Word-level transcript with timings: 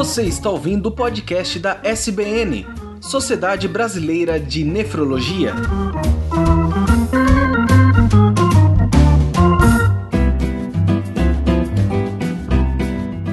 Você 0.00 0.22
está 0.22 0.48
ouvindo 0.48 0.86
o 0.86 0.90
podcast 0.90 1.58
da 1.58 1.78
SBN, 1.84 2.64
Sociedade 3.02 3.68
Brasileira 3.68 4.40
de 4.40 4.64
Nefrologia. 4.64 5.52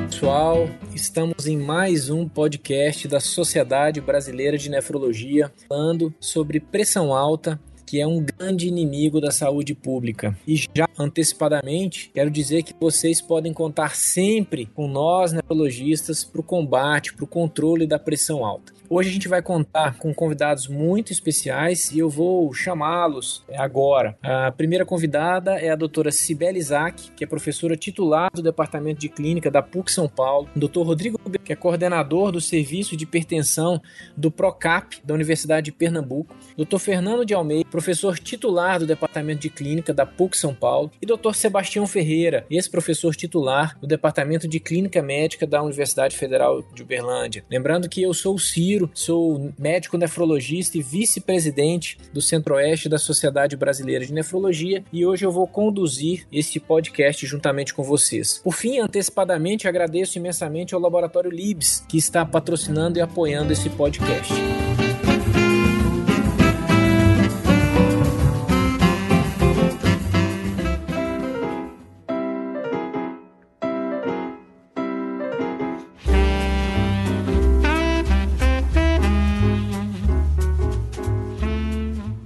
Pessoal, 0.09 0.69
estamos 0.93 1.47
em 1.47 1.57
mais 1.57 2.09
um 2.09 2.27
podcast 2.27 3.07
da 3.07 3.21
Sociedade 3.21 4.01
Brasileira 4.01 4.57
de 4.57 4.69
Nefrologia, 4.69 5.49
falando 5.69 6.13
sobre 6.19 6.59
pressão 6.59 7.13
alta 7.15 7.57
que 7.87 8.01
é 8.01 8.05
um 8.05 8.21
grande 8.21 8.67
inimigo 8.67 9.21
da 9.21 9.31
saúde 9.31 9.73
pública. 9.73 10.37
E 10.45 10.57
já 10.57 10.89
antecipadamente, 10.99 12.11
quero 12.13 12.29
dizer 12.29 12.63
que 12.63 12.73
vocês 12.77 13.21
podem 13.21 13.53
contar 13.53 13.95
sempre 13.95 14.65
com 14.65 14.89
nós, 14.89 15.31
nefrologistas, 15.31 16.25
para 16.25 16.41
o 16.41 16.43
combate, 16.43 17.13
para 17.13 17.23
o 17.23 17.27
controle 17.27 17.87
da 17.87 17.97
pressão 17.97 18.45
alta. 18.45 18.73
Hoje 18.89 19.09
a 19.09 19.11
gente 19.11 19.27
vai 19.27 19.41
contar 19.41 19.97
com 19.97 20.13
convidados 20.13 20.69
muito 20.69 21.11
especiais 21.11 21.91
e 21.91 21.99
eu 21.99 22.09
vou 22.09 22.53
chamá-los 22.53 23.43
agora. 23.53 24.17
A 24.23 24.49
primeira 24.49 24.85
convidada 24.85 25.55
é 25.59 25.69
a 25.69 25.75
doutora 25.75 26.09
Cibele 26.09 26.57
Isaac, 26.57 27.11
que 27.11 27.21
é 27.21 27.27
professora 27.27 27.75
titular 27.75 28.31
do 28.33 28.41
Departamento 28.41 29.01
de 29.01 29.09
Clínica 29.09 29.51
da 29.51 29.61
PUC 29.61 29.91
São 29.91 30.07
Paulo. 30.07 30.47
O 30.55 30.59
doutor 30.59 30.87
Rodrigo, 30.87 31.19
que 31.43 31.51
é 31.51 31.55
coordenador 31.55 32.31
do 32.31 32.39
Serviço 32.39 32.95
de 32.95 33.03
Hipertensão 33.03 33.81
do 34.15 34.31
PROCAP 34.31 35.01
da 35.03 35.13
Universidade 35.13 35.65
de 35.65 35.71
Pernambuco. 35.73 36.33
Doutor 36.55 36.79
Fernando 36.79 37.25
de 37.25 37.33
Almeida, 37.33 37.69
professor 37.69 38.17
titular 38.17 38.79
do 38.79 38.87
Departamento 38.87 39.41
de 39.41 39.49
Clínica 39.49 39.93
da 39.93 40.05
PUC 40.05 40.37
São 40.37 40.53
Paulo. 40.53 40.91
E 41.01 41.05
doutor 41.05 41.35
Sebastião 41.35 41.85
Ferreira, 41.85 42.45
ex-professor 42.49 43.13
titular 43.13 43.77
do 43.81 43.87
Departamento 43.87 44.47
de 44.47 44.61
Clínica 44.61 45.01
Médica 45.01 45.45
da 45.45 45.61
Universidade 45.61 46.15
Federal 46.15 46.63
de 46.73 46.83
Uberlândia. 46.83 47.43
Lembrando 47.51 47.89
que 47.89 48.01
eu 48.01 48.13
sou 48.13 48.35
o 48.35 48.39
Ciro 48.39 48.76
sou 48.93 49.51
médico 49.57 49.97
nefrologista 49.97 50.77
e 50.77 50.81
vice-presidente 50.81 51.97
do 52.13 52.21
Centro-Oeste 52.21 52.89
da 52.89 52.97
Sociedade 52.97 53.55
Brasileira 53.55 54.05
de 54.05 54.13
Nefrologia 54.13 54.83
e 54.91 55.05
hoje 55.05 55.25
eu 55.25 55.31
vou 55.31 55.47
conduzir 55.47 56.27
este 56.31 56.59
podcast 56.59 57.25
juntamente 57.25 57.73
com 57.73 57.83
vocês. 57.83 58.39
Por 58.43 58.53
fim, 58.53 58.79
antecipadamente 58.79 59.67
agradeço 59.67 60.17
imensamente 60.17 60.75
ao 60.75 60.81
Laboratório 60.81 61.31
Libs, 61.31 61.83
que 61.87 61.97
está 61.97 62.25
patrocinando 62.25 62.99
e 62.99 63.01
apoiando 63.01 63.53
esse 63.53 63.69
podcast. 63.69 64.33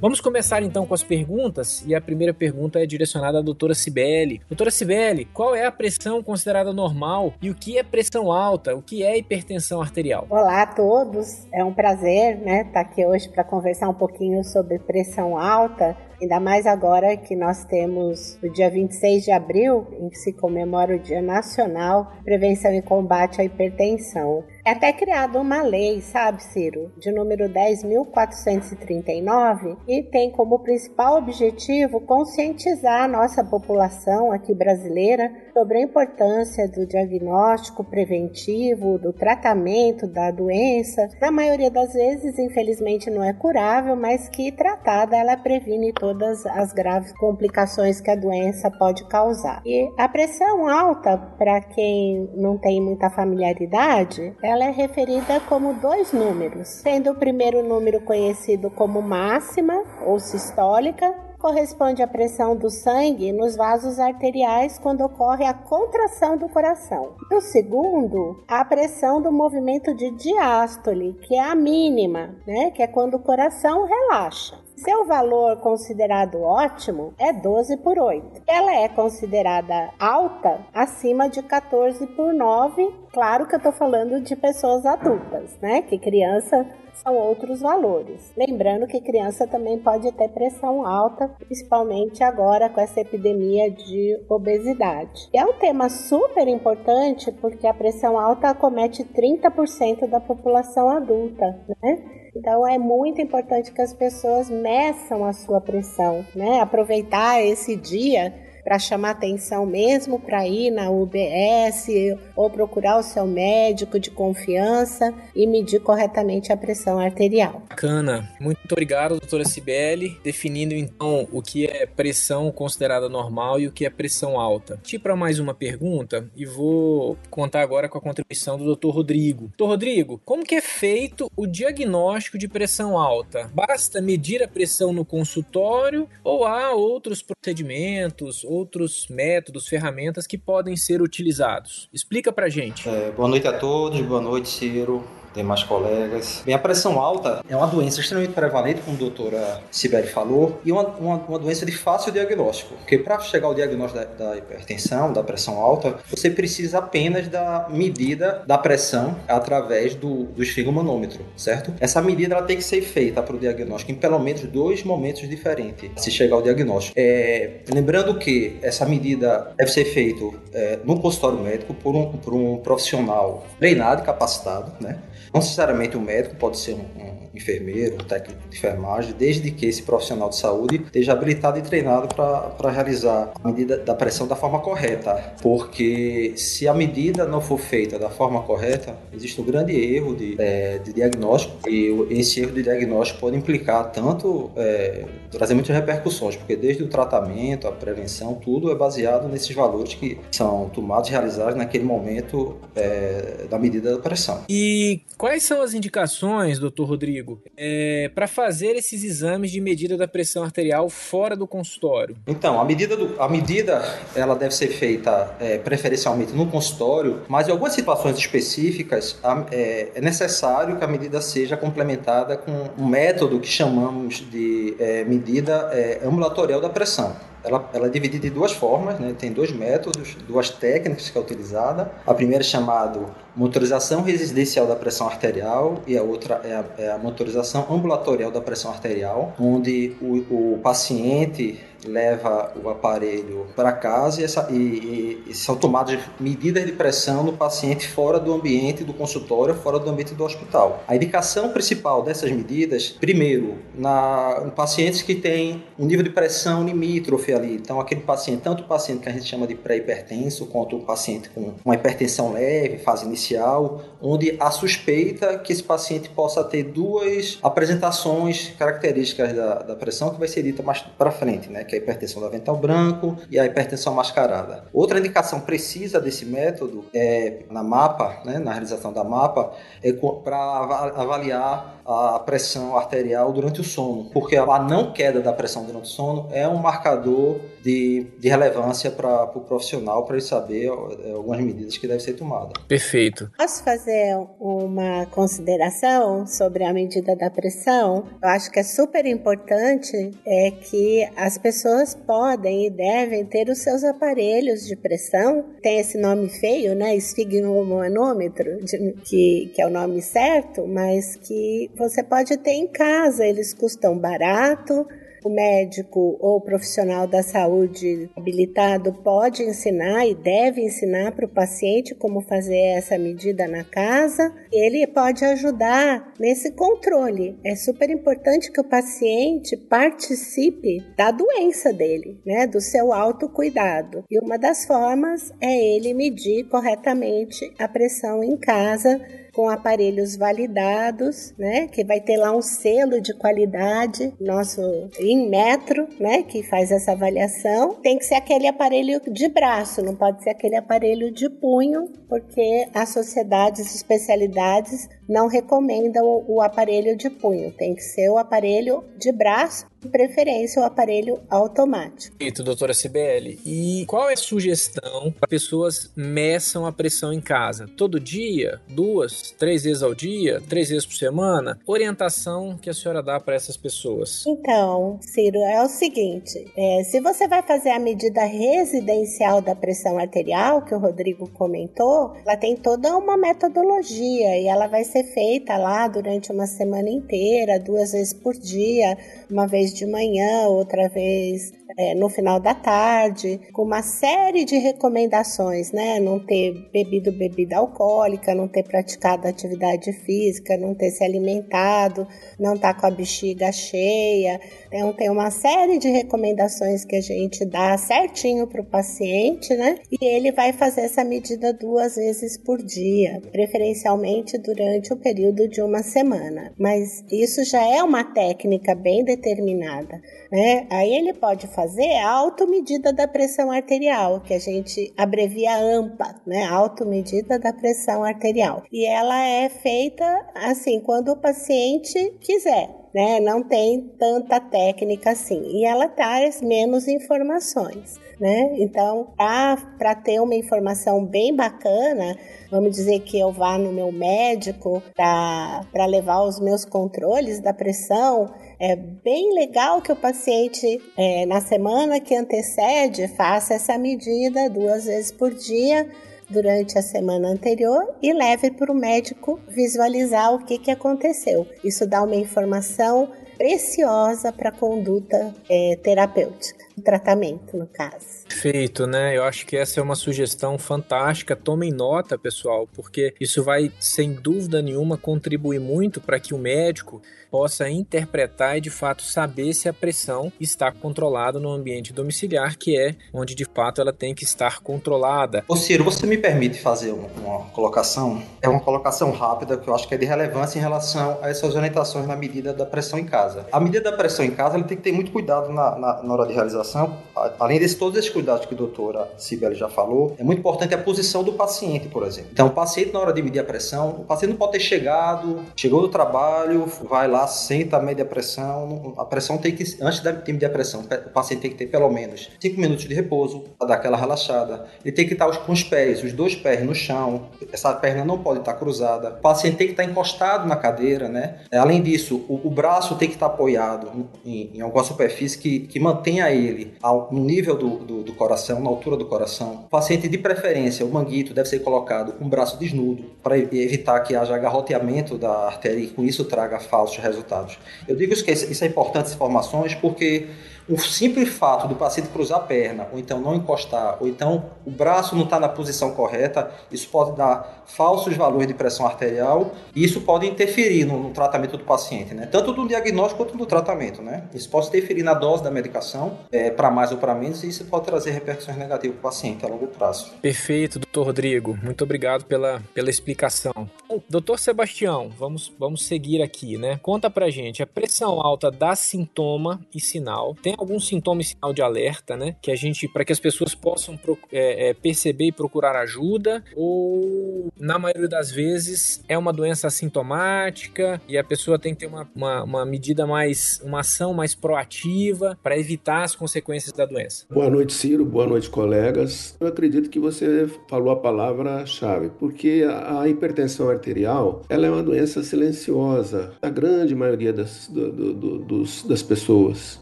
Vamos 0.01 0.19
começar 0.19 0.63
então 0.63 0.83
com 0.83 0.95
as 0.95 1.03
perguntas 1.03 1.83
e 1.85 1.93
a 1.93 2.01
primeira 2.01 2.33
pergunta 2.33 2.79
é 2.79 2.87
direcionada 2.87 3.37
à 3.37 3.41
doutora 3.43 3.75
Cibele. 3.75 4.41
Doutora 4.49 4.71
Cibele, 4.71 5.25
qual 5.25 5.53
é 5.53 5.63
a 5.63 5.71
pressão 5.71 6.23
considerada 6.23 6.73
normal 6.73 7.35
e 7.39 7.51
o 7.51 7.53
que 7.53 7.77
é 7.77 7.83
pressão 7.83 8.31
alta? 8.31 8.75
O 8.75 8.81
que 8.81 9.03
é 9.03 9.15
hipertensão 9.15 9.79
arterial? 9.79 10.25
Olá 10.27 10.63
a 10.63 10.65
todos, 10.65 11.45
é 11.53 11.63
um 11.63 11.71
prazer 11.71 12.39
né, 12.39 12.63
estar 12.63 12.81
aqui 12.81 13.05
hoje 13.05 13.29
para 13.29 13.43
conversar 13.43 13.89
um 13.89 13.93
pouquinho 13.93 14.43
sobre 14.43 14.79
pressão 14.79 15.37
alta. 15.37 15.95
Ainda 16.21 16.39
mais 16.39 16.67
agora 16.67 17.17
que 17.17 17.35
nós 17.35 17.65
temos 17.65 18.37
o 18.43 18.49
dia 18.49 18.69
26 18.69 19.23
de 19.23 19.31
abril, 19.31 19.87
em 19.99 20.07
que 20.07 20.19
se 20.19 20.31
comemora 20.31 20.95
o 20.95 20.99
Dia 20.99 21.19
Nacional 21.19 22.11
de 22.19 22.25
Prevenção 22.25 22.71
e 22.71 22.83
Combate 22.83 23.41
à 23.41 23.43
Hipertensão. 23.43 24.43
É 24.63 24.73
até 24.73 24.93
criada 24.93 25.41
uma 25.41 25.63
lei, 25.63 25.99
sabe, 26.01 26.43
Ciro, 26.43 26.91
de 26.95 27.11
número 27.11 27.49
10.439, 27.49 29.77
e 29.87 30.03
tem 30.03 30.29
como 30.29 30.59
principal 30.59 31.17
objetivo 31.17 31.99
conscientizar 32.01 33.05
a 33.05 33.07
nossa 33.07 33.43
população 33.43 34.31
aqui 34.31 34.53
brasileira 34.53 35.33
sobre 35.51 35.79
a 35.79 35.81
importância 35.81 36.67
do 36.67 36.85
diagnóstico 36.85 37.83
preventivo, 37.83 38.99
do 38.99 39.11
tratamento 39.11 40.05
da 40.05 40.29
doença. 40.29 41.09
Na 41.19 41.31
maioria 41.31 41.71
das 41.71 41.93
vezes, 41.93 42.37
infelizmente, 42.37 43.09
não 43.09 43.23
é 43.23 43.33
curável, 43.33 43.95
mas 43.95 44.29
que 44.29 44.51
tratada 44.51 45.17
ela 45.17 45.35
previne 45.35 45.91
todas 46.11 46.45
as 46.45 46.73
graves 46.73 47.13
complicações 47.13 48.01
que 48.01 48.11
a 48.11 48.15
doença 48.15 48.69
pode 48.69 49.05
causar. 49.05 49.61
E 49.65 49.89
a 49.97 50.07
pressão 50.09 50.67
alta, 50.67 51.17
para 51.17 51.61
quem 51.61 52.29
não 52.35 52.57
tem 52.57 52.81
muita 52.81 53.09
familiaridade, 53.09 54.35
ela 54.43 54.65
é 54.65 54.71
referida 54.71 55.39
como 55.47 55.73
dois 55.75 56.11
números, 56.11 56.67
sendo 56.67 57.11
o 57.11 57.15
primeiro 57.15 57.63
número 57.63 58.01
conhecido 58.01 58.69
como 58.69 59.01
máxima 59.01 59.83
ou 60.05 60.19
sistólica, 60.19 61.13
corresponde 61.39 62.03
à 62.03 62.07
pressão 62.07 62.55
do 62.55 62.69
sangue 62.69 63.33
nos 63.33 63.55
vasos 63.55 63.97
arteriais 63.99 64.77
quando 64.77 65.01
ocorre 65.01 65.43
a 65.43 65.53
contração 65.53 66.37
do 66.37 66.47
coração. 66.47 67.15
E 67.31 67.35
o 67.35 67.41
segundo, 67.41 68.43
a 68.47 68.63
pressão 68.63 69.19
do 69.19 69.31
movimento 69.31 69.93
de 69.95 70.11
diástole, 70.11 71.13
que 71.23 71.35
é 71.35 71.41
a 71.41 71.55
mínima, 71.55 72.35
né? 72.45 72.69
que 72.69 72.83
é 72.83 72.87
quando 72.87 73.15
o 73.15 73.19
coração 73.19 73.85
relaxa. 73.85 74.59
Seu 74.83 75.05
valor 75.05 75.57
considerado 75.57 76.41
ótimo 76.41 77.13
é 77.19 77.31
12 77.31 77.77
por 77.77 77.99
8. 77.99 78.41
Ela 78.47 78.77
é 78.77 78.89
considerada 78.89 79.91
alta 79.99 80.65
acima 80.73 81.29
de 81.29 81.43
14 81.43 82.07
por 82.07 82.33
9. 82.33 82.91
Claro 83.13 83.47
que 83.47 83.53
eu 83.53 83.57
estou 83.57 83.71
falando 83.71 84.19
de 84.19 84.35
pessoas 84.35 84.83
adultas, 84.83 85.55
né? 85.61 85.83
Que 85.83 85.99
criança 85.99 86.65
são 86.95 87.15
outros 87.15 87.61
valores. 87.61 88.33
Lembrando 88.35 88.87
que 88.87 88.99
criança 89.01 89.45
também 89.45 89.77
pode 89.77 90.11
ter 90.13 90.29
pressão 90.29 90.83
alta, 90.83 91.27
principalmente 91.27 92.23
agora 92.23 92.67
com 92.67 92.81
essa 92.81 93.01
epidemia 93.01 93.69
de 93.69 94.19
obesidade. 94.27 95.29
É 95.31 95.45
um 95.45 95.53
tema 95.53 95.89
super 95.89 96.47
importante 96.47 97.31
porque 97.33 97.67
a 97.67 97.73
pressão 97.73 98.19
alta 98.19 98.49
acomete 98.49 99.03
30% 99.03 100.07
da 100.07 100.19
população 100.19 100.89
adulta, 100.89 101.59
né? 101.83 102.20
Então 102.35 102.65
é 102.65 102.77
muito 102.77 103.21
importante 103.21 103.71
que 103.71 103.81
as 103.81 103.93
pessoas 103.93 104.49
meçam 104.49 105.25
a 105.25 105.33
sua 105.33 105.59
pressão, 105.59 106.25
né? 106.35 106.61
Aproveitar 106.61 107.41
esse 107.41 107.75
dia 107.75 108.33
para 108.63 108.79
chamar 108.79 109.11
atenção 109.11 109.65
mesmo, 109.65 110.19
para 110.19 110.47
ir 110.47 110.71
na 110.71 110.89
UBS 110.89 111.87
ou 112.35 112.49
procurar 112.49 112.97
o 112.97 113.03
seu 113.03 113.25
médico 113.25 113.99
de 113.99 114.09
confiança 114.09 115.13
e 115.35 115.47
medir 115.47 115.79
corretamente 115.79 116.51
a 116.51 116.57
pressão 116.57 116.99
arterial. 116.99 117.63
Bacana. 117.69 118.29
Muito 118.39 118.59
obrigado, 118.71 119.19
doutora 119.19 119.45
Cibele, 119.45 120.17
definindo 120.23 120.73
então 120.73 121.27
o 121.31 121.41
que 121.41 121.65
é 121.65 121.85
pressão 121.85 122.51
considerada 122.51 123.09
normal 123.09 123.59
e 123.59 123.67
o 123.67 123.71
que 123.71 123.85
é 123.85 123.89
pressão 123.89 124.39
alta. 124.39 124.79
Te 124.83 124.97
para 124.97 125.15
mais 125.15 125.39
uma 125.39 125.53
pergunta 125.53 126.29
e 126.35 126.45
vou 126.45 127.17
contar 127.29 127.61
agora 127.61 127.89
com 127.89 127.97
a 127.97 128.01
contribuição 128.01 128.57
do 128.57 128.65
doutor 128.65 128.91
Rodrigo. 128.91 129.47
Doutor 129.47 129.67
Rodrigo, 129.67 130.21
como 130.23 130.43
que 130.43 130.55
é 130.55 130.61
feito 130.61 131.31
o 131.35 131.45
diagnóstico 131.45 132.37
de 132.37 132.47
pressão 132.47 132.97
alta? 132.97 133.49
Basta 133.53 134.01
medir 134.01 134.43
a 134.43 134.47
pressão 134.47 134.93
no 134.93 135.05
consultório 135.05 136.07
ou 136.23 136.45
há 136.45 136.73
outros 136.73 137.21
procedimentos, 137.21 138.43
outros 138.51 139.07
métodos, 139.09 139.67
ferramentas 139.67 140.27
que 140.27 140.37
podem 140.37 140.75
ser 140.75 141.01
utilizados? 141.01 141.89
Explica 141.93 142.31
pra 142.31 142.49
gente. 142.49 142.87
É, 142.89 143.11
boa 143.11 143.29
noite 143.29 143.47
a 143.47 143.57
todos, 143.57 144.01
boa 144.01 144.21
noite, 144.21 144.49
Ciro 144.49 145.20
demais 145.33 145.63
colegas. 145.63 146.41
Bem, 146.45 146.53
a 146.53 146.59
pressão 146.59 146.99
alta 146.99 147.43
é 147.47 147.55
uma 147.55 147.67
doença 147.67 147.99
extremamente 147.99 148.33
prevalente, 148.33 148.81
como 148.81 148.97
a 148.97 148.99
doutora 148.99 149.61
Sibeli 149.71 150.07
falou, 150.07 150.59
e 150.63 150.71
uma, 150.71 150.87
uma, 150.87 151.15
uma 151.17 151.39
doença 151.39 151.65
de 151.65 151.71
fácil 151.71 152.11
diagnóstico, 152.11 152.75
porque 152.75 152.97
para 152.97 153.19
chegar 153.19 153.47
ao 153.47 153.53
diagnóstico 153.53 154.05
da, 154.17 154.29
da, 154.29 154.37
hipertensão, 154.37 155.13
da 155.13 155.23
pressão 155.23 155.59
alta, 155.59 155.95
você 156.09 156.29
precisa 156.29 156.79
apenas 156.79 157.27
da 157.27 157.67
medida 157.69 158.43
da 158.45 158.57
pressão 158.57 159.15
através 159.27 159.95
do, 159.95 160.25
do 160.25 160.43
esfigomanômetro, 160.43 161.25
certo? 161.35 161.73
Essa 161.79 162.01
medida 162.01 162.35
ela 162.35 162.45
tem 162.45 162.57
que 162.57 162.63
ser 162.63 162.81
feita 162.81 163.21
para 163.21 163.35
o 163.35 163.39
diagnóstico 163.39 163.91
em 163.91 163.95
pelo 163.95 164.19
menos 164.19 164.41
dois 164.41 164.83
momentos 164.83 165.27
diferentes, 165.27 165.89
se 165.97 166.11
chegar 166.11 166.35
ao 166.35 166.41
diagnóstico. 166.41 166.93
É, 166.97 167.61
lembrando 167.69 168.17
que 168.17 168.57
essa 168.61 168.85
medida 168.85 169.53
deve 169.57 169.71
ser 169.71 169.85
feita 169.85 170.11
é, 170.53 170.79
no 170.83 170.99
consultório 170.99 171.39
médico 171.39 171.73
por 171.73 171.95
um, 171.95 172.11
por 172.11 172.33
um 172.33 172.57
profissional 172.57 173.45
treinado 173.59 174.03
capacitado, 174.03 174.73
né? 174.79 174.99
Não 175.33 175.39
necessariamente 175.39 175.95
o 175.95 176.01
médico, 176.01 176.35
pode 176.35 176.57
ser 176.57 176.73
um, 176.73 177.20
um 177.20 177.20
enfermeiro, 177.41 177.95
um 177.95 178.05
técnico 178.05 178.39
de 178.49 178.57
enfermagem, 178.57 179.13
desde 179.17 179.51
que 179.51 179.65
esse 179.65 179.83
profissional 179.83 180.29
de 180.29 180.37
saúde 180.37 180.81
esteja 180.85 181.13
habilitado 181.13 181.59
e 181.59 181.61
treinado 181.61 182.07
para 182.07 182.69
realizar 182.69 183.33
a 183.43 183.47
medida 183.47 183.77
da 183.77 183.93
pressão 183.93 184.27
da 184.27 184.35
forma 184.35 184.59
correta. 184.59 185.35
Porque 185.41 186.33
se 186.35 186.67
a 186.67 186.73
medida 186.73 187.25
não 187.25 187.41
for 187.41 187.57
feita 187.57 187.97
da 187.97 188.09
forma 188.09 188.41
correta, 188.43 188.95
existe 189.13 189.39
um 189.41 189.43
grande 189.43 189.73
erro 189.73 190.15
de, 190.15 190.35
é, 190.39 190.77
de 190.79 190.93
diagnóstico 190.93 191.69
e 191.69 192.19
esse 192.19 192.41
erro 192.41 192.51
de 192.51 192.63
diagnóstico 192.63 193.19
pode 193.19 193.37
implicar 193.37 193.91
tanto, 193.91 194.51
é, 194.55 195.05
trazer 195.31 195.53
muitas 195.53 195.75
repercussões, 195.75 196.35
porque 196.35 196.55
desde 196.55 196.83
o 196.83 196.87
tratamento, 196.87 197.67
a 197.67 197.71
prevenção, 197.71 198.35
tudo 198.35 198.71
é 198.71 198.75
baseado 198.75 199.27
nesses 199.27 199.55
valores 199.55 199.93
que 199.93 200.19
são 200.31 200.69
tomados 200.69 201.09
e 201.09 201.11
realizados 201.11 201.55
naquele 201.55 201.83
momento 201.83 202.57
é, 202.75 203.45
da 203.49 203.57
medida 203.57 203.95
da 203.95 203.99
pressão. 203.99 204.43
E 204.49 205.01
quais 205.17 205.43
são 205.43 205.61
as 205.61 205.73
indicações, 205.73 206.59
doutor 206.59 206.85
Rodrigo, 206.85 207.30
é, 207.57 208.09
para 208.13 208.27
fazer 208.27 208.75
esses 208.75 209.03
exames 209.03 209.51
de 209.51 209.61
medida 209.61 209.97
da 209.97 210.07
pressão 210.07 210.43
arterial 210.43 210.89
fora 210.89 211.35
do 211.35 211.47
consultório? 211.47 212.15
Então, 212.27 212.59
a 212.59 212.65
medida, 212.65 212.95
do, 212.95 213.21
a 213.21 213.27
medida 213.27 213.83
ela 214.15 214.35
deve 214.35 214.53
ser 214.53 214.67
feita 214.67 215.35
é, 215.39 215.57
preferencialmente 215.57 216.33
no 216.33 216.47
consultório, 216.47 217.21
mas 217.27 217.47
em 217.47 217.51
algumas 217.51 217.73
situações 217.73 218.17
específicas 218.17 219.19
é, 219.51 219.89
é, 219.95 220.01
necessário 220.01 220.77
que 220.77 220.83
a 220.83 220.87
medida 220.87 221.21
seja 221.21 221.55
complementada 221.57 222.37
com 222.37 222.69
um 222.77 222.87
método 222.87 223.39
que 223.39 223.47
chamamos 223.47 224.23
de 224.29 224.75
é, 224.79 225.03
medida 225.03 225.69
é, 225.73 226.01
ambulatorial 226.03 226.61
da 226.61 226.69
pressão. 226.69 227.15
Ela, 227.43 227.69
ela, 227.73 227.87
é 227.87 227.89
dividida 227.89 228.27
em 228.27 228.29
duas 228.29 228.51
formas, 228.51 228.99
né? 228.99 229.15
tem 229.17 229.31
dois 229.31 229.51
métodos, 229.51 230.15
duas 230.27 230.49
técnicas 230.49 231.09
que 231.09 231.17
é 231.17 231.21
utilizada. 231.21 231.91
A 232.05 232.13
primeira 232.13 232.43
é 232.43 232.45
chamada 232.45 232.99
motorização 233.35 234.03
residencial 234.03 234.67
da 234.67 234.75
pressão 234.75 235.07
arterial 235.07 235.81
e 235.87 235.97
a 235.97 236.03
outra 236.03 236.41
é 236.43 236.53
a, 236.53 236.65
é 236.77 236.91
a 236.91 236.97
motorização 236.97 237.65
ambulatorial 237.69 238.29
da 238.29 238.41
pressão 238.41 238.71
arterial, 238.71 239.33
onde 239.39 239.95
o, 240.01 240.53
o 240.53 240.59
paciente 240.59 241.59
leva 241.85 242.53
o 242.61 242.69
aparelho 242.69 243.47
para 243.55 243.71
casa 243.71 244.21
e, 244.21 244.23
essa, 244.23 244.47
e, 244.51 244.55
e, 244.55 245.23
e, 245.27 245.35
são 245.35 245.55
tomadas 245.55 245.99
medidas 246.19 246.65
de 246.65 246.71
pressão 246.71 247.23
no 247.23 247.33
paciente 247.33 247.87
fora 247.87 248.19
do 248.19 248.33
ambiente 248.33 248.83
do 248.83 248.93
consultório, 248.93 249.55
fora 249.55 249.79
do 249.79 249.89
ambiente 249.89 250.13
do 250.13 250.23
hospital. 250.23 250.83
A 250.87 250.95
indicação 250.95 251.49
principal 251.49 252.03
dessas 252.03 252.31
medidas, 252.31 252.89
primeiro, 252.89 253.55
na, 253.75 254.43
em 254.45 254.49
pacientes 254.49 255.01
que 255.01 255.15
têm 255.15 255.63
um 255.77 255.85
nível 255.85 256.03
de 256.03 256.09
pressão 256.09 256.63
limítrofe 256.63 257.33
ali, 257.33 257.55
então 257.55 257.79
aquele 257.79 258.01
paciente, 258.01 258.41
tanto 258.41 258.63
o 258.63 258.67
paciente 258.67 259.01
que 259.01 259.09
a 259.09 259.11
gente 259.11 259.25
chama 259.25 259.47
de 259.47 259.55
pré-hipertenso, 259.55 260.45
quanto 260.47 260.77
o 260.77 260.81
paciente 260.81 261.29
com 261.29 261.53
uma 261.63 261.75
hipertensão 261.75 262.33
leve, 262.33 262.77
fase 262.77 263.05
inicial, 263.05 263.81
onde 264.01 264.35
a 264.39 264.51
suspeita 264.51 265.37
que 265.39 265.51
esse 265.51 265.63
paciente 265.63 266.09
possa 266.09 266.43
ter 266.43 266.63
duas 266.63 267.39
apresentações 267.41 268.53
características 268.57 269.33
da, 269.33 269.55
da 269.55 269.75
pressão 269.75 270.09
que 270.11 270.19
vai 270.19 270.27
ser 270.27 270.43
dita 270.43 270.61
mais 270.63 270.81
para 270.81 271.11
frente, 271.11 271.49
né? 271.49 271.63
Que 271.71 271.75
é 271.75 271.79
a 271.79 271.81
hipertensão 271.81 272.21
do 272.21 272.27
avental 272.27 272.57
branco 272.57 273.17
e 273.29 273.39
a 273.39 273.45
hipertensão 273.45 273.93
mascarada. 273.93 274.65
Outra 274.73 274.99
indicação 274.99 275.39
precisa 275.39 276.01
desse 276.01 276.25
método 276.25 276.83
é 276.93 277.43
na 277.49 277.63
mapa, 277.63 278.21
né, 278.25 278.39
na 278.39 278.51
realização 278.51 278.91
da 278.91 279.03
mapa, 279.03 279.53
é 279.81 279.93
para 279.93 280.91
avaliar 280.95 281.80
a 281.85 282.19
pressão 282.19 282.77
arterial 282.77 283.31
durante 283.31 283.61
o 283.61 283.63
sono, 283.63 284.09
porque 284.11 284.35
a 284.35 284.59
não 284.59 284.91
queda 284.91 285.21
da 285.21 285.33
pressão 285.33 285.65
durante 285.65 285.85
o 285.85 285.87
sono 285.87 286.27
é 286.31 286.47
um 286.47 286.57
marcador 286.57 287.39
de, 287.63 288.07
de 288.19 288.29
relevância 288.29 288.91
para 288.91 289.23
o 289.23 289.27
pro 289.27 289.41
profissional 289.41 290.03
para 290.05 290.15
ele 290.15 290.25
saber 290.25 290.65
é, 290.65 291.11
algumas 291.11 291.39
medidas 291.39 291.77
que 291.77 291.87
devem 291.87 292.03
ser 292.03 292.13
tomadas. 292.13 292.53
Perfeito. 292.67 293.31
Posso 293.37 293.63
fazer 293.63 294.15
uma 294.39 295.05
consideração 295.07 296.25
sobre 296.25 296.63
a 296.63 296.73
medida 296.73 297.15
da 297.15 297.29
pressão? 297.29 298.05
Eu 298.21 298.29
acho 298.29 298.51
que 298.51 298.59
é 298.59 298.63
super 298.63 299.05
importante 299.05 300.11
é 300.25 300.51
que 300.51 301.07
as 301.15 301.37
pessoas 301.37 301.93
podem 301.93 302.67
e 302.67 302.69
devem 302.69 303.25
ter 303.25 303.49
os 303.49 303.59
seus 303.59 303.83
aparelhos 303.83 304.65
de 304.65 304.75
pressão. 304.75 305.45
Tem 305.61 305.79
esse 305.79 305.97
nome 305.97 306.29
feio, 306.29 306.75
né? 306.75 306.95
Esfigmomanômetro, 306.95 308.59
que, 309.03 309.51
que 309.53 309.61
é 309.61 309.67
o 309.67 309.69
nome 309.69 310.01
certo, 310.01 310.67
mas 310.67 311.15
que 311.15 311.70
você 311.75 312.03
pode 312.03 312.37
ter 312.37 312.51
em 312.51 312.67
casa. 312.67 313.25
Eles 313.25 313.53
custam 313.53 313.97
barato, 313.97 314.85
o 315.23 315.29
médico 315.29 316.17
ou 316.19 316.41
profissional 316.41 317.05
da 317.05 317.21
saúde 317.21 318.09
habilitado 318.15 318.91
pode 318.91 319.43
ensinar 319.43 320.05
e 320.07 320.15
deve 320.15 320.61
ensinar 320.61 321.11
para 321.11 321.25
o 321.25 321.29
paciente 321.29 321.93
como 321.93 322.21
fazer 322.21 322.57
essa 322.57 322.97
medida 322.97 323.47
na 323.47 323.63
casa. 323.63 324.33
Ele 324.51 324.85
pode 324.87 325.23
ajudar 325.23 326.13
nesse 326.19 326.51
controle. 326.51 327.37
É 327.43 327.55
super 327.55 327.89
importante 327.89 328.51
que 328.51 328.59
o 328.59 328.67
paciente 328.67 329.55
participe 329.55 330.83
da 330.97 331.11
doença 331.11 331.71
dele, 331.71 332.19
né, 332.25 332.47
do 332.47 332.59
seu 332.59 332.91
autocuidado. 332.91 334.03
E 334.09 334.19
uma 334.19 334.37
das 334.37 334.65
formas 334.65 335.31
é 335.39 335.75
ele 335.75 335.93
medir 335.93 336.45
corretamente 336.45 337.53
a 337.59 337.67
pressão 337.67 338.23
em 338.23 338.37
casa 338.37 338.99
com 339.33 339.49
aparelhos 339.49 340.15
validados, 340.15 341.33
né? 341.37 341.67
Que 341.67 341.83
vai 341.83 341.99
ter 341.99 342.17
lá 342.17 342.35
um 342.35 342.41
selo 342.41 343.01
de 343.01 343.13
qualidade, 343.13 344.13
nosso 344.19 344.61
em 344.99 345.29
metro, 345.29 345.87
né? 345.99 346.23
Que 346.23 346.43
faz 346.43 346.71
essa 346.71 346.91
avaliação. 346.91 347.75
Tem 347.75 347.97
que 347.97 348.05
ser 348.05 348.15
aquele 348.15 348.47
aparelho 348.47 349.01
de 349.07 349.27
braço, 349.29 349.81
não 349.81 349.95
pode 349.95 350.23
ser 350.23 350.31
aquele 350.31 350.55
aparelho 350.55 351.11
de 351.11 351.29
punho, 351.29 351.89
porque 352.07 352.67
as 352.73 352.89
sociedades, 352.89 353.73
especialidades 353.73 354.89
não 355.11 355.27
recomendam 355.27 356.23
o 356.25 356.41
aparelho 356.41 356.95
de 356.95 357.09
punho. 357.09 357.51
Tem 357.51 357.75
que 357.75 357.83
ser 357.83 358.09
o 358.09 358.17
aparelho 358.17 358.81
de 358.97 359.11
braço 359.11 359.69
de 359.81 359.89
preferência 359.89 360.61
o 360.61 360.65
aparelho 360.65 361.19
automático. 361.29 362.15
Eita, 362.19 362.43
doutora 362.43 362.73
CBL. 362.73 363.39
E 363.45 363.83
qual 363.87 364.09
é 364.09 364.13
a 364.13 364.17
sugestão 364.17 365.11
para 365.11 365.27
pessoas 365.27 365.91
meçam 365.95 366.65
a 366.65 366.71
pressão 366.71 367.11
em 367.11 367.19
casa? 367.19 367.67
Todo 367.75 367.99
dia? 367.99 368.61
Duas? 368.69 369.31
Três 369.31 369.63
vezes 369.63 369.81
ao 369.81 369.95
dia? 369.95 370.41
Três 370.47 370.69
vezes 370.69 370.85
por 370.85 370.95
semana? 370.95 371.59
Orientação 371.65 372.57
que 372.61 372.69
a 372.69 372.73
senhora 372.73 373.01
dá 373.01 373.19
para 373.19 373.35
essas 373.35 373.57
pessoas? 373.57 374.23
Então, 374.27 374.99
Ciro, 375.01 375.39
é 375.39 375.63
o 375.63 375.67
seguinte: 375.67 376.45
é, 376.55 376.83
se 376.83 376.99
você 376.99 377.27
vai 377.27 377.41
fazer 377.41 377.71
a 377.71 377.79
medida 377.79 378.23
residencial 378.23 379.41
da 379.41 379.55
pressão 379.55 379.97
arterial, 379.97 380.63
que 380.63 380.75
o 380.75 380.79
Rodrigo 380.79 381.27
comentou, 381.29 382.13
ela 382.23 382.37
tem 382.37 382.55
toda 382.55 382.95
uma 382.95 383.17
metodologia 383.17 384.37
e 384.37 384.47
ela 384.47 384.67
vai 384.67 384.83
ser 384.83 385.00
feita 385.03 385.57
lá 385.57 385.87
durante 385.87 386.31
uma 386.31 386.47
semana 386.47 386.89
inteira, 386.89 387.59
duas 387.59 387.91
vezes 387.91 388.13
por 388.13 388.33
dia, 388.33 388.97
uma 389.29 389.47
vez 389.47 389.73
de 389.73 389.85
manhã, 389.85 390.47
outra 390.47 390.87
vez 390.87 391.51
é, 391.77 391.95
no 391.95 392.09
final 392.09 392.39
da 392.39 392.53
tarde, 392.53 393.39
com 393.53 393.63
uma 393.63 393.81
série 393.81 394.45
de 394.45 394.57
recomendações, 394.57 395.71
né? 395.71 395.99
Não 395.99 396.19
ter 396.19 396.53
bebido 396.71 397.11
bebida 397.11 397.57
alcoólica, 397.57 398.35
não 398.35 398.47
ter 398.47 398.63
praticado 398.63 399.27
atividade 399.27 399.91
física, 399.93 400.57
não 400.57 400.75
ter 400.75 400.91
se 400.91 401.03
alimentado, 401.03 402.07
não 402.39 402.55
estar 402.55 402.73
tá 402.73 402.79
com 402.79 402.87
a 402.87 402.91
bexiga 402.91 403.51
cheia. 403.51 404.39
Então, 404.67 404.93
tem 404.93 405.09
uma 405.09 405.31
série 405.31 405.77
de 405.77 405.89
recomendações 405.89 406.85
que 406.85 406.95
a 406.95 407.01
gente 407.01 407.45
dá 407.45 407.77
certinho 407.77 408.47
para 408.47 408.61
o 408.61 408.65
paciente, 408.65 409.53
né? 409.55 409.77
E 409.91 410.05
ele 410.05 410.31
vai 410.31 410.53
fazer 410.53 410.81
essa 410.81 411.03
medida 411.03 411.53
duas 411.53 411.95
vezes 411.95 412.37
por 412.37 412.61
dia, 412.61 413.21
preferencialmente 413.31 414.37
durante 414.37 414.93
o 414.93 414.97
período 414.97 415.47
de 415.47 415.61
uma 415.61 415.83
semana. 415.83 416.53
Mas 416.59 417.03
isso 417.11 417.43
já 417.43 417.63
é 417.65 417.81
uma 417.83 418.03
técnica 418.03 418.75
bem 418.75 419.03
determinada, 419.03 420.01
né? 420.31 420.67
Aí 420.69 420.93
ele 420.93 421.13
pode 421.13 421.47
fazer 421.47 421.60
fazer 421.61 421.97
a 421.97 422.09
automedida 422.09 422.91
da 422.91 423.07
pressão 423.07 423.51
arterial, 423.51 424.19
que 424.21 424.33
a 424.33 424.39
gente 424.39 424.91
abrevia 424.97 425.55
AMPA, 425.55 426.15
né? 426.25 426.45
Automedida 426.45 427.37
da 427.37 427.53
pressão 427.53 428.03
arterial. 428.03 428.63
E 428.71 428.83
ela 428.85 429.23
é 429.23 429.47
feita 429.47 430.03
assim 430.33 430.79
quando 430.79 431.09
o 431.09 431.17
paciente 431.17 432.17
quiser. 432.19 432.81
Né? 432.93 433.21
Não 433.21 433.41
tem 433.41 433.89
tanta 433.97 434.39
técnica 434.39 435.11
assim. 435.11 435.41
E 435.45 435.65
ela 435.65 435.87
traz 435.87 436.41
menos 436.41 436.87
informações. 436.87 437.97
Né? 438.19 438.55
Então, 438.57 439.13
para 439.15 439.95
ter 439.95 440.19
uma 440.19 440.35
informação 440.35 441.05
bem 441.05 441.33
bacana, 441.35 442.17
vamos 442.51 442.71
dizer 442.75 442.99
que 442.99 443.17
eu 443.17 443.31
vá 443.31 443.57
no 443.57 443.71
meu 443.71 443.91
médico 443.91 444.83
para 444.93 445.85
levar 445.87 446.21
os 446.23 446.39
meus 446.39 446.65
controles 446.65 447.39
da 447.39 447.53
pressão, 447.53 448.31
é 448.61 448.75
bem 448.75 449.33
legal 449.33 449.81
que 449.81 449.91
o 449.91 449.95
paciente, 449.95 450.79
é, 450.95 451.25
na 451.25 451.41
semana 451.41 451.99
que 451.99 452.15
antecede, 452.15 453.07
faça 453.07 453.55
essa 453.55 453.75
medida 453.75 454.47
duas 454.51 454.85
vezes 454.85 455.11
por 455.11 455.33
dia 455.33 455.89
durante 456.29 456.77
a 456.77 456.81
semana 456.83 457.29
anterior 457.29 457.95
e 458.03 458.13
leve 458.13 458.51
para 458.51 458.71
o 458.71 458.75
médico 458.75 459.39
visualizar 459.47 460.35
o 460.35 460.45
que, 460.45 460.59
que 460.59 460.69
aconteceu. 460.69 461.47
Isso 461.63 461.87
dá 461.87 462.03
uma 462.03 462.15
informação 462.15 463.09
preciosa 463.35 464.31
para 464.31 464.49
a 464.49 464.55
conduta 464.55 465.33
é, 465.49 465.75
terapêutica, 465.81 466.63
tratamento, 466.79 467.57
no 467.57 467.67
caso. 467.67 468.25
Perfeito, 468.27 468.85
né? 468.87 469.17
Eu 469.17 469.23
acho 469.23 469.45
que 469.45 469.57
essa 469.57 469.79
é 469.79 469.83
uma 469.83 469.95
sugestão 469.95 470.57
fantástica. 470.57 471.35
Tomem 471.35 471.71
nota, 471.71 472.17
pessoal, 472.17 472.67
porque 472.73 473.13
isso 473.19 473.43
vai, 473.43 473.71
sem 473.79 474.13
dúvida 474.13 474.61
nenhuma, 474.61 474.97
contribuir 474.97 475.59
muito 475.59 475.99
para 475.99 476.19
que 476.19 476.33
o 476.33 476.37
médico 476.37 477.01
possa 477.31 477.69
interpretar 477.69 478.57
e 478.57 478.61
de 478.61 478.69
fato 478.69 479.03
saber 479.03 479.53
se 479.53 479.69
a 479.69 479.73
pressão 479.73 480.31
está 480.39 480.69
controlada 480.69 481.39
no 481.39 481.49
ambiente 481.49 481.93
domiciliar, 481.93 482.57
que 482.57 482.77
é 482.77 482.95
onde 483.13 483.33
de 483.33 483.45
fato 483.45 483.79
ela 483.79 483.93
tem 483.93 484.13
que 484.13 484.25
estar 484.25 484.59
controlada. 484.59 485.43
Ô 485.47 485.55
Ciro, 485.55 485.85
você 485.85 486.05
me 486.05 486.17
permite 486.17 486.59
fazer 486.59 486.91
uma, 486.91 487.07
uma 487.07 487.45
colocação? 487.51 488.21
É 488.41 488.49
uma 488.49 488.59
colocação 488.59 489.11
rápida 489.11 489.57
que 489.57 489.67
eu 489.67 489.73
acho 489.73 489.87
que 489.87 489.95
é 489.95 489.97
de 489.97 490.05
relevância 490.05 490.59
em 490.59 490.61
relação 490.61 491.19
a 491.21 491.29
essas 491.29 491.55
orientações 491.55 492.05
na 492.05 492.17
medida 492.17 492.53
da 492.53 492.65
pressão 492.65 492.99
em 492.99 493.05
casa. 493.05 493.45
A 493.51 493.59
medida 493.61 493.89
da 493.89 493.95
pressão 493.95 494.25
em 494.25 494.31
casa 494.31 494.57
ele 494.57 494.65
tem 494.65 494.75
que 494.75 494.83
ter 494.83 494.91
muito 494.91 495.11
cuidado 495.11 495.53
na, 495.53 495.77
na, 495.77 496.03
na 496.03 496.13
hora 496.13 496.27
de 496.27 496.33
realização. 496.61 496.97
Além 497.39 497.59
de 497.59 497.75
todos 497.75 497.97
esses 497.97 498.09
cuidados 498.09 498.45
que 498.45 498.53
a 498.53 498.57
doutora 498.57 499.09
Sibeli 499.17 499.55
já 499.55 499.67
falou, 499.67 500.15
é 500.17 500.23
muito 500.23 500.39
importante 500.39 500.73
a 500.73 500.77
posição 500.77 501.23
do 501.23 501.33
paciente, 501.33 501.87
por 501.87 502.03
exemplo. 502.03 502.29
Então, 502.31 502.47
o 502.47 502.51
paciente, 502.51 502.93
na 502.93 502.99
hora 502.99 503.13
de 503.13 503.21
medir 503.21 503.39
a 503.39 503.43
pressão, 503.43 503.89
o 503.89 504.05
paciente 504.05 504.31
não 504.31 504.37
pode 504.37 504.53
ter 504.53 504.59
chegado, 504.59 505.43
chegou 505.55 505.81
do 505.81 505.89
trabalho, 505.89 506.65
vai 506.87 507.07
lá, 507.07 507.27
senta, 507.27 507.79
mede 507.79 508.01
a 508.01 508.05
pressão. 508.05 508.93
A 508.97 509.05
pressão 509.05 509.37
tem 509.37 509.53
que, 509.53 509.63
antes 509.81 509.99
de 509.99 510.33
medir 510.33 510.45
a 510.45 510.49
pressão, 510.49 510.81
o 510.81 511.09
paciente 511.09 511.41
tem 511.41 511.51
que 511.51 511.57
ter 511.57 511.67
pelo 511.67 511.89
menos 511.89 512.29
5 512.39 512.59
minutos 512.59 512.85
de 512.85 512.93
repouso 512.93 513.43
para 513.57 513.67
dar 513.67 513.75
aquela 513.75 513.97
relaxada. 513.97 514.65
Ele 514.83 514.95
tem 514.95 515.05
que 515.05 515.13
estar 515.13 515.29
com 515.31 515.51
os 515.51 515.63
pés, 515.63 516.03
os 516.03 516.13
dois 516.13 516.35
pés 516.35 516.63
no 516.65 516.73
chão, 516.73 517.29
essa 517.51 517.73
perna 517.73 518.05
não 518.05 518.17
pode 518.17 518.39
estar 518.39 518.53
cruzada. 518.53 519.09
O 519.09 519.21
paciente 519.21 519.57
tem 519.57 519.67
que 519.67 519.73
estar 519.73 519.83
encostado 519.83 520.47
na 520.47 520.55
cadeira, 520.55 521.07
né? 521.07 521.39
Além 521.51 521.81
disso, 521.81 522.25
o, 522.27 522.47
o 522.47 522.49
braço 522.49 522.95
tem 522.95 523.07
que 523.07 523.15
estar 523.15 523.27
apoiado 523.27 524.09
em, 524.25 524.51
em 524.55 524.61
alguma 524.61 524.83
superfície 524.83 525.37
que, 525.37 525.61
que 525.61 525.79
mantenha 525.79 526.31
ele 526.31 526.50
ao, 526.81 527.09
no 527.11 527.23
nível 527.23 527.55
do, 527.55 527.77
do, 527.77 528.03
do 528.03 528.13
coração, 528.13 528.59
na 528.59 528.69
altura 528.69 528.97
do 528.97 529.05
coração. 529.05 529.65
O 529.65 529.69
paciente, 529.69 530.07
de 530.07 530.17
preferência, 530.17 530.85
o 530.85 530.91
manguito 530.91 531.33
deve 531.33 531.49
ser 531.49 531.59
colocado 531.59 532.13
com 532.13 532.25
o 532.25 532.29
braço 532.29 532.57
desnudo 532.57 533.03
para 533.23 533.37
evitar 533.37 533.99
que 534.01 534.15
haja 534.15 534.35
agarroteamento 534.35 535.17
da 535.17 535.47
artéria 535.47 535.79
e 535.79 535.87
com 535.87 536.03
isso 536.03 536.25
traga 536.25 536.59
falsos 536.59 536.97
resultados. 536.97 537.57
Eu 537.87 537.95
digo 537.95 538.15
que 538.15 538.31
isso 538.31 538.63
é 538.63 538.67
importante, 538.67 539.05
essas 539.05 539.15
informações, 539.15 539.75
porque 539.75 540.27
o 540.71 540.79
simples 540.79 541.29
fato 541.29 541.67
do 541.67 541.75
paciente 541.75 542.07
cruzar 542.07 542.39
a 542.39 542.43
perna, 542.43 542.87
ou 542.93 542.97
então 542.97 543.19
não 543.19 543.35
encostar, 543.35 543.97
ou 543.99 544.07
então 544.07 544.45
o 544.65 544.71
braço 544.71 545.15
não 545.15 545.25
está 545.25 545.37
na 545.37 545.49
posição 545.49 545.91
correta, 545.91 546.49
isso 546.71 546.87
pode 546.87 547.15
dar 547.17 547.63
falsos 547.65 548.15
valores 548.15 548.47
de 548.47 548.53
pressão 548.53 548.85
arterial 548.85 549.51
e 549.75 549.83
isso 549.83 550.01
pode 550.01 550.25
interferir 550.25 550.85
no, 550.85 550.97
no 551.01 551.09
tratamento 551.09 551.57
do 551.57 551.63
paciente, 551.65 552.13
né? 552.13 552.25
Tanto 552.25 552.53
do 552.53 552.67
diagnóstico 552.67 553.23
quanto 553.23 553.37
do 553.37 553.45
tratamento, 553.45 554.01
né? 554.01 554.23
Isso 554.33 554.49
pode 554.49 554.67
interferir 554.67 555.03
na 555.03 555.13
dose 555.13 555.43
da 555.43 555.51
medicação, 555.51 556.19
é, 556.31 556.49
para 556.49 556.71
mais 556.71 556.91
ou 556.91 556.97
para 556.97 557.13
menos, 557.13 557.43
e 557.43 557.49
isso 557.49 557.65
pode 557.65 557.85
trazer 557.85 558.11
repercussões 558.11 558.57
negativas 558.57 558.97
para 558.97 559.09
o 559.09 559.11
paciente 559.11 559.45
a 559.45 559.49
longo 559.49 559.67
prazo. 559.67 560.11
Perfeito, 560.21 560.79
doutor 560.79 561.07
Rodrigo. 561.07 561.57
Muito 561.61 561.83
obrigado 561.83 562.23
pela, 562.23 562.61
pela 562.73 562.89
explicação. 562.89 563.69
doutor 564.09 564.39
Sebastião, 564.39 565.09
vamos, 565.17 565.51
vamos 565.59 565.85
seguir 565.85 566.21
aqui, 566.21 566.57
né? 566.57 566.79
Conta 566.81 567.09
pra 567.09 567.29
gente, 567.29 567.61
a 567.61 567.67
pressão 567.67 568.21
alta 568.21 568.49
dá 568.49 568.73
sintoma 568.73 569.59
e 569.73 569.81
sinal. 569.81 570.35
Tem 570.41 570.55
algum 570.61 570.79
sintoma 570.79 571.21
e 571.21 571.25
sinal 571.25 571.53
de 571.53 571.61
alerta, 571.61 572.15
né? 572.15 572.35
Que 572.41 572.51
a 572.51 572.55
gente, 572.55 572.87
para 572.87 573.03
que 573.03 573.11
as 573.11 573.19
pessoas 573.19 573.55
possam 573.55 573.99
é, 574.31 574.69
é, 574.69 574.73
perceber 574.73 575.25
e 575.25 575.31
procurar 575.31 575.75
ajuda, 575.75 576.43
ou 576.55 577.51
na 577.59 577.79
maioria 577.79 578.07
das 578.07 578.31
vezes 578.31 579.03
é 579.09 579.17
uma 579.17 579.33
doença 579.33 579.67
assintomática 579.67 581.01
e 581.07 581.17
a 581.17 581.23
pessoa 581.23 581.57
tem 581.57 581.73
que 581.73 581.81
ter 581.81 581.87
uma, 581.87 582.07
uma, 582.15 582.43
uma 582.43 582.65
medida 582.65 583.05
mais, 583.07 583.59
uma 583.63 583.79
ação 583.79 584.13
mais 584.13 584.35
proativa 584.35 585.37
para 585.41 585.57
evitar 585.57 586.03
as 586.03 586.15
consequências 586.15 586.71
da 586.73 586.85
doença. 586.85 587.25
Boa 587.29 587.49
noite, 587.49 587.73
Ciro. 587.73 588.05
Boa 588.05 588.27
noite, 588.27 588.49
colegas. 588.49 589.35
Eu 589.39 589.47
acredito 589.47 589.89
que 589.89 589.99
você 589.99 590.47
falou 590.69 590.91
a 590.91 590.95
palavra-chave, 590.95 592.11
porque 592.19 592.63
a 592.67 593.07
hipertensão 593.07 593.69
arterial 593.69 594.43
ela 594.47 594.67
é 594.67 594.69
uma 594.69 594.83
doença 594.83 595.23
silenciosa, 595.23 596.33
na 596.41 596.49
grande 596.49 596.93
maioria 596.93 597.33
das, 597.33 597.67
do, 597.67 597.91
do, 597.91 598.13
do, 598.13 598.37
dos, 598.39 598.83
das 598.83 599.01
pessoas. 599.01 599.79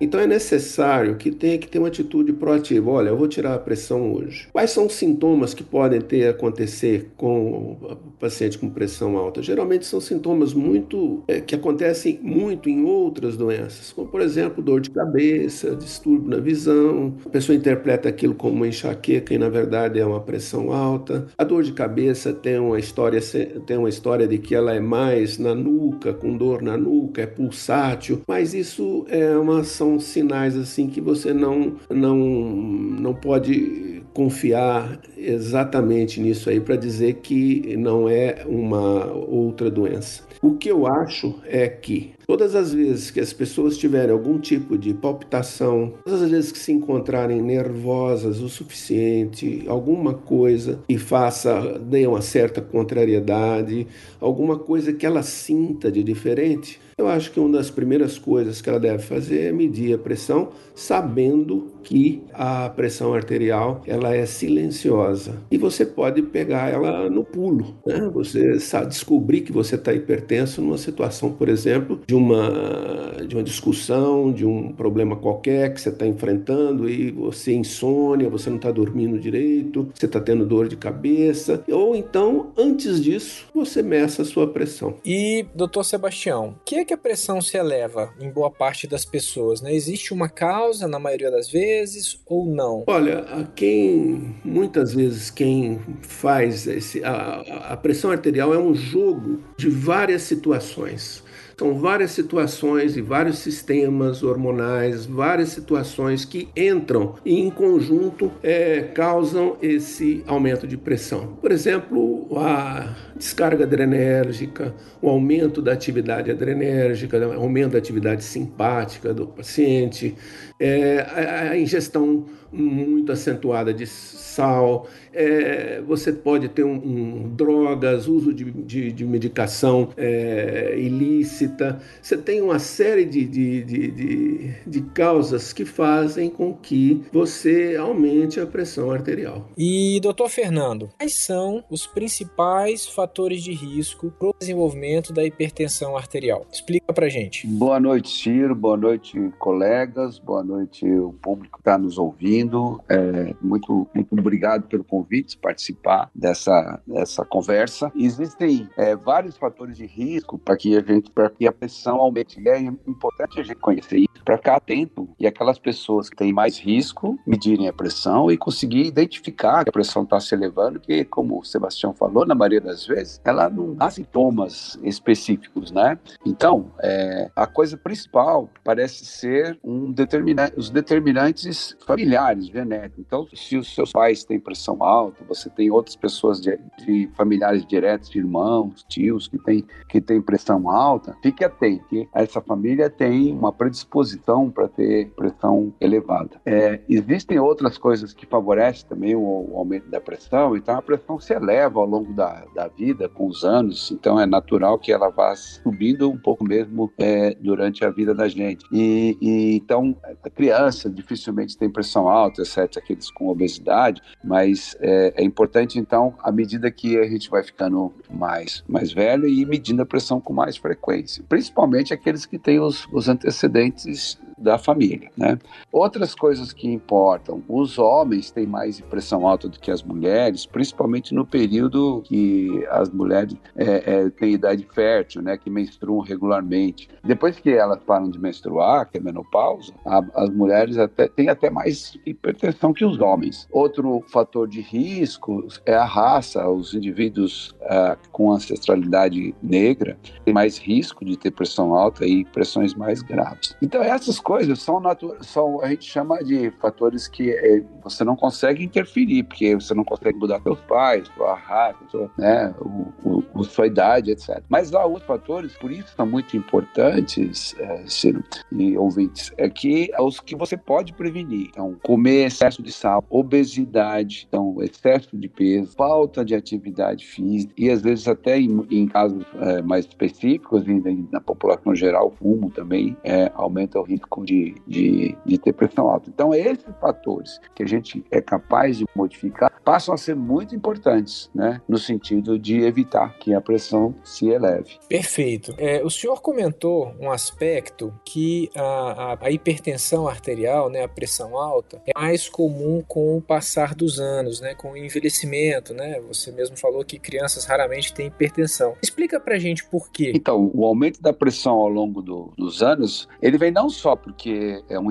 Então 0.00 0.20
é 0.20 0.26
necessário 0.26 0.55
necessário 0.56 1.16
que 1.16 1.30
tenha 1.30 1.58
que 1.58 1.68
ter 1.68 1.78
uma 1.78 1.88
atitude 1.88 2.32
proativa. 2.32 2.90
Olha, 2.90 3.10
eu 3.10 3.16
vou 3.16 3.28
tirar 3.28 3.54
a 3.54 3.58
pressão 3.58 4.12
hoje. 4.12 4.48
Quais 4.52 4.70
são 4.70 4.86
os 4.86 4.94
sintomas 4.94 5.54
que 5.54 5.62
podem 5.62 6.00
ter 6.00 6.28
acontecer 6.28 7.10
com 7.16 7.76
paciente 8.18 8.58
com 8.58 8.68
pressão 8.68 9.16
alta? 9.16 9.42
Geralmente 9.42 9.86
são 9.86 10.00
sintomas 10.00 10.54
muito 10.54 11.22
é, 11.28 11.40
que 11.40 11.54
acontecem 11.54 12.18
muito 12.22 12.68
em 12.68 12.84
outras 12.84 13.36
doenças, 13.36 13.92
como 13.92 14.08
por 14.08 14.20
exemplo 14.20 14.62
dor 14.62 14.80
de 14.80 14.90
cabeça, 14.90 15.74
distúrbio 15.76 16.30
na 16.30 16.38
visão. 16.38 17.14
A 17.24 17.28
pessoa 17.28 17.54
interpreta 17.54 18.08
aquilo 18.08 18.34
como 18.34 18.56
uma 18.56 18.68
enxaqueca 18.68 19.34
e 19.34 19.38
na 19.38 19.48
verdade 19.48 20.00
é 20.00 20.06
uma 20.06 20.20
pressão 20.20 20.72
alta. 20.72 21.26
A 21.36 21.44
dor 21.44 21.62
de 21.62 21.72
cabeça 21.72 22.32
tem 22.32 22.58
uma 22.58 22.78
história 22.78 23.20
tem 23.66 23.76
uma 23.76 23.88
história 23.88 24.26
de 24.26 24.38
que 24.38 24.54
ela 24.54 24.74
é 24.74 24.80
mais 24.80 25.38
na 25.38 25.54
nuca, 25.54 26.12
com 26.12 26.36
dor 26.36 26.62
na 26.62 26.76
nuca, 26.76 27.22
é 27.22 27.26
pulsátil, 27.26 28.22
mas 28.26 28.54
isso 28.54 29.04
é 29.08 29.36
uma 29.36 29.64
são 29.64 29.98
sinais 30.06 30.45
assim 30.54 30.88
que 30.88 31.00
você 31.00 31.32
não 31.32 31.76
não 31.90 32.16
não 32.16 33.14
pode 33.14 34.02
confiar 34.12 34.98
exatamente 35.16 36.20
nisso 36.20 36.48
aí 36.48 36.58
para 36.58 36.76
dizer 36.76 37.16
que 37.16 37.76
não 37.76 38.08
é 38.08 38.44
uma 38.46 39.12
outra 39.12 39.70
doença. 39.70 40.22
O 40.40 40.54
que 40.54 40.70
eu 40.70 40.86
acho 40.86 41.34
é 41.44 41.68
que 41.68 42.14
todas 42.26 42.54
as 42.54 42.72
vezes 42.72 43.10
que 43.10 43.20
as 43.20 43.32
pessoas 43.32 43.76
tiverem 43.76 44.12
algum 44.12 44.38
tipo 44.38 44.78
de 44.78 44.94
palpitação, 44.94 45.94
todas 46.04 46.22
as 46.22 46.30
vezes 46.30 46.52
que 46.52 46.58
se 46.58 46.72
encontrarem 46.72 47.42
nervosas 47.42 48.40
o 48.40 48.48
suficiente, 48.48 49.64
alguma 49.66 50.14
coisa 50.14 50.80
que 50.88 50.96
faça, 50.96 51.78
dê 51.78 52.06
uma 52.06 52.22
certa 52.22 52.60
contrariedade, 52.60 53.86
alguma 54.20 54.58
coisa 54.58 54.92
que 54.92 55.04
ela 55.04 55.22
sinta 55.22 55.92
de 55.92 56.02
diferente, 56.02 56.80
eu 56.98 57.08
acho 57.08 57.30
que 57.30 57.38
uma 57.38 57.58
das 57.58 57.70
primeiras 57.70 58.18
coisas 58.18 58.62
que 58.62 58.70
ela 58.70 58.80
deve 58.80 59.02
fazer 59.02 59.42
é 59.42 59.52
medir 59.52 59.94
a 59.94 59.98
pressão, 59.98 60.48
sabendo 60.74 61.72
que 61.82 62.22
a 62.32 62.70
pressão 62.70 63.12
arterial 63.12 63.82
ela 63.86 64.14
é 64.14 64.24
silenciosa 64.24 65.36
e 65.50 65.58
você 65.58 65.84
pode 65.84 66.22
pegar 66.22 66.72
ela 66.72 67.10
no 67.10 67.22
pulo, 67.22 67.76
né? 67.86 68.10
Você 68.14 68.58
sabe 68.58 68.88
descobrir 68.88 69.42
que 69.42 69.52
você 69.52 69.74
está 69.74 69.92
hipertenso 69.92 70.62
numa 70.62 70.78
situação, 70.78 71.30
por 71.30 71.50
exemplo, 71.50 72.00
de 72.06 72.14
uma 72.14 73.16
de 73.28 73.36
uma 73.36 73.42
discussão, 73.42 74.32
de 74.32 74.46
um 74.46 74.72
problema 74.72 75.16
qualquer 75.16 75.74
que 75.74 75.80
você 75.80 75.90
está 75.90 76.06
enfrentando 76.06 76.88
e 76.88 77.10
você 77.10 77.52
insônia, 77.52 78.30
você 78.30 78.48
não 78.48 78.56
está 78.56 78.70
dormindo 78.70 79.18
direito, 79.18 79.90
você 79.94 80.06
está 80.06 80.20
tendo 80.20 80.46
dor 80.46 80.66
de 80.66 80.76
cabeça, 80.76 81.62
ou 81.70 81.94
então 81.94 82.52
antes 82.56 83.02
disso 83.02 83.46
você 83.54 83.82
meça 83.82 84.22
a 84.22 84.24
sua 84.24 84.46
pressão. 84.46 84.94
E 85.04 85.44
doutor 85.54 85.84
Sebastião, 85.84 86.54
que 86.64 86.76
é 86.76 86.85
que 86.86 86.94
a 86.94 86.98
pressão 86.98 87.42
se 87.42 87.56
eleva 87.56 88.14
em 88.20 88.30
boa 88.30 88.50
parte 88.50 88.86
das 88.86 89.04
pessoas? 89.04 89.60
Né? 89.60 89.74
Existe 89.74 90.14
uma 90.14 90.28
causa 90.28 90.88
na 90.88 90.98
maioria 90.98 91.30
das 91.30 91.50
vezes 91.50 92.18
ou 92.24 92.46
não? 92.46 92.84
Olha, 92.86 93.24
quem 93.54 94.34
muitas 94.44 94.94
vezes 94.94 95.30
quem 95.30 95.80
faz 96.00 96.66
esse, 96.66 97.02
a, 97.04 97.72
a 97.72 97.76
pressão 97.76 98.10
arterial 98.10 98.54
é 98.54 98.58
um 98.58 98.74
jogo 98.74 99.40
de 99.56 99.68
várias 99.68 100.22
situações. 100.22 101.22
São 101.58 101.74
várias 101.78 102.10
situações 102.10 102.98
e 102.98 103.00
vários 103.00 103.38
sistemas 103.38 104.22
hormonais, 104.22 105.06
várias 105.06 105.48
situações 105.48 106.22
que 106.22 106.50
entram 106.54 107.14
e 107.24 107.40
em 107.40 107.48
conjunto 107.48 108.30
é, 108.42 108.82
causam 108.82 109.56
esse 109.62 110.22
aumento 110.26 110.66
de 110.66 110.76
pressão. 110.76 111.38
Por 111.40 111.50
exemplo, 111.50 112.28
a 112.38 112.94
descarga 113.16 113.64
adrenérgica, 113.64 114.74
o 115.00 115.08
aumento 115.08 115.62
da 115.62 115.72
atividade 115.72 116.30
adrenérgica, 116.30 117.26
o 117.26 117.40
aumento 117.40 117.72
da 117.72 117.78
atividade 117.78 118.22
simpática 118.22 119.14
do 119.14 119.26
paciente, 119.26 120.14
é, 120.60 121.06
a, 121.08 121.52
a 121.52 121.58
ingestão 121.58 122.26
muito 122.52 123.12
acentuada 123.12 123.72
de 123.72 123.86
sal, 123.86 124.86
é, 125.16 125.80
você 125.80 126.12
pode 126.12 126.48
ter 126.48 126.64
um, 126.64 126.74
um 126.74 127.28
drogas, 127.34 128.06
uso 128.06 128.32
de, 128.34 128.50
de, 128.50 128.92
de 128.92 129.04
medicação 129.04 129.88
é, 129.96 130.74
ilícita. 130.78 131.80
Você 132.02 132.16
tem 132.16 132.42
uma 132.42 132.58
série 132.58 133.04
de, 133.04 133.24
de, 133.24 133.64
de, 133.64 134.54
de, 134.66 134.80
causas 134.94 135.52
que 135.52 135.64
fazem 135.64 136.28
com 136.28 136.52
que 136.52 137.02
você 137.12 137.76
aumente 137.78 138.38
a 138.38 138.46
pressão 138.46 138.90
arterial. 138.90 139.48
E, 139.56 139.98
doutor 140.00 140.28
Fernando, 140.28 140.90
quais 140.98 141.14
são 141.14 141.64
os 141.70 141.86
principais 141.86 142.86
fatores 142.86 143.42
de 143.42 143.52
risco 143.52 144.12
para 144.18 144.28
o 144.28 144.34
desenvolvimento 144.38 145.12
da 145.12 145.24
hipertensão 145.24 145.96
arterial? 145.96 146.46
Explica 146.52 146.92
para 146.92 147.08
gente. 147.08 147.46
Boa 147.46 147.80
noite, 147.80 148.10
Ciro. 148.10 148.54
Boa 148.54 148.76
noite, 148.76 149.18
colegas. 149.38 150.18
Boa 150.18 150.42
noite, 150.42 150.86
o 150.86 151.12
público 151.12 151.56
que 151.56 151.60
está 151.60 151.78
nos 151.78 151.96
ouvindo 151.96 152.80
é, 152.88 153.34
muito, 153.40 153.86
muito 153.94 154.12
obrigado 154.18 154.68
pelo 154.68 154.84
convite, 154.84 155.05
participar 155.36 156.10
dessa, 156.14 156.80
dessa 156.86 157.24
conversa. 157.24 157.92
Existem 157.94 158.68
é, 158.76 158.94
vários 158.96 159.36
fatores 159.36 159.76
de 159.76 159.86
risco 159.86 160.38
para 160.38 160.56
que 160.56 160.76
a 160.76 160.80
gente, 160.80 161.10
para 161.10 161.30
que 161.30 161.46
a 161.46 161.52
pressão 161.52 161.96
aumente. 161.96 162.40
E 162.40 162.48
é 162.48 162.58
importante 162.58 163.40
a 163.40 163.42
gente 163.42 163.56
conhecer 163.56 163.98
isso 163.98 164.24
para 164.24 164.36
ficar 164.36 164.56
atento 164.56 165.08
e 165.18 165.26
aquelas 165.26 165.58
pessoas 165.58 166.10
que 166.10 166.16
têm 166.16 166.32
mais 166.32 166.58
risco 166.58 167.18
medirem 167.26 167.68
a 167.68 167.72
pressão 167.72 168.30
e 168.30 168.36
conseguir 168.36 168.84
identificar 168.84 169.62
que 169.62 169.70
a 169.70 169.72
pressão 169.72 170.02
está 170.02 170.18
se 170.18 170.34
elevando, 170.34 170.80
que 170.80 171.04
como 171.04 171.38
o 171.38 171.44
Sebastião 171.44 171.94
falou, 171.94 172.26
na 172.26 172.34
maioria 172.34 172.60
das 172.60 172.86
vezes, 172.86 173.20
ela 173.24 173.48
não 173.48 173.74
dá 173.74 173.88
sintomas 173.90 174.78
específicos, 174.82 175.70
né? 175.70 175.98
Então, 176.24 176.72
é, 176.80 177.30
a 177.36 177.46
coisa 177.46 177.76
principal 177.76 178.50
parece 178.64 179.04
ser 179.04 179.58
um 179.62 179.92
determinante, 179.92 180.54
os 180.56 180.70
determinantes 180.70 181.76
familiares, 181.86 182.46
genéticos. 182.46 183.04
Então, 183.06 183.28
se 183.32 183.56
os 183.56 183.74
seus 183.74 183.92
pais 183.92 184.24
têm 184.24 184.40
pressão 184.40 184.82
alta, 184.82 184.95
você 185.28 185.50
tem 185.50 185.70
outras 185.70 185.96
pessoas 185.96 186.40
de, 186.40 186.58
de 186.84 187.08
familiares 187.16 187.64
diretos, 187.66 188.14
irmãos, 188.14 188.84
tios 188.88 189.28
que 189.28 189.38
têm 189.38 189.64
que 189.88 190.00
tem 190.00 190.20
pressão 190.20 190.68
alta, 190.68 191.16
fique 191.22 191.44
atento. 191.44 192.08
Essa 192.12 192.40
família 192.40 192.90
tem 192.90 193.32
uma 193.32 193.52
predisposição 193.52 194.50
para 194.50 194.68
ter 194.68 195.10
pressão 195.10 195.72
elevada. 195.80 196.40
É, 196.44 196.80
existem 196.88 197.38
outras 197.38 197.78
coisas 197.78 198.12
que 198.12 198.26
favorecem 198.26 198.88
também 198.88 199.14
o, 199.14 199.20
o, 199.20 199.56
aumento 199.56 199.88
da 199.88 200.00
pressão, 200.00 200.56
então 200.56 200.76
a 200.76 200.82
pressão 200.82 201.18
se 201.18 201.32
eleva 201.32 201.80
ao 201.80 201.86
longo 201.86 202.12
da, 202.12 202.44
da 202.54 202.68
vida, 202.68 203.08
com 203.08 203.26
os 203.26 203.44
anos, 203.44 203.90
então 203.90 204.20
é 204.20 204.26
natural 204.26 204.78
que 204.78 204.92
ela 204.92 205.08
vá 205.08 205.34
subindo 205.34 206.10
um 206.10 206.18
pouco 206.18 206.44
mesmo 206.44 206.92
é, 206.98 207.34
durante 207.40 207.84
a 207.84 207.90
vida 207.90 208.14
da 208.14 208.28
gente. 208.28 208.64
E, 208.72 209.16
e, 209.20 209.56
então, 209.56 209.96
a 210.22 210.30
criança 210.30 210.90
dificilmente 210.90 211.56
tem 211.56 211.70
pressão 211.70 212.08
alta, 212.08 212.42
exceto 212.42 212.78
aqueles 212.78 213.10
com 213.10 213.28
obesidade, 213.28 214.02
mas 214.22 214.76
é, 214.86 215.14
é, 215.16 215.24
importante, 215.24 215.80
então, 215.80 216.14
à 216.22 216.30
medida 216.30 216.70
que 216.70 216.96
a 216.96 217.08
gente 217.08 217.28
vai 217.28 217.42
ficando 217.42 217.92
mais, 218.08 218.62
mais 218.68 218.92
velho 218.92 219.26
e 219.26 219.44
medindo 219.44 219.82
a 219.82 219.86
pressão 219.86 220.20
com 220.20 220.32
mais 220.32 220.56
frequência, 220.56 221.24
principalmente 221.28 221.92
aqueles 221.92 222.24
que 222.24 222.38
têm 222.38 222.60
os, 222.60 222.86
os 222.92 223.08
antecedentes 223.08 224.16
da 224.38 224.58
família, 224.58 225.10
né? 225.16 225.38
Outras 225.72 226.14
coisas 226.14 226.52
que 226.52 226.68
importam, 226.68 227.42
os 227.48 227.78
homens 227.78 228.30
têm 228.30 228.46
mais 228.46 228.80
pressão 228.80 229.26
alta 229.26 229.48
do 229.48 229.58
que 229.58 229.70
as 229.70 229.82
mulheres, 229.82 230.44
principalmente 230.44 231.14
no 231.14 231.24
período 231.24 232.02
que 232.04 232.66
as 232.70 232.90
mulheres 232.90 233.34
é, 233.56 234.04
é, 234.04 234.10
têm 234.10 234.34
idade 234.34 234.66
fértil, 234.72 235.22
né, 235.22 235.38
que 235.38 235.48
menstruam 235.48 236.00
regularmente. 236.00 236.88
Depois 237.02 237.38
que 237.38 237.50
elas 237.50 237.80
param 237.82 238.10
de 238.10 238.18
menstruar, 238.18 238.88
que 238.90 238.98
é 238.98 239.00
menopausa, 239.00 239.72
a, 239.84 240.04
as 240.14 240.30
mulheres 240.30 240.76
até, 240.76 241.08
têm 241.08 241.28
até 241.28 241.48
mais 241.48 241.96
hipertensão 242.04 242.74
que 242.74 242.84
os 242.84 243.00
homens. 243.00 243.48
Outro 243.50 244.04
fator 244.08 244.46
de 244.46 244.60
risco 244.68 245.46
é 245.64 245.74
a 245.74 245.84
raça, 245.84 246.48
os 246.48 246.74
indivíduos 246.74 247.54
uh, 247.62 247.96
com 248.12 248.32
ancestralidade 248.32 249.34
negra 249.42 249.98
têm 250.24 250.34
mais 250.34 250.58
risco 250.58 251.04
de 251.04 251.16
ter 251.16 251.30
pressão 251.30 251.74
alta 251.74 252.06
e 252.06 252.24
pressões 252.24 252.74
mais 252.74 253.02
graves. 253.02 253.56
Então 253.62 253.82
essas 253.82 254.18
coisas 254.18 254.60
são, 254.62 254.82
são 255.20 255.60
a 255.62 255.68
gente 255.68 255.84
chama 255.84 256.22
de 256.22 256.50
fatores 256.60 257.08
que 257.08 257.30
é, 257.30 257.62
você 257.82 258.04
não 258.04 258.16
consegue 258.16 258.64
interferir, 258.64 259.24
porque 259.24 259.54
você 259.54 259.74
não 259.74 259.84
consegue 259.84 260.18
mudar 260.18 260.40
seus 260.42 260.60
pais, 260.60 261.08
sua 261.16 261.34
raça, 261.34 261.78
sua, 261.90 262.10
né, 262.18 262.54
o, 262.60 263.22
o, 263.34 263.44
sua 263.44 263.66
idade, 263.66 264.10
etc. 264.10 264.42
Mas 264.48 264.74
há 264.74 264.84
outros 264.84 265.06
fatores, 265.06 265.52
por 265.56 265.70
isso 265.70 265.94
são 265.96 266.06
muito 266.06 266.36
importantes, 266.36 267.54
é, 267.58 267.84
Ciro 267.86 268.22
e 268.52 268.76
ouvintes, 268.76 269.32
é 269.36 269.48
que 269.48 269.90
é 269.92 270.00
os 270.00 270.20
que 270.20 270.34
você 270.34 270.56
pode 270.56 270.92
prevenir. 270.92 271.48
Então, 271.50 271.76
comer 271.82 272.26
excesso 272.26 272.62
de 272.62 272.72
sal, 272.72 273.04
obesidade, 273.08 274.26
então, 274.28 274.55
excesso 274.62 275.16
de 275.16 275.28
peso, 275.28 275.72
falta 275.76 276.24
de 276.24 276.34
atividade 276.34 277.06
física, 277.06 277.52
e 277.56 277.70
às 277.70 277.82
vezes 277.82 278.06
até 278.08 278.38
em, 278.38 278.66
em 278.70 278.86
casos 278.86 279.24
é, 279.40 279.62
mais 279.62 279.86
específicos, 279.86 280.64
na 281.10 281.20
população 281.20 281.74
geral, 281.74 282.12
fumo 282.18 282.50
também 282.50 282.96
é, 283.04 283.30
aumenta 283.34 283.78
o 283.78 283.82
risco 283.82 284.24
de, 284.24 284.54
de, 284.66 285.16
de 285.24 285.38
ter 285.38 285.52
pressão 285.52 285.88
alta. 285.88 286.10
Então, 286.10 286.34
esses 286.34 286.74
fatores 286.80 287.40
que 287.54 287.62
a 287.62 287.66
gente 287.66 288.04
é 288.10 288.20
capaz 288.20 288.78
de 288.78 288.86
modificar 288.94 289.50
passam 289.64 289.92
a 289.92 289.98
ser 289.98 290.14
muito 290.14 290.54
importantes, 290.54 291.28
né, 291.34 291.60
no 291.68 291.76
sentido 291.76 292.38
de 292.38 292.60
evitar 292.60 293.18
que 293.18 293.34
a 293.34 293.40
pressão 293.40 293.94
se 294.04 294.28
eleve. 294.28 294.78
Perfeito. 294.88 295.54
É, 295.58 295.82
o 295.84 295.90
senhor 295.90 296.22
comentou 296.22 296.94
um 297.00 297.10
aspecto 297.10 297.92
que 298.04 298.48
a, 298.54 298.62
a, 298.62 299.18
a, 299.22 299.30
hipertensão 299.30 300.06
arterial, 300.06 300.70
né, 300.70 300.84
a 300.84 300.88
pressão 300.88 301.36
alta, 301.36 301.82
é 301.84 301.98
mais 301.98 302.28
comum 302.28 302.80
com 302.86 303.16
o 303.16 303.20
passar 303.20 303.74
dos 303.74 303.98
anos, 303.98 304.40
né, 304.40 304.45
com 304.54 304.72
o 304.72 304.76
envelhecimento, 304.76 305.74
né? 305.74 306.00
Você 306.08 306.30
mesmo 306.32 306.56
falou 306.56 306.84
que 306.84 306.98
crianças 306.98 307.44
raramente 307.44 307.92
têm 307.92 308.06
hipertensão. 308.06 308.76
Explica 308.82 309.20
pra 309.20 309.38
gente 309.38 309.64
por 309.64 309.90
quê. 309.90 310.12
Então, 310.14 310.50
o 310.54 310.64
aumento 310.64 311.00
da 311.00 311.12
pressão 311.12 311.54
ao 311.54 311.68
longo 311.68 312.02
do, 312.02 312.32
dos 312.36 312.62
anos, 312.62 313.08
ele 313.20 313.38
vem 313.38 313.50
não 313.50 313.68
só 313.68 313.96
porque 313.96 314.62
é 314.68 314.78
um 314.78 314.86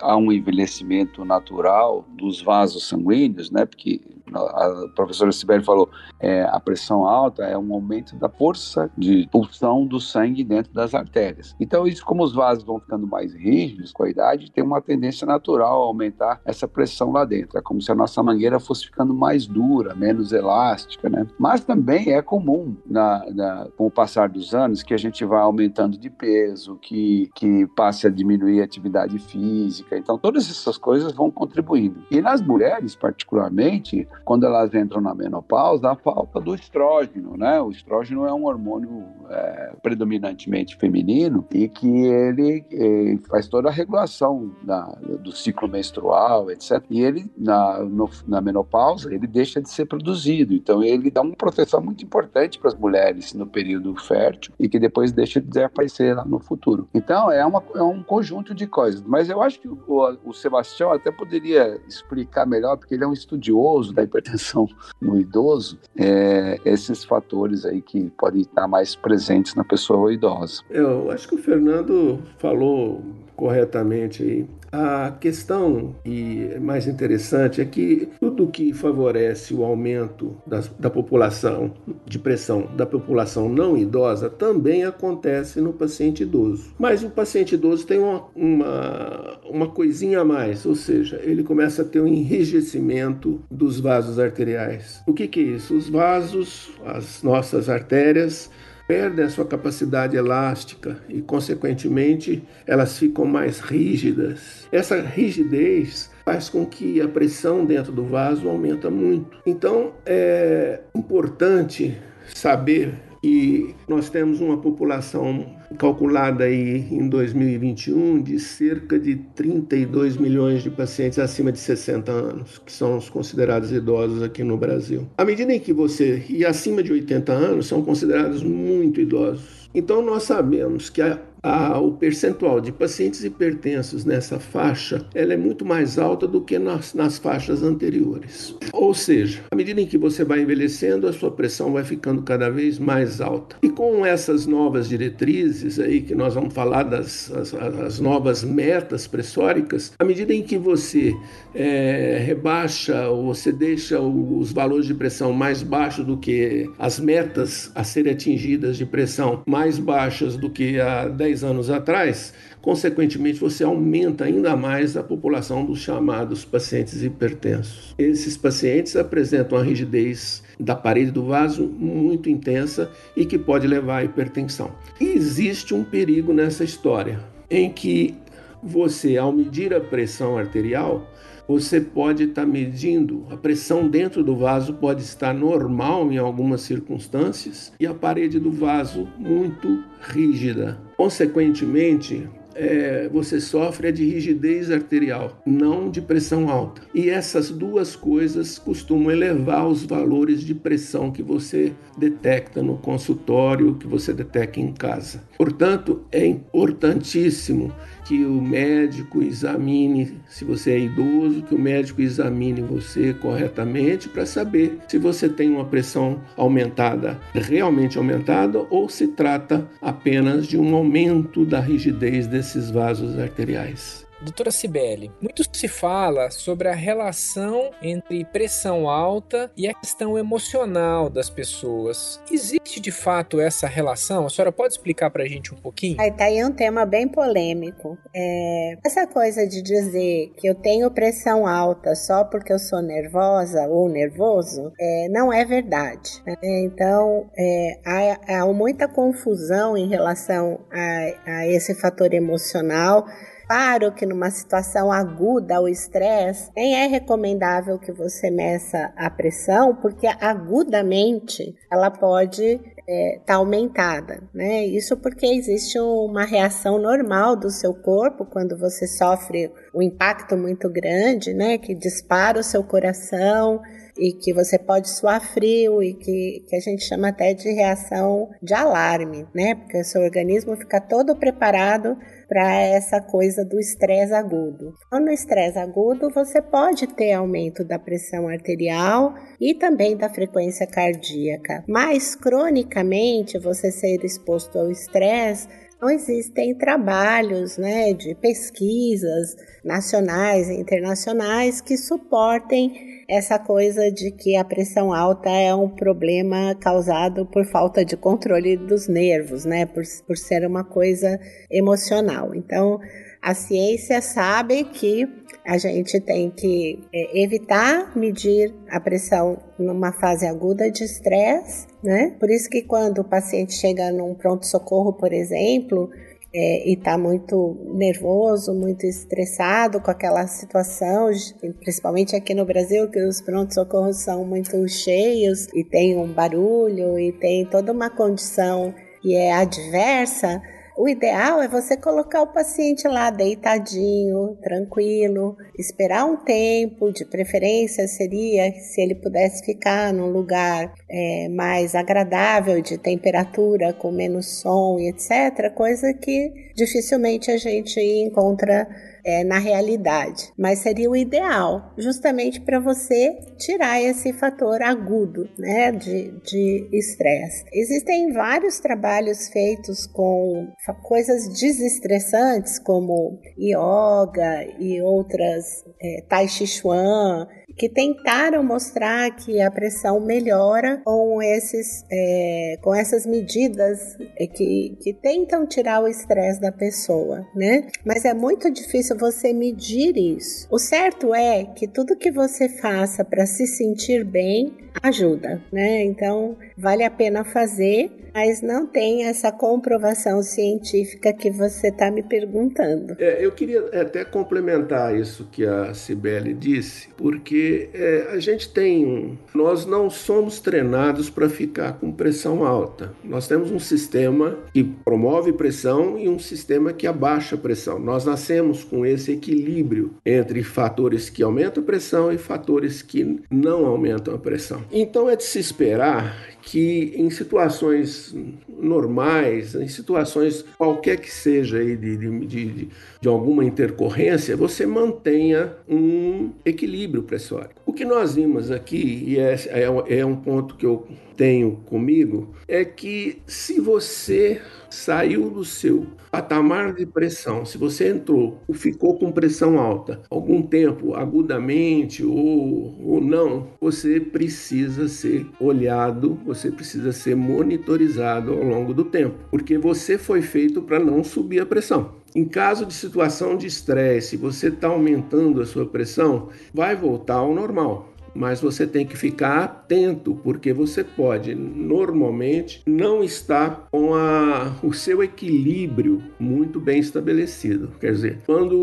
há 0.00 0.16
um 0.16 0.32
envelhecimento 0.32 1.24
natural 1.24 2.04
dos 2.08 2.40
vasos 2.40 2.88
sanguíneos, 2.88 3.50
né? 3.50 3.66
Porque 3.66 4.00
a 4.34 4.88
professora 4.94 5.32
Sibeli 5.32 5.64
falou, 5.64 5.88
é, 6.18 6.42
a 6.44 6.60
pressão 6.60 7.06
alta 7.06 7.44
é 7.44 7.56
um 7.56 7.72
aumento 7.72 8.16
da 8.16 8.28
força 8.28 8.90
de 8.96 9.28
pulsão 9.30 9.86
do 9.86 10.00
sangue 10.00 10.44
dentro 10.44 10.72
das 10.72 10.94
artérias. 10.94 11.54
Então, 11.58 11.86
isso 11.86 12.04
como 12.04 12.22
os 12.22 12.34
vasos 12.34 12.64
vão 12.64 12.78
ficando 12.78 13.06
mais 13.06 13.34
rígidos 13.34 13.92
com 13.92 14.04
a 14.04 14.10
idade, 14.10 14.50
tem 14.50 14.62
uma 14.62 14.80
tendência 14.80 15.26
natural 15.26 15.82
a 15.82 15.86
aumentar 15.86 16.40
essa 16.44 16.66
pressão 16.66 17.12
lá 17.12 17.24
dentro. 17.24 17.58
É 17.58 17.62
como 17.62 17.80
se 17.80 17.90
a 17.90 17.94
nossa 17.94 18.22
mangueira 18.22 18.60
fosse 18.60 18.86
ficando 18.86 19.14
mais 19.14 19.46
dura, 19.46 19.94
menos 19.94 20.32
elástica, 20.32 21.08
né? 21.08 21.26
Mas 21.38 21.64
também 21.64 22.12
é 22.12 22.22
comum, 22.22 22.76
na, 22.86 23.24
na, 23.32 23.68
com 23.76 23.86
o 23.86 23.90
passar 23.90 24.28
dos 24.28 24.54
anos, 24.54 24.82
que 24.82 24.94
a 24.94 24.98
gente 24.98 25.24
vai 25.24 25.40
aumentando 25.40 25.98
de 25.98 26.10
peso, 26.10 26.76
que, 26.76 27.30
que 27.34 27.66
passe 27.74 28.06
a 28.06 28.10
diminuir 28.10 28.60
a 28.60 28.64
atividade 28.64 29.18
física. 29.18 29.96
Então, 29.96 30.18
todas 30.18 30.50
essas 30.50 30.76
coisas 30.76 31.12
vão 31.12 31.30
contribuindo. 31.30 32.02
E 32.10 32.20
nas 32.20 32.40
mulheres, 32.40 32.94
particularmente, 32.94 34.06
quando 34.24 34.44
elas 34.44 34.74
entram 34.74 35.00
na 35.00 35.14
menopausa, 35.14 35.90
a 35.90 35.96
falta 35.96 36.40
do 36.40 36.54
estrógeno, 36.54 37.36
né? 37.36 37.60
O 37.60 37.70
estrógeno 37.70 38.26
é 38.26 38.32
um 38.32 38.44
hormônio 38.44 39.04
é, 39.28 39.72
predominantemente 39.82 40.76
feminino 40.76 41.46
e 41.52 41.68
que 41.68 41.88
ele 41.88 42.64
é, 42.72 43.28
faz 43.28 43.48
toda 43.48 43.68
a 43.68 43.72
regulação 43.72 44.50
da, 44.62 44.82
do 45.20 45.32
ciclo 45.32 45.68
menstrual, 45.68 46.50
etc. 46.50 46.82
E 46.90 47.00
ele, 47.00 47.30
na, 47.36 47.80
no, 47.80 48.08
na 48.26 48.40
menopausa, 48.40 49.12
ele 49.12 49.26
deixa 49.26 49.60
de 49.60 49.68
ser 49.70 49.86
produzido. 49.86 50.54
Então, 50.54 50.82
ele 50.82 51.10
dá 51.10 51.22
uma 51.22 51.36
proteção 51.36 51.80
muito 51.80 52.04
importante 52.04 52.58
para 52.58 52.68
as 52.68 52.74
mulheres 52.74 53.32
no 53.34 53.46
período 53.46 53.94
fértil 53.96 54.52
e 54.58 54.68
que 54.68 54.78
depois 54.78 55.12
deixa 55.12 55.40
de 55.40 55.48
desaparecer 55.48 56.16
lá 56.16 56.24
no 56.24 56.38
futuro. 56.38 56.88
Então, 56.94 57.30
é, 57.30 57.44
uma, 57.44 57.62
é 57.74 57.82
um 57.82 58.02
conjunto 58.02 58.54
de 58.54 58.66
coisas. 58.66 59.02
Mas 59.02 59.28
eu 59.28 59.42
acho 59.42 59.60
que 59.60 59.68
o, 59.68 60.18
o 60.24 60.32
Sebastião 60.32 60.92
até 60.92 61.10
poderia 61.10 61.80
explicar 61.86 62.46
melhor, 62.46 62.76
porque 62.76 62.94
ele 62.94 63.04
é 63.04 63.06
um 63.06 63.12
estudioso 63.12 63.92
da 63.92 64.02
hipertensão 64.10 64.68
no 65.00 65.18
idoso, 65.18 65.78
é, 65.96 66.58
esses 66.64 67.04
fatores 67.04 67.64
aí 67.64 67.80
que 67.80 68.10
podem 68.18 68.42
estar 68.42 68.66
mais 68.66 68.94
presentes 68.94 69.54
na 69.54 69.64
pessoa 69.64 70.12
idosa. 70.12 70.62
Eu 70.68 71.10
acho 71.10 71.28
que 71.28 71.36
o 71.36 71.38
Fernando 71.38 72.18
falou 72.38 73.02
corretamente 73.40 74.22
aí. 74.22 74.46
A 74.70 75.10
questão 75.18 75.96
e 76.04 76.56
mais 76.60 76.86
interessante 76.86 77.60
é 77.60 77.64
que 77.64 78.08
tudo 78.20 78.46
que 78.46 78.72
favorece 78.72 79.54
o 79.54 79.64
aumento 79.64 80.36
da, 80.46 80.62
da 80.78 80.90
população 80.90 81.72
de 82.06 82.18
pressão 82.18 82.68
da 82.76 82.86
população 82.86 83.48
não 83.48 83.76
idosa 83.76 84.28
também 84.28 84.84
acontece 84.84 85.60
no 85.60 85.72
paciente 85.72 86.22
idoso. 86.22 86.72
Mas 86.78 87.02
o 87.02 87.10
paciente 87.10 87.54
idoso 87.54 87.86
tem 87.86 87.98
uma, 87.98 88.26
uma, 88.36 89.40
uma 89.48 89.68
coisinha 89.68 90.20
a 90.20 90.24
mais, 90.24 90.64
ou 90.66 90.76
seja, 90.76 91.18
ele 91.24 91.42
começa 91.42 91.82
a 91.82 91.84
ter 91.84 92.00
um 92.00 92.06
enrijecimento 92.06 93.40
dos 93.50 93.80
vasos 93.80 94.18
arteriais. 94.18 95.02
O 95.06 95.14
que, 95.14 95.26
que 95.26 95.40
é 95.40 95.44
isso? 95.44 95.74
Os 95.74 95.88
vasos, 95.88 96.70
as 96.84 97.22
nossas 97.22 97.68
artérias, 97.68 98.50
perdem 98.90 99.24
a 99.24 99.30
sua 99.30 99.44
capacidade 99.44 100.16
elástica 100.16 100.98
e, 101.08 101.22
consequentemente, 101.22 102.42
elas 102.66 102.98
ficam 102.98 103.24
mais 103.24 103.60
rígidas. 103.60 104.66
Essa 104.72 105.00
rigidez 105.00 106.10
faz 106.24 106.48
com 106.48 106.66
que 106.66 107.00
a 107.00 107.06
pressão 107.06 107.64
dentro 107.64 107.92
do 107.92 108.02
vaso 108.02 108.48
aumenta 108.48 108.90
muito. 108.90 109.38
Então, 109.46 109.92
é 110.04 110.80
importante 110.92 111.96
saber 112.34 112.92
que 113.22 113.76
nós 113.86 114.10
temos 114.10 114.40
uma 114.40 114.56
população 114.56 115.46
calculada 115.78 116.44
aí 116.44 116.86
em 116.90 117.08
2021 117.08 118.22
de 118.22 118.38
cerca 118.38 118.98
de 118.98 119.16
32 119.34 120.16
milhões 120.16 120.62
de 120.62 120.70
pacientes 120.70 121.18
acima 121.18 121.52
de 121.52 121.58
60 121.58 122.10
anos, 122.10 122.58
que 122.64 122.72
são 122.72 122.96
os 122.96 123.08
considerados 123.08 123.72
idosos 123.72 124.22
aqui 124.22 124.42
no 124.42 124.56
Brasil. 124.56 125.08
À 125.16 125.24
medida 125.24 125.52
em 125.52 125.60
que 125.60 125.72
você 125.72 126.24
e 126.28 126.44
acima 126.44 126.82
de 126.82 126.92
80 126.92 127.32
anos 127.32 127.66
são 127.66 127.82
considerados 127.82 128.42
muito 128.42 129.00
idosos. 129.00 129.70
Então 129.72 130.02
nós 130.02 130.24
sabemos 130.24 130.90
que 130.90 131.00
a 131.00 131.20
a, 131.42 131.78
o 131.78 131.92
percentual 131.92 132.60
de 132.60 132.72
pacientes 132.72 133.24
hipertensos 133.24 134.04
nessa 134.04 134.38
faixa 134.38 135.06
ela 135.14 135.32
é 135.32 135.36
muito 135.36 135.64
mais 135.64 135.98
alta 135.98 136.26
do 136.26 136.40
que 136.40 136.58
nas, 136.58 136.94
nas 136.94 137.18
faixas 137.18 137.62
anteriores. 137.62 138.54
Ou 138.72 138.94
seja, 138.94 139.40
à 139.50 139.56
medida 139.56 139.80
em 139.80 139.86
que 139.86 139.98
você 139.98 140.24
vai 140.24 140.42
envelhecendo, 140.42 141.06
a 141.06 141.12
sua 141.12 141.30
pressão 141.30 141.72
vai 141.72 141.84
ficando 141.84 142.22
cada 142.22 142.50
vez 142.50 142.78
mais 142.78 143.20
alta. 143.20 143.56
E 143.62 143.68
com 143.68 144.04
essas 144.04 144.46
novas 144.46 144.88
diretrizes 144.88 145.78
aí, 145.78 146.00
que 146.00 146.14
nós 146.14 146.34
vamos 146.34 146.54
falar 146.54 146.84
das 146.84 147.30
as, 147.30 147.54
as 147.54 148.00
novas 148.00 148.42
metas 148.44 149.06
pressóricas, 149.06 149.92
à 149.98 150.04
medida 150.04 150.34
em 150.34 150.42
que 150.42 150.58
você 150.58 151.14
é, 151.54 152.22
rebaixa 152.24 153.08
ou 153.08 153.26
você 153.34 153.52
deixa 153.52 154.00
os 154.00 154.52
valores 154.52 154.86
de 154.86 154.94
pressão 154.94 155.32
mais 155.32 155.62
baixos 155.62 156.04
do 156.04 156.16
que 156.16 156.70
as 156.78 156.98
metas 156.98 157.70
a 157.74 157.84
serem 157.84 158.12
atingidas 158.12 158.76
de 158.76 158.86
pressão 158.86 159.42
mais 159.46 159.78
baixas 159.78 160.36
do 160.36 160.50
que 160.50 160.80
há 160.80 161.08
10 161.08 161.29
anos 161.42 161.70
atrás, 161.70 162.34
consequentemente 162.60 163.40
você 163.40 163.64
aumenta 163.64 164.24
ainda 164.24 164.56
mais 164.56 164.96
a 164.96 165.02
população 165.02 165.64
dos 165.64 165.78
chamados 165.80 166.44
pacientes 166.44 167.02
hipertensos. 167.02 167.94
Esses 167.98 168.36
pacientes 168.36 168.96
apresentam 168.96 169.56
a 169.56 169.62
rigidez 169.62 170.42
da 170.58 170.74
parede 170.74 171.10
do 171.10 171.24
vaso 171.24 171.66
muito 171.66 172.28
intensa 172.28 172.90
e 173.16 173.24
que 173.24 173.38
pode 173.38 173.66
levar 173.66 173.98
à 173.98 174.04
hipertensão. 174.04 174.72
E 175.00 175.04
existe 175.04 175.74
um 175.74 175.84
perigo 175.84 176.32
nessa 176.32 176.64
história, 176.64 177.20
em 177.50 177.70
que 177.70 178.14
você, 178.62 179.16
ao 179.16 179.32
medir 179.32 179.72
a 179.72 179.80
pressão 179.80 180.36
arterial, 180.36 181.10
você 181.50 181.80
pode 181.80 182.22
estar 182.22 182.42
tá 182.42 182.46
medindo, 182.46 183.26
a 183.28 183.36
pressão 183.36 183.88
dentro 183.88 184.22
do 184.22 184.36
vaso 184.36 184.74
pode 184.74 185.02
estar 185.02 185.34
normal 185.34 186.12
em 186.12 186.16
algumas 186.16 186.60
circunstâncias 186.60 187.72
e 187.80 187.88
a 187.88 187.92
parede 187.92 188.38
do 188.38 188.52
vaso 188.52 189.08
muito 189.18 189.82
rígida. 190.00 190.78
Consequentemente, 190.96 192.28
é, 192.54 193.08
você 193.08 193.40
sofre 193.40 193.88
é 193.88 193.92
de 193.92 194.04
rigidez 194.04 194.70
arterial, 194.70 195.42
não 195.44 195.90
de 195.90 196.00
pressão 196.00 196.48
alta. 196.48 196.82
E 196.94 197.10
essas 197.10 197.50
duas 197.50 197.96
coisas 197.96 198.58
costumam 198.58 199.10
elevar 199.10 199.66
os 199.66 199.84
valores 199.84 200.42
de 200.42 200.54
pressão 200.54 201.10
que 201.10 201.22
você 201.22 201.72
detecta 201.98 202.62
no 202.62 202.76
consultório, 202.76 203.74
que 203.74 203.86
você 203.86 204.12
detecta 204.12 204.60
em 204.60 204.72
casa. 204.72 205.22
Portanto, 205.36 206.02
é 206.12 206.24
importantíssimo 206.24 207.72
que 208.04 208.24
o 208.24 208.40
médico 208.40 209.22
examine, 209.22 210.18
se 210.28 210.44
você 210.44 210.72
é 210.72 210.78
idoso, 210.78 211.42
que 211.42 211.54
o 211.54 211.58
médico 211.58 212.00
examine 212.00 212.60
você 212.60 213.14
corretamente 213.14 214.08
para 214.08 214.26
saber 214.26 214.78
se 214.88 214.98
você 214.98 215.28
tem 215.28 215.50
uma 215.50 215.64
pressão 215.64 216.20
aumentada, 216.36 217.18
realmente 217.34 217.98
aumentada, 217.98 218.64
ou 218.70 218.88
se 218.88 219.08
trata 219.08 219.68
apenas 219.80 220.46
de 220.46 220.58
um 220.58 220.74
aumento 220.74 221.44
da 221.44 221.60
rigidez 221.60 222.26
desses 222.26 222.70
vasos 222.70 223.18
arteriais. 223.18 223.99
Doutora 224.22 224.50
Cibele, 224.50 225.10
muito 225.20 225.42
se 225.50 225.66
fala 225.66 226.30
sobre 226.30 226.68
a 226.68 226.74
relação 226.74 227.70
entre 227.82 228.24
pressão 228.24 228.88
alta 228.88 229.50
e 229.56 229.66
a 229.66 229.74
questão 229.74 230.18
emocional 230.18 231.08
das 231.08 231.30
pessoas. 231.30 232.20
Existe 232.30 232.80
de 232.80 232.90
fato 232.90 233.40
essa 233.40 233.66
relação? 233.66 234.26
A 234.26 234.30
senhora 234.30 234.52
pode 234.52 234.74
explicar 234.74 235.10
para 235.10 235.22
a 235.22 235.26
gente 235.26 235.54
um 235.54 235.56
pouquinho? 235.56 236.00
Aí 236.00 236.10
tá 236.10 236.24
aí 236.24 236.44
um 236.44 236.52
tema 236.52 236.84
bem 236.84 237.08
polêmico. 237.08 237.96
É, 238.14 238.76
essa 238.84 239.06
coisa 239.06 239.46
de 239.46 239.62
dizer 239.62 240.32
que 240.36 240.46
eu 240.46 240.54
tenho 240.54 240.90
pressão 240.90 241.46
alta 241.46 241.94
só 241.94 242.22
porque 242.24 242.52
eu 242.52 242.58
sou 242.58 242.82
nervosa 242.82 243.66
ou 243.68 243.88
nervoso 243.88 244.72
é, 244.78 245.08
não 245.08 245.32
é 245.32 245.44
verdade. 245.44 246.22
Né? 246.26 246.36
Então 246.42 247.30
é, 247.38 247.78
há, 247.86 248.40
há 248.42 248.46
muita 248.52 248.86
confusão 248.86 249.76
em 249.76 249.88
relação 249.88 250.60
a, 250.70 251.38
a 251.38 251.46
esse 251.46 251.74
fator 251.74 252.12
emocional 252.12 253.06
Claro 253.50 253.90
que 253.90 254.06
numa 254.06 254.30
situação 254.30 254.92
aguda, 254.92 255.60
o 255.60 255.68
estresse, 255.68 256.52
nem 256.54 256.76
é 256.76 256.86
recomendável 256.86 257.80
que 257.80 257.90
você 257.90 258.30
meça 258.30 258.92
a 258.94 259.10
pressão, 259.10 259.74
porque 259.74 260.06
agudamente 260.06 261.56
ela 261.68 261.90
pode 261.90 262.44
estar 262.44 262.72
é, 262.86 263.20
tá 263.26 263.34
aumentada, 263.34 264.22
né? 264.32 264.64
Isso 264.64 264.96
porque 264.96 265.26
existe 265.26 265.80
uma 265.80 266.24
reação 266.24 266.78
normal 266.78 267.34
do 267.34 267.50
seu 267.50 267.74
corpo 267.74 268.24
quando 268.24 268.56
você 268.56 268.86
sofre 268.86 269.50
um 269.74 269.82
impacto 269.82 270.36
muito 270.36 270.70
grande, 270.70 271.34
né? 271.34 271.58
Que 271.58 271.74
dispara 271.74 272.38
o 272.38 272.44
seu 272.44 272.62
coração 272.62 273.60
e 273.98 274.12
que 274.12 274.32
você 274.32 274.58
pode 274.58 274.88
suar 274.88 275.20
frio 275.20 275.82
e 275.82 275.94
que, 275.94 276.44
que 276.48 276.56
a 276.56 276.60
gente 276.60 276.84
chama 276.84 277.08
até 277.08 277.34
de 277.34 277.50
reação 277.50 278.30
de 278.40 278.54
alarme, 278.54 279.26
né? 279.34 279.56
Porque 279.56 279.80
o 279.80 279.84
seu 279.84 280.02
organismo 280.02 280.56
fica 280.56 280.80
todo 280.80 281.16
preparado 281.16 281.98
para 282.30 282.60
essa 282.60 283.00
coisa 283.00 283.44
do 283.44 283.58
estresse 283.58 284.14
agudo. 284.14 284.72
Então, 284.86 285.00
no 285.00 285.10
estresse 285.10 285.58
agudo, 285.58 286.08
você 286.10 286.40
pode 286.40 286.86
ter 286.86 287.12
aumento 287.12 287.64
da 287.64 287.76
pressão 287.76 288.28
arterial 288.28 289.12
e 289.40 289.52
também 289.52 289.96
da 289.96 290.08
frequência 290.08 290.64
cardíaca, 290.64 291.64
mas 291.68 292.14
cronicamente 292.14 293.36
você 293.36 293.72
ser 293.72 294.04
exposto 294.04 294.56
ao 294.56 294.70
estresse 294.70 295.48
não 295.80 295.88
existem 295.88 296.54
trabalhos 296.54 297.56
né, 297.56 297.92
de 297.92 298.14
pesquisas 298.14 299.34
nacionais 299.64 300.48
e 300.48 300.54
internacionais 300.54 301.60
que 301.60 301.76
suportem 301.76 303.04
essa 303.08 303.38
coisa 303.38 303.90
de 303.90 304.10
que 304.10 304.36
a 304.36 304.44
pressão 304.44 304.92
alta 304.92 305.30
é 305.30 305.54
um 305.54 305.68
problema 305.68 306.54
causado 306.54 307.24
por 307.26 307.44
falta 307.46 307.84
de 307.84 307.96
controle 307.96 308.56
dos 308.56 308.88
nervos, 308.88 309.44
né? 309.44 309.66
Por, 309.66 309.82
por 310.06 310.16
ser 310.16 310.46
uma 310.46 310.62
coisa 310.62 311.18
emocional. 311.50 312.34
Então, 312.34 312.78
a 313.20 313.34
ciência 313.34 314.00
sabe 314.00 314.64
que 314.64 315.06
a 315.46 315.58
gente 315.58 316.00
tem 316.00 316.30
que 316.30 316.78
é, 316.92 317.22
evitar 317.22 317.96
medir 317.96 318.54
a 318.68 318.78
pressão 318.78 319.38
numa 319.58 319.92
fase 319.92 320.26
aguda 320.26 320.70
de 320.70 320.84
estresse, 320.84 321.66
né? 321.82 322.16
Por 322.18 322.30
isso 322.30 322.48
que 322.48 322.62
quando 322.62 322.98
o 322.98 323.04
paciente 323.04 323.54
chega 323.54 323.90
num 323.90 324.14
pronto-socorro, 324.14 324.92
por 324.92 325.12
exemplo, 325.12 325.90
é, 326.32 326.68
e 326.68 326.74
está 326.74 326.96
muito 326.96 327.56
nervoso, 327.74 328.54
muito 328.54 328.86
estressado 328.86 329.80
com 329.80 329.90
aquela 329.90 330.26
situação, 330.28 331.10
principalmente 331.58 332.14
aqui 332.14 332.34
no 332.34 332.44
Brasil, 332.44 332.88
que 332.88 333.02
os 333.02 333.20
prontos-socorros 333.20 333.96
são 333.96 334.24
muito 334.24 334.68
cheios 334.68 335.48
e 335.54 335.64
tem 335.64 335.96
um 335.96 336.12
barulho 336.12 336.98
e 336.98 337.12
tem 337.12 337.44
toda 337.46 337.72
uma 337.72 337.90
condição 337.90 338.72
que 339.02 339.16
é 339.16 339.32
adversa, 339.32 340.40
o 340.80 340.88
ideal 340.88 341.42
é 341.42 341.46
você 341.46 341.76
colocar 341.76 342.22
o 342.22 342.32
paciente 342.32 342.88
lá 342.88 343.10
deitadinho, 343.10 344.38
tranquilo, 344.42 345.36
esperar 345.58 346.06
um 346.06 346.16
tempo, 346.16 346.90
de 346.90 347.04
preferência 347.04 347.86
seria 347.86 348.50
se 348.52 348.80
ele 348.80 348.94
pudesse 348.94 349.44
ficar 349.44 349.92
num 349.92 350.10
lugar 350.10 350.72
é, 350.88 351.28
mais 351.28 351.74
agradável 351.74 352.62
de 352.62 352.78
temperatura, 352.78 353.74
com 353.74 353.92
menos 353.92 354.40
som 354.40 354.78
e 354.80 354.88
etc. 354.88 355.52
Coisa 355.54 355.92
que 355.92 356.49
dificilmente 356.60 357.30
a 357.30 357.38
gente 357.38 357.80
encontra 357.80 358.68
é, 359.02 359.24
na 359.24 359.38
realidade, 359.38 360.30
mas 360.38 360.58
seria 360.58 360.90
o 360.90 360.96
ideal, 360.96 361.72
justamente 361.78 362.38
para 362.40 362.60
você 362.60 363.16
tirar 363.38 363.80
esse 363.80 364.12
fator 364.12 364.60
agudo, 364.62 365.26
né, 365.38 365.72
de 365.72 366.68
estresse. 366.70 367.44
Existem 367.52 368.12
vários 368.12 368.60
trabalhos 368.60 369.28
feitos 369.28 369.86
com 369.86 370.48
coisas 370.82 371.28
desestressantes, 371.28 372.58
como 372.58 373.18
yoga 373.38 374.44
e 374.58 374.82
outras, 374.82 375.64
é, 375.80 376.04
tai 376.08 376.28
chi 376.28 376.46
chuan, 376.46 377.26
que 377.60 377.68
tentaram 377.68 378.42
mostrar 378.42 379.14
que 379.14 379.38
a 379.38 379.50
pressão 379.50 380.00
melhora 380.00 380.80
com, 380.82 381.20
esses, 381.20 381.84
é, 381.92 382.56
com 382.62 382.74
essas 382.74 383.04
medidas 383.04 383.98
é, 384.18 384.26
que, 384.26 384.78
que 384.80 384.94
tentam 384.94 385.46
tirar 385.46 385.82
o 385.82 385.86
estresse 385.86 386.40
da 386.40 386.50
pessoa, 386.50 387.28
né? 387.36 387.66
Mas 387.84 388.06
é 388.06 388.14
muito 388.14 388.50
difícil 388.50 388.96
você 388.96 389.34
medir 389.34 389.94
isso. 389.94 390.48
O 390.50 390.58
certo 390.58 391.14
é 391.14 391.44
que 391.44 391.68
tudo 391.68 391.98
que 391.98 392.10
você 392.10 392.48
faça 392.48 393.04
para 393.04 393.26
se 393.26 393.46
sentir 393.46 394.06
bem 394.06 394.56
ajuda, 394.82 395.40
né? 395.52 395.84
Então 395.84 396.36
vale 396.56 396.84
a 396.84 396.90
pena 396.90 397.24
fazer, 397.24 397.90
mas 398.14 398.42
não 398.42 398.66
tem 398.66 399.04
essa 399.04 399.30
comprovação 399.32 400.22
científica 400.22 401.12
que 401.12 401.30
você 401.30 401.68
está 401.68 401.90
me 401.90 402.02
perguntando. 402.02 402.96
É, 402.98 403.24
eu 403.24 403.32
queria 403.32 403.60
até 403.80 404.04
complementar 404.04 404.96
isso 404.96 405.28
que 405.30 405.44
a 405.46 405.72
Cibele 405.74 406.34
disse, 406.34 406.88
porque 406.96 407.70
é, 407.72 408.08
a 408.12 408.18
gente 408.18 408.52
tem, 408.52 409.18
nós 409.34 409.66
não 409.66 409.88
somos 409.88 410.40
treinados 410.40 411.08
para 411.08 411.28
ficar 411.28 411.74
com 411.74 411.92
pressão 411.92 412.44
alta. 412.44 412.92
Nós 413.04 413.26
temos 413.26 413.50
um 413.50 413.58
sistema 413.58 414.38
que 414.52 414.64
promove 414.64 415.32
pressão 415.32 415.98
e 415.98 416.08
um 416.08 416.18
sistema 416.18 416.72
que 416.72 416.86
abaixa 416.86 417.36
pressão. 417.36 417.78
Nós 417.78 418.04
nascemos 418.04 418.64
com 418.64 418.84
esse 418.84 419.12
equilíbrio 419.12 419.94
entre 420.04 420.42
fatores 420.42 421.08
que 421.08 421.22
aumentam 421.22 421.62
a 421.62 421.66
pressão 421.66 422.12
e 422.12 422.18
fatores 422.18 422.82
que 422.82 423.20
não 423.30 423.66
aumentam 423.66 424.14
a 424.14 424.18
pressão. 424.18 424.59
Então 424.70 425.08
é 425.08 425.16
de 425.16 425.24
se 425.24 425.38
esperar 425.38 426.30
que 426.42 426.92
em 426.96 427.10
situações 427.10 428.14
normais, 428.48 429.54
em 429.54 429.68
situações 429.68 430.44
qualquer 430.56 430.98
que 430.98 431.10
seja 431.10 431.58
aí 431.58 431.76
de, 431.76 431.96
de, 431.96 432.26
de, 432.26 432.68
de 433.00 433.08
alguma 433.08 433.44
intercorrência, 433.44 434.36
você 434.36 434.66
mantenha 434.66 435.54
um 435.68 436.30
equilíbrio 436.44 437.02
pressórico. 437.02 437.60
O 437.66 437.72
que 437.72 437.84
nós 437.84 438.14
vimos 438.14 438.50
aqui, 438.50 439.04
e 439.06 439.18
é, 439.18 439.34
é, 439.48 439.98
é 440.00 440.06
um 440.06 440.16
ponto 440.16 440.56
que 440.56 440.66
eu 440.66 440.86
tenho 441.16 441.56
comigo, 441.66 442.34
é 442.48 442.64
que 442.64 443.20
se 443.26 443.60
você 443.60 444.40
saiu 444.68 445.30
do 445.30 445.44
seu 445.44 445.86
patamar 446.10 446.74
de 446.74 446.84
pressão, 446.84 447.44
se 447.44 447.56
você 447.56 447.88
entrou 447.88 448.40
ou 448.48 448.54
ficou 448.54 448.98
com 448.98 449.12
pressão 449.12 449.58
alta 449.58 450.02
algum 450.10 450.42
tempo, 450.42 450.94
agudamente 450.94 452.04
ou, 452.04 452.76
ou 452.84 453.00
não, 453.00 453.48
você 453.60 454.00
precisa 454.00 454.88
ser 454.88 455.26
olhado, 455.40 456.18
você 456.26 456.50
precisa 456.50 456.92
ser 456.92 457.14
monitorizado 457.14 458.32
ao 458.32 458.42
longo 458.42 458.74
do 458.74 458.84
tempo, 458.84 459.16
porque 459.30 459.56
você 459.56 459.96
foi 459.96 460.22
feito 460.22 460.60
para 460.62 460.78
não 460.78 461.04
subir 461.04 461.40
a 461.40 461.46
pressão. 461.46 462.00
Em 462.14 462.24
caso 462.24 462.66
de 462.66 462.74
situação 462.74 463.36
de 463.36 463.46
estresse, 463.46 464.16
você 464.16 464.48
está 464.48 464.66
aumentando 464.66 465.40
a 465.40 465.46
sua 465.46 465.64
pressão, 465.64 466.28
vai 466.52 466.74
voltar 466.74 467.14
ao 467.14 467.32
normal 467.32 467.90
mas 468.14 468.40
você 468.40 468.66
tem 468.66 468.86
que 468.86 468.96
ficar 468.96 469.59
atento, 469.70 470.18
porque 470.24 470.52
você 470.52 470.82
pode 470.82 471.34
normalmente 471.34 472.62
não 472.66 473.04
estar 473.04 473.68
com 473.70 473.94
a, 473.94 474.56
o 474.62 474.72
seu 474.72 475.02
equilíbrio 475.02 476.02
muito 476.18 476.60
bem 476.60 476.80
estabelecido. 476.80 477.70
Quer 477.80 477.92
dizer, 477.92 478.18
quando 478.26 478.58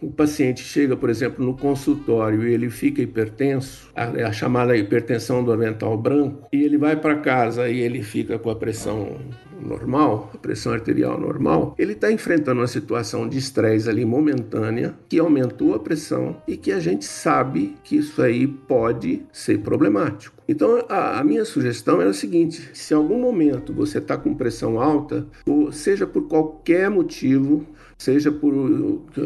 o 0.00 0.12
paciente 0.16 0.62
chega, 0.62 0.96
por 0.96 1.10
exemplo, 1.10 1.44
no 1.44 1.56
consultório 1.56 2.46
e 2.46 2.54
ele 2.54 2.70
fica 2.70 3.02
hipertenso, 3.02 3.90
a, 3.94 4.04
a 4.28 4.32
chamada 4.32 4.76
hipertensão 4.76 5.42
do 5.42 5.52
avental 5.52 5.96
branco, 5.98 6.46
e 6.52 6.62
ele 6.62 6.78
vai 6.78 6.94
para 6.94 7.16
casa 7.16 7.68
e 7.68 7.80
ele 7.80 8.02
fica 8.02 8.38
com 8.38 8.50
a 8.50 8.54
pressão 8.56 9.18
normal, 9.60 10.30
a 10.34 10.38
pressão 10.38 10.72
arterial 10.72 11.18
normal, 11.18 11.74
ele 11.78 11.92
está 11.92 12.10
enfrentando 12.10 12.60
uma 12.60 12.66
situação 12.66 13.28
de 13.28 13.38
estresse 13.38 13.88
ali 13.88 14.04
momentânea 14.04 14.94
que 15.08 15.18
aumentou 15.18 15.74
a 15.74 15.78
pressão 15.78 16.36
e 16.46 16.56
que 16.56 16.72
a 16.72 16.80
gente 16.80 17.04
sabe 17.04 17.76
que 17.84 17.96
isso 17.96 18.20
aí 18.20 18.46
pode 18.46 19.22
ser 19.32 19.58
problemático. 19.60 20.41
Então, 20.48 20.84
a, 20.88 21.20
a, 21.20 21.24
minha 21.24 21.44
sugestão 21.44 22.00
é 22.00 22.06
o 22.06 22.14
seguinte: 22.14 22.70
se 22.74 22.92
em 22.92 22.96
algum 22.96 23.20
momento 23.20 23.72
você 23.72 23.98
está 23.98 24.16
com 24.16 24.34
pressão 24.34 24.80
alta, 24.80 25.26
ou 25.46 25.70
seja 25.72 26.06
por 26.06 26.28
qualquer 26.28 26.90
motivo, 26.90 27.66
seja 28.02 28.32
por 28.32 28.52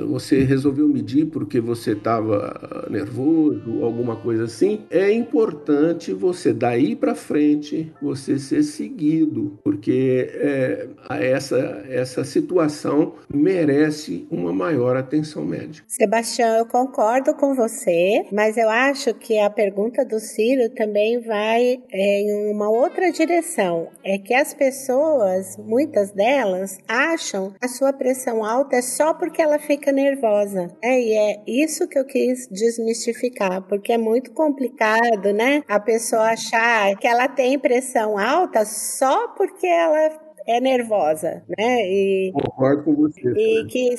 você 0.07 0.43
resolveu 0.43 0.87
medir 0.87 1.27
porque 1.27 1.61
você 1.61 1.93
estava 1.93 2.87
nervoso, 2.91 3.83
alguma 3.83 4.17
coisa 4.17 4.45
assim, 4.45 4.85
é 4.91 5.11
importante 5.13 6.13
você 6.13 6.53
daí 6.53 6.95
para 6.95 7.15
frente 7.15 7.93
você 8.01 8.39
ser 8.39 8.63
seguido, 8.63 9.59
porque 9.65 10.29
é, 10.35 10.89
essa 11.11 11.57
essa 11.89 12.25
situação 12.25 13.15
merece 13.33 14.27
uma 14.31 14.53
maior 14.53 14.97
atenção 14.97 15.45
médica. 15.45 15.87
Sebastião, 15.89 16.57
eu 16.57 16.67
concordo 16.67 17.35
com 17.35 17.55
você, 17.55 18.27
mas 18.33 18.57
eu 18.57 18.69
acho 18.69 19.15
que 19.15 19.39
a 19.39 19.49
pergunta 19.49 20.05
do 20.05 20.19
Ciro 20.21 20.69
também 20.75 21.21
vai 21.21 21.83
é, 21.91 22.21
em 22.21 22.53
uma 22.53 22.69
outra 22.69 23.11
direção. 23.11 23.89
É 24.05 24.19
que 24.19 24.35
as 24.35 24.53
pessoas, 24.53 25.57
muitas 25.57 26.11
delas, 26.11 26.79
acham 26.87 27.55
a 27.61 27.69
sua 27.69 27.93
pressão 27.93 28.45
alta 28.45 28.66
é 28.75 28.83
só 28.83 29.15
porque 29.15 29.41
ela 29.41 29.59
fica 29.59 29.93
nervosa. 29.93 30.69
É, 30.83 31.01
e 31.01 31.13
é 31.13 31.43
isso 31.47 31.89
que 31.89 31.99
eu 31.99 32.05
quis 32.05 32.49
desmistificar, 32.49 33.63
porque 33.63 33.93
é 33.93 33.99
muito 33.99 34.33
complicado, 34.33 35.33
né? 35.33 35.63
A 35.69 35.79
pessoa 35.79 36.31
achar 36.31 36.97
que 36.97 37.07
ela 37.07 37.29
tem 37.29 37.59
pressão 37.59 38.19
alta 38.19 38.65
só 38.65 39.29
porque 39.29 39.67
ela 39.67 40.26
é 40.47 40.61
nervosa, 40.61 41.45
né? 41.59 41.87
E, 41.89 42.33
Concordo 42.33 42.85
com 42.85 42.95
você. 42.95 43.21
E 43.37 43.67
que, 43.67 43.95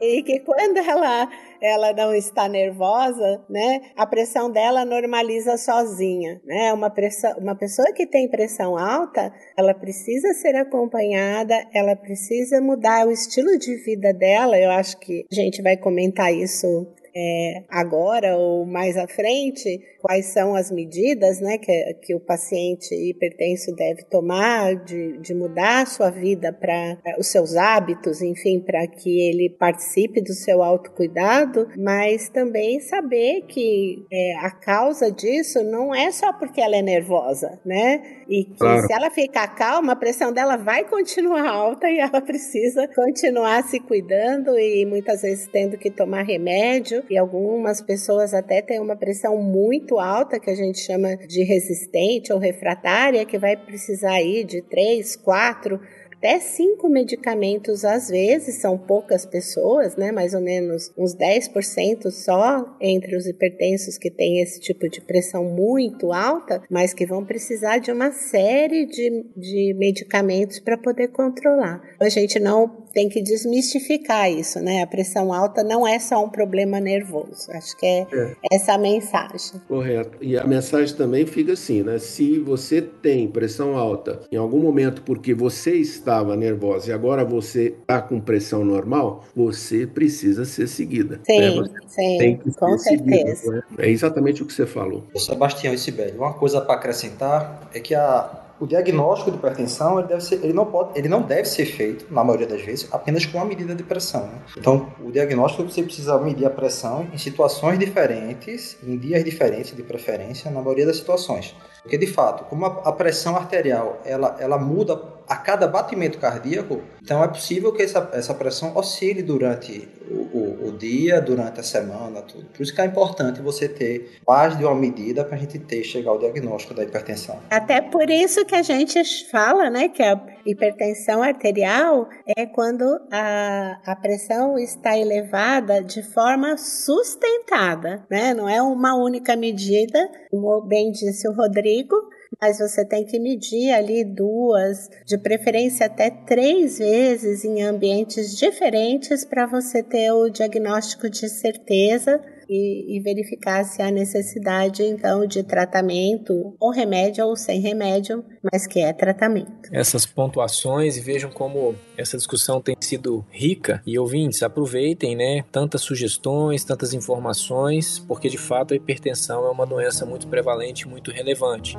e, 0.00 0.18
e 0.18 0.22
que 0.22 0.40
quando 0.40 0.78
ela, 0.78 1.28
ela 1.60 1.92
não 1.92 2.14
está 2.14 2.48
nervosa, 2.48 3.44
né? 3.48 3.80
A 3.96 4.06
pressão 4.06 4.50
dela 4.50 4.84
normaliza 4.84 5.56
sozinha, 5.56 6.40
né? 6.44 6.72
Uma, 6.72 6.90
pressão, 6.90 7.36
uma 7.38 7.54
pessoa 7.56 7.92
que 7.92 8.06
tem 8.06 8.28
pressão 8.28 8.78
alta, 8.78 9.32
ela 9.56 9.74
precisa 9.74 10.32
ser 10.34 10.54
acompanhada, 10.56 11.54
ela 11.74 11.96
precisa 11.96 12.60
mudar 12.60 13.06
o 13.06 13.10
estilo 13.10 13.58
de 13.58 13.74
vida 13.84 14.12
dela. 14.12 14.58
Eu 14.58 14.70
acho 14.70 14.98
que 14.98 15.24
a 15.30 15.34
gente 15.34 15.60
vai 15.62 15.76
comentar 15.76 16.32
isso 16.32 16.86
é, 17.14 17.64
agora 17.68 18.36
ou 18.36 18.64
mais 18.64 18.96
à 18.96 19.08
frente, 19.08 19.80
quais 20.00 20.26
são 20.26 20.54
as 20.54 20.70
medidas 20.70 21.40
né, 21.40 21.58
que, 21.58 21.94
que 22.02 22.14
o 22.14 22.20
paciente 22.20 22.94
hipertenso 22.94 23.74
deve 23.74 24.02
tomar 24.04 24.76
de, 24.76 25.18
de 25.18 25.34
mudar 25.34 25.82
a 25.82 25.86
sua 25.86 26.10
vida 26.10 26.52
para 26.52 26.96
os 27.18 27.26
seus 27.28 27.56
hábitos, 27.56 28.22
enfim, 28.22 28.60
para 28.60 28.86
que 28.86 29.20
ele 29.20 29.50
participe 29.50 30.20
do 30.20 30.32
seu 30.32 30.62
autocuidado, 30.62 31.68
mas 31.76 32.28
também 32.28 32.80
saber 32.80 33.42
que 33.48 34.06
é, 34.12 34.36
a 34.38 34.50
causa 34.50 35.10
disso 35.10 35.62
não 35.64 35.94
é 35.94 36.10
só 36.10 36.32
porque 36.32 36.60
ela 36.60 36.76
é 36.76 36.82
nervosa, 36.82 37.58
né? 37.64 38.18
E 38.28 38.44
que 38.44 38.58
claro. 38.58 38.86
se 38.86 38.92
ela 38.92 39.10
ficar 39.10 39.48
calma, 39.48 39.92
a 39.92 39.96
pressão 39.96 40.32
dela 40.32 40.56
vai 40.56 40.84
continuar 40.84 41.48
alta 41.48 41.90
e 41.90 41.98
ela 41.98 42.20
precisa 42.20 42.86
continuar 42.88 43.64
se 43.64 43.80
cuidando 43.80 44.58
e 44.58 44.84
muitas 44.84 45.22
vezes 45.22 45.48
tendo 45.48 45.78
que 45.78 45.90
tomar 45.90 46.22
remédio. 46.22 47.02
E 47.08 47.16
algumas 47.16 47.80
pessoas 47.80 48.34
até 48.34 48.60
têm 48.60 48.80
uma 48.80 48.96
pressão 48.96 49.36
muito 49.38 49.97
alta, 50.00 50.40
que 50.40 50.50
a 50.50 50.54
gente 50.54 50.78
chama 50.78 51.16
de 51.16 51.42
resistente 51.42 52.32
ou 52.32 52.38
refratária, 52.38 53.24
que 53.24 53.38
vai 53.38 53.56
precisar 53.56 54.20
ir 54.20 54.44
de 54.44 54.62
3, 54.62 55.16
4 55.16 55.80
até 56.18 56.40
cinco 56.40 56.88
medicamentos 56.88 57.84
às 57.84 58.08
vezes, 58.08 58.56
são 58.56 58.76
poucas 58.76 59.24
pessoas, 59.24 59.94
né? 59.94 60.10
Mais 60.10 60.34
ou 60.34 60.40
menos 60.40 60.92
uns 60.98 61.14
10% 61.14 62.10
só 62.10 62.76
entre 62.80 63.16
os 63.16 63.26
hipertensos 63.28 63.96
que 63.96 64.10
têm 64.10 64.40
esse 64.42 64.58
tipo 64.58 64.88
de 64.88 65.00
pressão 65.00 65.44
muito 65.44 66.12
alta, 66.12 66.60
mas 66.68 66.92
que 66.92 67.06
vão 67.06 67.24
precisar 67.24 67.78
de 67.78 67.92
uma 67.92 68.10
série 68.10 68.86
de, 68.86 69.26
de 69.36 69.74
medicamentos 69.74 70.58
para 70.58 70.76
poder 70.76 71.08
controlar. 71.08 71.80
A 72.00 72.08
gente 72.08 72.40
não 72.40 72.87
tem 72.92 73.08
que 73.08 73.22
desmistificar 73.22 74.30
isso, 74.30 74.60
né? 74.60 74.82
A 74.82 74.86
pressão 74.86 75.32
alta 75.32 75.62
não 75.62 75.86
é 75.86 75.98
só 75.98 76.24
um 76.24 76.28
problema 76.28 76.80
nervoso. 76.80 77.50
Acho 77.50 77.76
que 77.76 77.86
é, 77.86 78.06
é. 78.12 78.34
essa 78.52 78.74
a 78.74 78.78
mensagem. 78.78 79.60
Correto. 79.66 80.18
E 80.20 80.36
a 80.36 80.46
mensagem 80.46 80.94
também 80.96 81.26
fica 81.26 81.52
assim, 81.52 81.82
né? 81.82 81.98
Se 81.98 82.38
você 82.38 82.80
tem 82.80 83.28
pressão 83.28 83.76
alta 83.76 84.20
em 84.30 84.36
algum 84.36 84.60
momento 84.60 85.02
porque 85.02 85.34
você 85.34 85.74
estava 85.74 86.36
nervosa 86.36 86.90
e 86.90 86.92
agora 86.92 87.24
você 87.24 87.74
está 87.80 88.00
com 88.00 88.20
pressão 88.20 88.64
normal, 88.64 89.24
você 89.34 89.86
precisa 89.86 90.44
ser 90.44 90.68
seguida. 90.68 91.20
Sim, 91.24 91.60
né? 91.60 91.68
sim, 91.86 92.40
com 92.58 92.78
certeza. 92.78 93.36
Seguido, 93.36 93.52
né? 93.52 93.62
É 93.78 93.90
exatamente 93.90 94.42
o 94.42 94.46
que 94.46 94.52
você 94.52 94.66
falou. 94.66 95.04
Sebastião 95.16 95.74
e 95.74 95.78
Sibeli, 95.78 96.16
uma 96.16 96.34
coisa 96.34 96.60
para 96.60 96.74
acrescentar 96.74 97.68
é 97.74 97.80
que 97.80 97.94
a 97.94 98.47
o 98.60 98.66
diagnóstico 98.66 99.30
de 99.30 99.36
hipertensão 99.36 99.98
ele, 99.98 100.08
deve 100.08 100.20
ser, 100.20 100.36
ele, 100.42 100.52
não 100.52 100.66
pode, 100.66 100.98
ele 100.98 101.08
não 101.08 101.22
deve 101.22 101.46
ser 101.46 101.66
feito, 101.66 102.12
na 102.12 102.24
maioria 102.24 102.46
das 102.46 102.62
vezes, 102.62 102.88
apenas 102.90 103.24
com 103.24 103.38
uma 103.38 103.44
medida 103.44 103.74
de 103.74 103.82
pressão. 103.82 104.22
Né? 104.22 104.38
Então, 104.56 104.92
o 105.00 105.10
diagnóstico 105.12 105.62
você 105.62 105.82
precisa 105.82 106.18
medir 106.18 106.46
a 106.46 106.50
pressão 106.50 107.06
em 107.12 107.18
situações 107.18 107.78
diferentes, 107.78 108.76
em 108.82 108.96
dias 108.96 109.24
diferentes 109.24 109.74
de 109.74 109.82
preferência, 109.82 110.50
na 110.50 110.60
maioria 110.60 110.86
das 110.86 110.96
situações. 110.96 111.54
Porque, 111.82 111.96
de 111.96 112.06
fato, 112.06 112.44
como 112.44 112.66
a, 112.66 112.92
pressão 112.92 113.36
arterial 113.36 114.00
ela, 114.04 114.36
ela 114.40 114.58
muda 114.58 115.17
a 115.28 115.36
cada 115.36 115.66
batimento 115.68 116.18
cardíaco, 116.18 116.82
então 117.02 117.22
é 117.22 117.28
possível 117.28 117.72
que 117.72 117.82
essa, 117.82 118.10
essa 118.12 118.34
pressão 118.34 118.74
oscile 118.76 119.22
durante 119.22 119.88
o, 120.10 120.38
o, 120.38 120.68
o 120.68 120.72
dia, 120.72 121.20
durante 121.20 121.60
a 121.60 121.62
semana, 121.62 122.22
tudo. 122.22 122.46
Por 122.46 122.62
isso 122.62 122.74
que 122.74 122.80
é 122.80 122.86
importante 122.86 123.40
você 123.40 123.68
ter 123.68 124.18
mais 124.26 124.56
de 124.56 124.64
uma 124.64 124.74
medida 124.74 125.24
para 125.24 125.36
a 125.36 125.38
gente 125.38 125.58
ter, 125.58 125.84
chegar 125.84 126.10
ao 126.10 126.18
diagnóstico 126.18 126.74
da 126.74 126.82
hipertensão. 126.82 127.38
Até 127.50 127.80
por 127.80 128.08
isso 128.08 128.44
que 128.44 128.54
a 128.54 128.62
gente 128.62 129.02
fala, 129.30 129.68
né, 129.70 129.88
que 129.88 130.02
a 130.02 130.20
hipertensão 130.46 131.22
arterial 131.22 132.08
é 132.36 132.46
quando 132.46 132.84
a, 133.12 133.80
a 133.84 133.96
pressão 133.96 134.58
está 134.58 134.96
elevada 134.96 135.82
de 135.82 136.02
forma 136.02 136.56
sustentada, 136.56 138.06
né? 138.10 138.32
Não 138.32 138.48
é 138.48 138.62
uma 138.62 138.94
única 138.94 139.36
medida, 139.36 139.98
como 140.30 140.62
bem 140.62 140.90
disse 140.90 141.28
o 141.28 141.32
Rodrigo, 141.32 141.96
mas 142.40 142.58
você 142.58 142.84
tem 142.84 143.04
que 143.04 143.18
medir 143.18 143.72
ali 143.72 144.04
duas, 144.04 144.88
de 145.06 145.18
preferência 145.18 145.86
até 145.86 146.10
três 146.10 146.78
vezes 146.78 147.44
em 147.44 147.62
ambientes 147.62 148.36
diferentes 148.36 149.24
para 149.24 149.46
você 149.46 149.82
ter 149.82 150.12
o 150.12 150.28
diagnóstico 150.28 151.08
de 151.08 151.28
certeza 151.28 152.20
e, 152.48 152.96
e, 152.96 153.00
verificar 153.00 153.62
se 153.64 153.82
há 153.82 153.90
necessidade 153.90 154.82
então 154.82 155.26
de 155.26 155.42
tratamento 155.42 156.56
ou 156.58 156.70
remédio 156.70 157.26
ou 157.26 157.36
sem 157.36 157.60
remédio, 157.60 158.24
mas 158.50 158.66
que 158.66 158.80
é 158.80 158.92
tratamento. 158.92 159.68
Essas 159.70 160.06
pontuações 160.06 160.96
e 160.96 161.00
vejam 161.00 161.30
como 161.30 161.74
essa 161.96 162.16
discussão 162.16 162.60
tem 162.60 162.74
sido 162.80 163.24
rica 163.30 163.82
e 163.86 163.98
ouvintes 163.98 164.42
aproveitem, 164.42 165.14
né? 165.14 165.44
Tantas 165.52 165.82
sugestões, 165.82 166.64
tantas 166.64 166.94
informações, 166.94 167.98
porque 167.98 168.28
de 168.28 168.38
fato 168.38 168.72
a 168.72 168.76
hipertensão 168.76 169.46
é 169.46 169.50
uma 169.50 169.66
doença 169.66 170.06
muito 170.06 170.26
prevalente, 170.26 170.88
muito 170.88 171.10
relevante. 171.10 171.76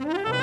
Mm-hmm. 0.00 0.37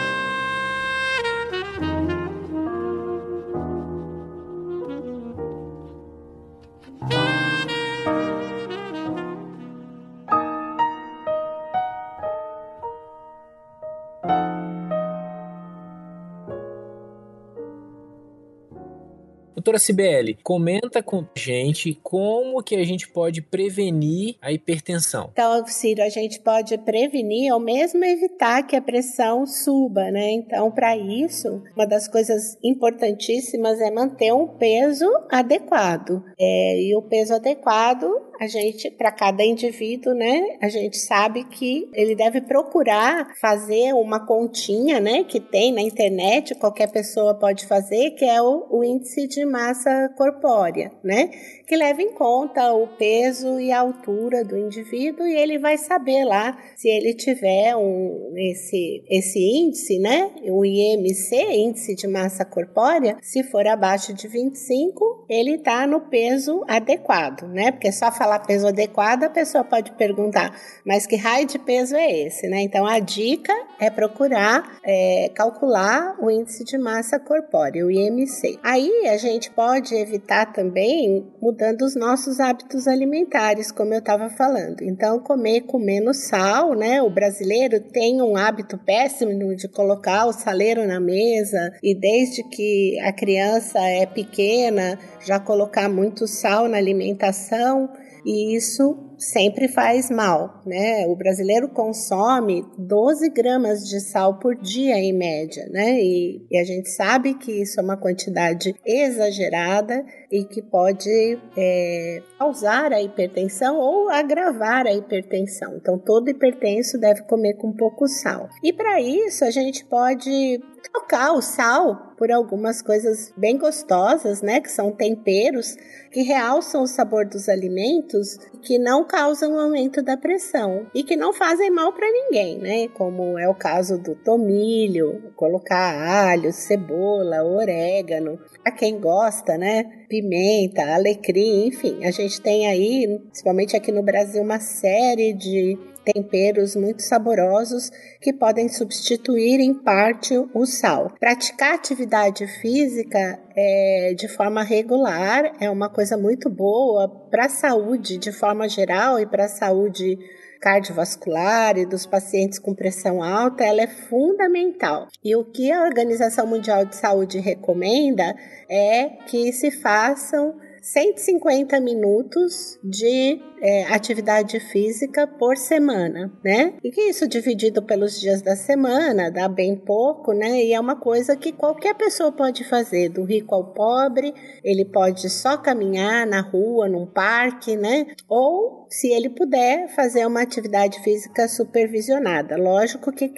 Doutora 19.65 19.79
Cibele, 19.79 20.37
comenta 20.43 21.01
com 21.01 21.21
a 21.21 21.39
gente 21.39 21.99
como 22.03 22.61
que 22.61 22.75
a 22.75 22.85
gente 22.85 23.07
pode 23.07 23.41
prevenir 23.41 24.35
a 24.39 24.51
hipertensão. 24.51 25.31
Então, 25.33 25.65
Ciro, 25.65 26.03
a 26.03 26.09
gente 26.09 26.39
pode 26.39 26.77
prevenir 26.77 27.51
ou 27.51 27.59
mesmo 27.59 28.05
evitar 28.05 28.61
que 28.61 28.75
a 28.75 28.81
pressão 28.81 29.47
suba, 29.47 30.11
né? 30.11 30.29
Então, 30.33 30.69
para 30.69 30.95
isso, 30.95 31.63
uma 31.75 31.87
das 31.87 32.07
coisas 32.07 32.59
importantíssimas 32.63 33.81
é 33.81 33.89
manter 33.89 34.31
um 34.31 34.45
peso 34.45 35.11
adequado. 35.31 36.23
É, 36.39 36.79
e 36.83 36.95
o 36.95 37.01
peso 37.01 37.33
adequado 37.33 38.05
a 38.39 38.47
gente, 38.47 38.89
para 38.91 39.11
cada 39.11 39.43
indivíduo, 39.43 40.13
né, 40.13 40.57
a 40.61 40.69
gente 40.69 40.97
sabe 40.97 41.43
que 41.45 41.89
ele 41.93 42.15
deve 42.15 42.41
procurar 42.41 43.33
fazer 43.39 43.93
uma 43.93 44.25
continha, 44.25 44.99
né, 44.99 45.23
que 45.23 45.39
tem 45.39 45.71
na 45.71 45.81
internet, 45.81 46.55
qualquer 46.55 46.91
pessoa 46.91 47.33
pode 47.33 47.65
fazer, 47.65 48.11
que 48.11 48.25
é 48.25 48.41
o, 48.41 48.67
o 48.69 48.83
índice 48.83 49.27
de 49.27 49.45
massa 49.45 50.09
corpórea, 50.17 50.91
né, 51.03 51.29
que 51.67 51.75
leva 51.75 52.01
em 52.01 52.13
conta 52.13 52.73
o 52.73 52.87
peso 52.87 53.59
e 53.59 53.71
a 53.71 53.79
altura 53.79 54.43
do 54.43 54.57
indivíduo 54.57 55.25
e 55.25 55.35
ele 55.35 55.57
vai 55.57 55.77
saber 55.77 56.23
lá 56.25 56.57
se 56.75 56.87
ele 56.87 57.13
tiver 57.13 57.75
um, 57.75 58.33
esse, 58.35 59.03
esse 59.09 59.39
índice, 59.39 59.97
né, 59.99 60.31
o 60.43 60.65
IMC, 60.65 61.35
índice 61.35 61.95
de 61.95 62.07
massa 62.07 62.45
corpórea, 62.45 63.17
se 63.21 63.43
for 63.43 63.65
abaixo 63.67 64.13
de 64.13 64.27
25, 64.27 65.25
ele 65.29 65.55
está 65.55 65.87
no 65.87 66.01
peso 66.01 66.63
adequado, 66.67 67.47
né, 67.47 67.71
porque 67.71 67.91
só 67.91 68.11
falar 68.25 68.39
peso 68.39 68.67
adequado, 68.67 69.23
a 69.23 69.29
pessoa 69.29 69.63
pode 69.63 69.91
perguntar, 69.91 70.51
mas 70.83 71.05
que 71.05 71.15
raio 71.15 71.45
de 71.45 71.59
peso 71.59 71.95
é 71.95 72.25
esse, 72.25 72.47
né? 72.47 72.61
Então 72.61 72.83
a 72.85 72.97
dica 72.97 73.53
é 73.79 73.87
procurar 73.91 74.79
é, 74.83 75.29
calcular 75.35 76.15
o 76.19 76.31
índice 76.31 76.63
de 76.63 76.75
massa 76.75 77.19
corpórea, 77.19 77.85
o 77.85 77.91
IMC. 77.91 78.57
Aí 78.63 79.07
a 79.07 79.17
gente 79.17 79.51
pode 79.51 79.93
evitar 79.93 80.51
também 80.51 81.23
mudando 81.39 81.83
os 81.83 81.95
nossos 81.95 82.39
hábitos 82.39 82.87
alimentares, 82.87 83.71
como 83.71 83.93
eu 83.93 83.99
estava 83.99 84.27
falando. 84.31 84.81
Então 84.81 85.19
comer 85.19 85.61
com 85.61 85.77
menos 85.77 86.27
sal, 86.27 86.73
né? 86.73 87.03
O 87.03 87.11
brasileiro 87.11 87.79
tem 87.79 88.23
um 88.23 88.35
hábito 88.35 88.75
péssimo 88.79 89.55
de 89.55 89.67
colocar 89.67 90.25
o 90.25 90.33
saleiro 90.33 90.87
na 90.87 90.99
mesa 90.99 91.71
e 91.83 91.93
desde 91.93 92.41
que 92.49 92.99
a 93.01 93.13
criança 93.13 93.79
é 93.79 94.07
pequena 94.07 94.97
já 95.23 95.39
colocar 95.39 95.87
muito 95.87 96.27
sal 96.27 96.67
na 96.67 96.77
alimentação 96.77 97.87
e 98.25 98.55
isso 98.55 99.15
sempre 99.17 99.67
faz 99.67 100.09
mal, 100.09 100.61
né? 100.65 101.05
O 101.07 101.15
brasileiro 101.15 101.69
consome 101.69 102.65
12 102.77 103.29
gramas 103.29 103.87
de 103.87 103.99
sal 103.99 104.39
por 104.39 104.55
dia 104.55 104.97
em 104.97 105.13
média, 105.13 105.67
né? 105.69 106.01
E, 106.01 106.45
e, 106.49 106.57
a 106.57 106.63
gente 106.63 106.89
sabe 106.89 107.35
que 107.35 107.51
isso 107.51 107.79
é 107.79 107.83
uma 107.83 107.97
quantidade 107.97 108.75
exagerada 108.85 110.03
e 110.31 110.43
que 110.43 110.61
pode 110.61 111.39
é, 111.55 112.21
causar 112.37 112.91
a 112.91 113.01
hipertensão 113.01 113.77
ou 113.77 114.09
agravar 114.09 114.87
a 114.87 114.93
hipertensão. 114.93 115.77
Então, 115.77 115.97
todo 115.97 116.29
hipertenso 116.29 116.97
deve 116.97 117.21
comer 117.23 117.53
com 117.53 117.71
pouco 117.71 118.07
sal. 118.07 118.49
E 118.63 118.73
para 118.73 118.99
isso, 118.99 119.45
a 119.45 119.51
gente 119.51 119.85
pode 119.85 120.59
trocar 120.91 121.33
o 121.33 121.41
sal 121.41 122.14
por 122.17 122.31
algumas 122.31 122.81
coisas 122.81 123.33
bem 123.35 123.57
gostosas, 123.57 124.41
né? 124.41 124.61
Que 124.61 124.71
são 124.71 124.91
temperos 124.91 125.75
que 126.11 126.21
realçam 126.21 126.83
o 126.83 126.87
sabor 126.87 127.25
dos 127.25 127.49
alimentos 127.49 128.37
que 128.61 128.79
não 128.79 129.03
causam 129.03 129.59
aumento 129.59 130.01
da 130.01 130.15
pressão 130.15 130.87
e 130.93 131.03
que 131.03 131.15
não 131.15 131.33
fazem 131.33 131.69
mal 131.69 131.91
para 131.93 132.09
ninguém, 132.11 132.57
né? 132.57 132.87
Como 132.89 133.37
é 133.37 133.47
o 133.49 133.55
caso 133.55 133.97
do 133.97 134.15
tomilho, 134.15 135.33
colocar 135.35 136.27
alho, 136.29 136.51
cebola, 136.53 137.43
orégano, 137.43 138.39
a 138.63 138.71
quem 138.71 138.99
gosta, 138.99 139.57
né? 139.57 140.05
Pimenta, 140.07 140.93
alecrim, 140.93 141.67
enfim, 141.67 142.05
a 142.05 142.11
gente 142.11 142.39
tem 142.41 142.67
aí, 142.67 143.19
principalmente 143.25 143.75
aqui 143.75 143.91
no 143.91 144.03
Brasil, 144.03 144.41
uma 144.41 144.59
série 144.59 145.33
de 145.33 145.77
temperos 146.05 146.75
muito 146.75 147.01
saborosos 147.01 147.91
que 148.21 148.31
podem 148.31 148.69
substituir 148.69 149.59
em 149.59 149.73
parte 149.73 150.33
o 150.53 150.65
sal. 150.65 151.11
Praticar 151.19 151.73
atividade 151.73 152.45
física 152.61 153.39
é, 153.55 154.13
de 154.17 154.27
forma 154.27 154.63
regular 154.63 155.51
é 155.59 155.69
uma 155.69 155.89
coisa 155.89 156.17
muito 156.17 156.49
boa 156.49 157.09
para 157.09 157.45
a 157.45 157.49
saúde 157.49 158.17
de 158.17 158.31
forma 158.31 158.69
geral 158.69 159.19
e 159.19 159.25
para 159.25 159.45
a 159.45 159.49
saúde 159.49 160.17
cardiovascular 160.65 161.77
e 161.77 161.85
dos 161.85 162.07
pacientes 162.07 162.57
com 162.57 162.73
pressão 162.73 163.21
alta, 163.21 163.63
ela 163.63 163.81
é 163.81 163.87
fundamental. 163.87 165.07
E 165.23 165.35
o 165.35 165.43
que 165.43 165.71
a 165.71 165.83
Organização 165.83 166.47
Mundial 166.47 166.85
de 166.85 166.95
Saúde 166.95 167.39
recomenda 167.39 168.35
é 168.67 169.09
que 169.27 169.53
se 169.53 169.69
façam 169.69 170.55
150 170.85 171.79
minutos 171.79 172.77
de 172.83 173.41
é, 173.59 173.85
atividade 173.85 174.59
física 174.59 175.25
por 175.25 175.57
semana, 175.57 176.31
né? 176.43 176.75
E 176.83 176.91
que 176.91 177.01
isso 177.01 177.27
dividido 177.27 177.81
pelos 177.81 178.19
dias 178.19 178.43
da 178.43 178.55
semana 178.55 179.31
dá 179.31 179.47
bem 179.47 179.75
pouco, 179.75 180.31
né? 180.31 180.63
E 180.63 180.73
é 180.73 180.79
uma 180.79 180.95
coisa 180.95 181.35
que 181.35 181.51
qualquer 181.51 181.95
pessoa 181.95 182.31
pode 182.31 182.63
fazer, 182.63 183.09
do 183.09 183.23
rico 183.23 183.55
ao 183.55 183.73
pobre, 183.73 184.31
ele 184.63 184.85
pode 184.85 185.27
só 185.27 185.57
caminhar 185.57 186.27
na 186.27 186.41
rua, 186.41 186.87
num 186.87 187.07
parque, 187.07 187.75
né? 187.75 188.05
Ou 188.29 188.85
se 188.87 189.11
ele 189.11 189.31
puder 189.31 189.87
fazer 189.95 190.23
uma 190.27 190.43
atividade 190.43 191.01
física 191.01 191.47
supervisionada. 191.47 192.57
Lógico 192.57 193.11
que 193.11 193.33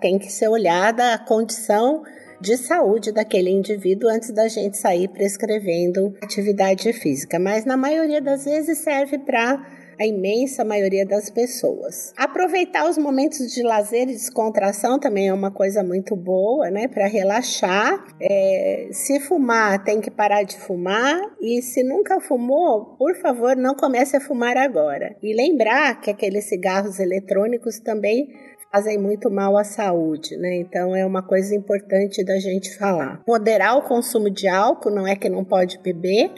tem 0.00 0.18
que 0.18 0.32
ser 0.32 0.48
olhada 0.48 1.14
a 1.14 1.18
condição 1.18 2.02
de 2.40 2.56
saúde 2.56 3.12
daquele 3.12 3.50
indivíduo 3.50 4.08
antes 4.08 4.30
da 4.32 4.48
gente 4.48 4.76
sair 4.76 5.08
prescrevendo 5.08 6.14
atividade 6.22 6.92
física, 6.92 7.38
mas 7.38 7.64
na 7.64 7.76
maioria 7.76 8.20
das 8.20 8.44
vezes 8.44 8.78
serve 8.78 9.18
para 9.18 9.64
a 10.00 10.06
imensa 10.06 10.64
maioria 10.64 11.04
das 11.04 11.28
pessoas. 11.28 12.12
Aproveitar 12.16 12.88
os 12.88 12.96
momentos 12.96 13.52
de 13.52 13.62
lazer 13.62 14.08
e 14.08 14.12
descontração 14.12 14.98
também 14.98 15.28
é 15.28 15.34
uma 15.34 15.50
coisa 15.50 15.82
muito 15.82 16.14
boa, 16.14 16.70
né? 16.70 16.86
Para 16.86 17.08
relaxar. 17.08 18.06
É, 18.20 18.88
se 18.92 19.18
fumar, 19.18 19.82
tem 19.82 20.00
que 20.00 20.10
parar 20.10 20.44
de 20.44 20.56
fumar. 20.56 21.20
E 21.40 21.60
se 21.62 21.82
nunca 21.82 22.20
fumou, 22.20 22.96
por 22.96 23.16
favor, 23.16 23.56
não 23.56 23.74
comece 23.74 24.16
a 24.16 24.20
fumar 24.20 24.56
agora. 24.56 25.16
E 25.20 25.34
lembrar 25.34 26.00
que 26.00 26.10
aqueles 26.10 26.44
cigarros 26.44 27.00
eletrônicos 27.00 27.80
também 27.80 28.28
fazem 28.70 28.98
muito 28.98 29.30
mal 29.30 29.56
à 29.56 29.64
saúde, 29.64 30.36
né? 30.36 30.56
Então 30.56 30.94
é 30.94 31.04
uma 31.04 31.22
coisa 31.22 31.54
importante 31.54 32.24
da 32.24 32.38
gente 32.38 32.76
falar. 32.76 33.22
Moderar 33.26 33.76
o 33.76 33.82
consumo 33.82 34.30
de 34.30 34.46
álcool, 34.46 34.90
não 34.90 35.06
é 35.06 35.16
que 35.16 35.28
não 35.28 35.44
pode 35.44 35.78
beber, 35.78 36.30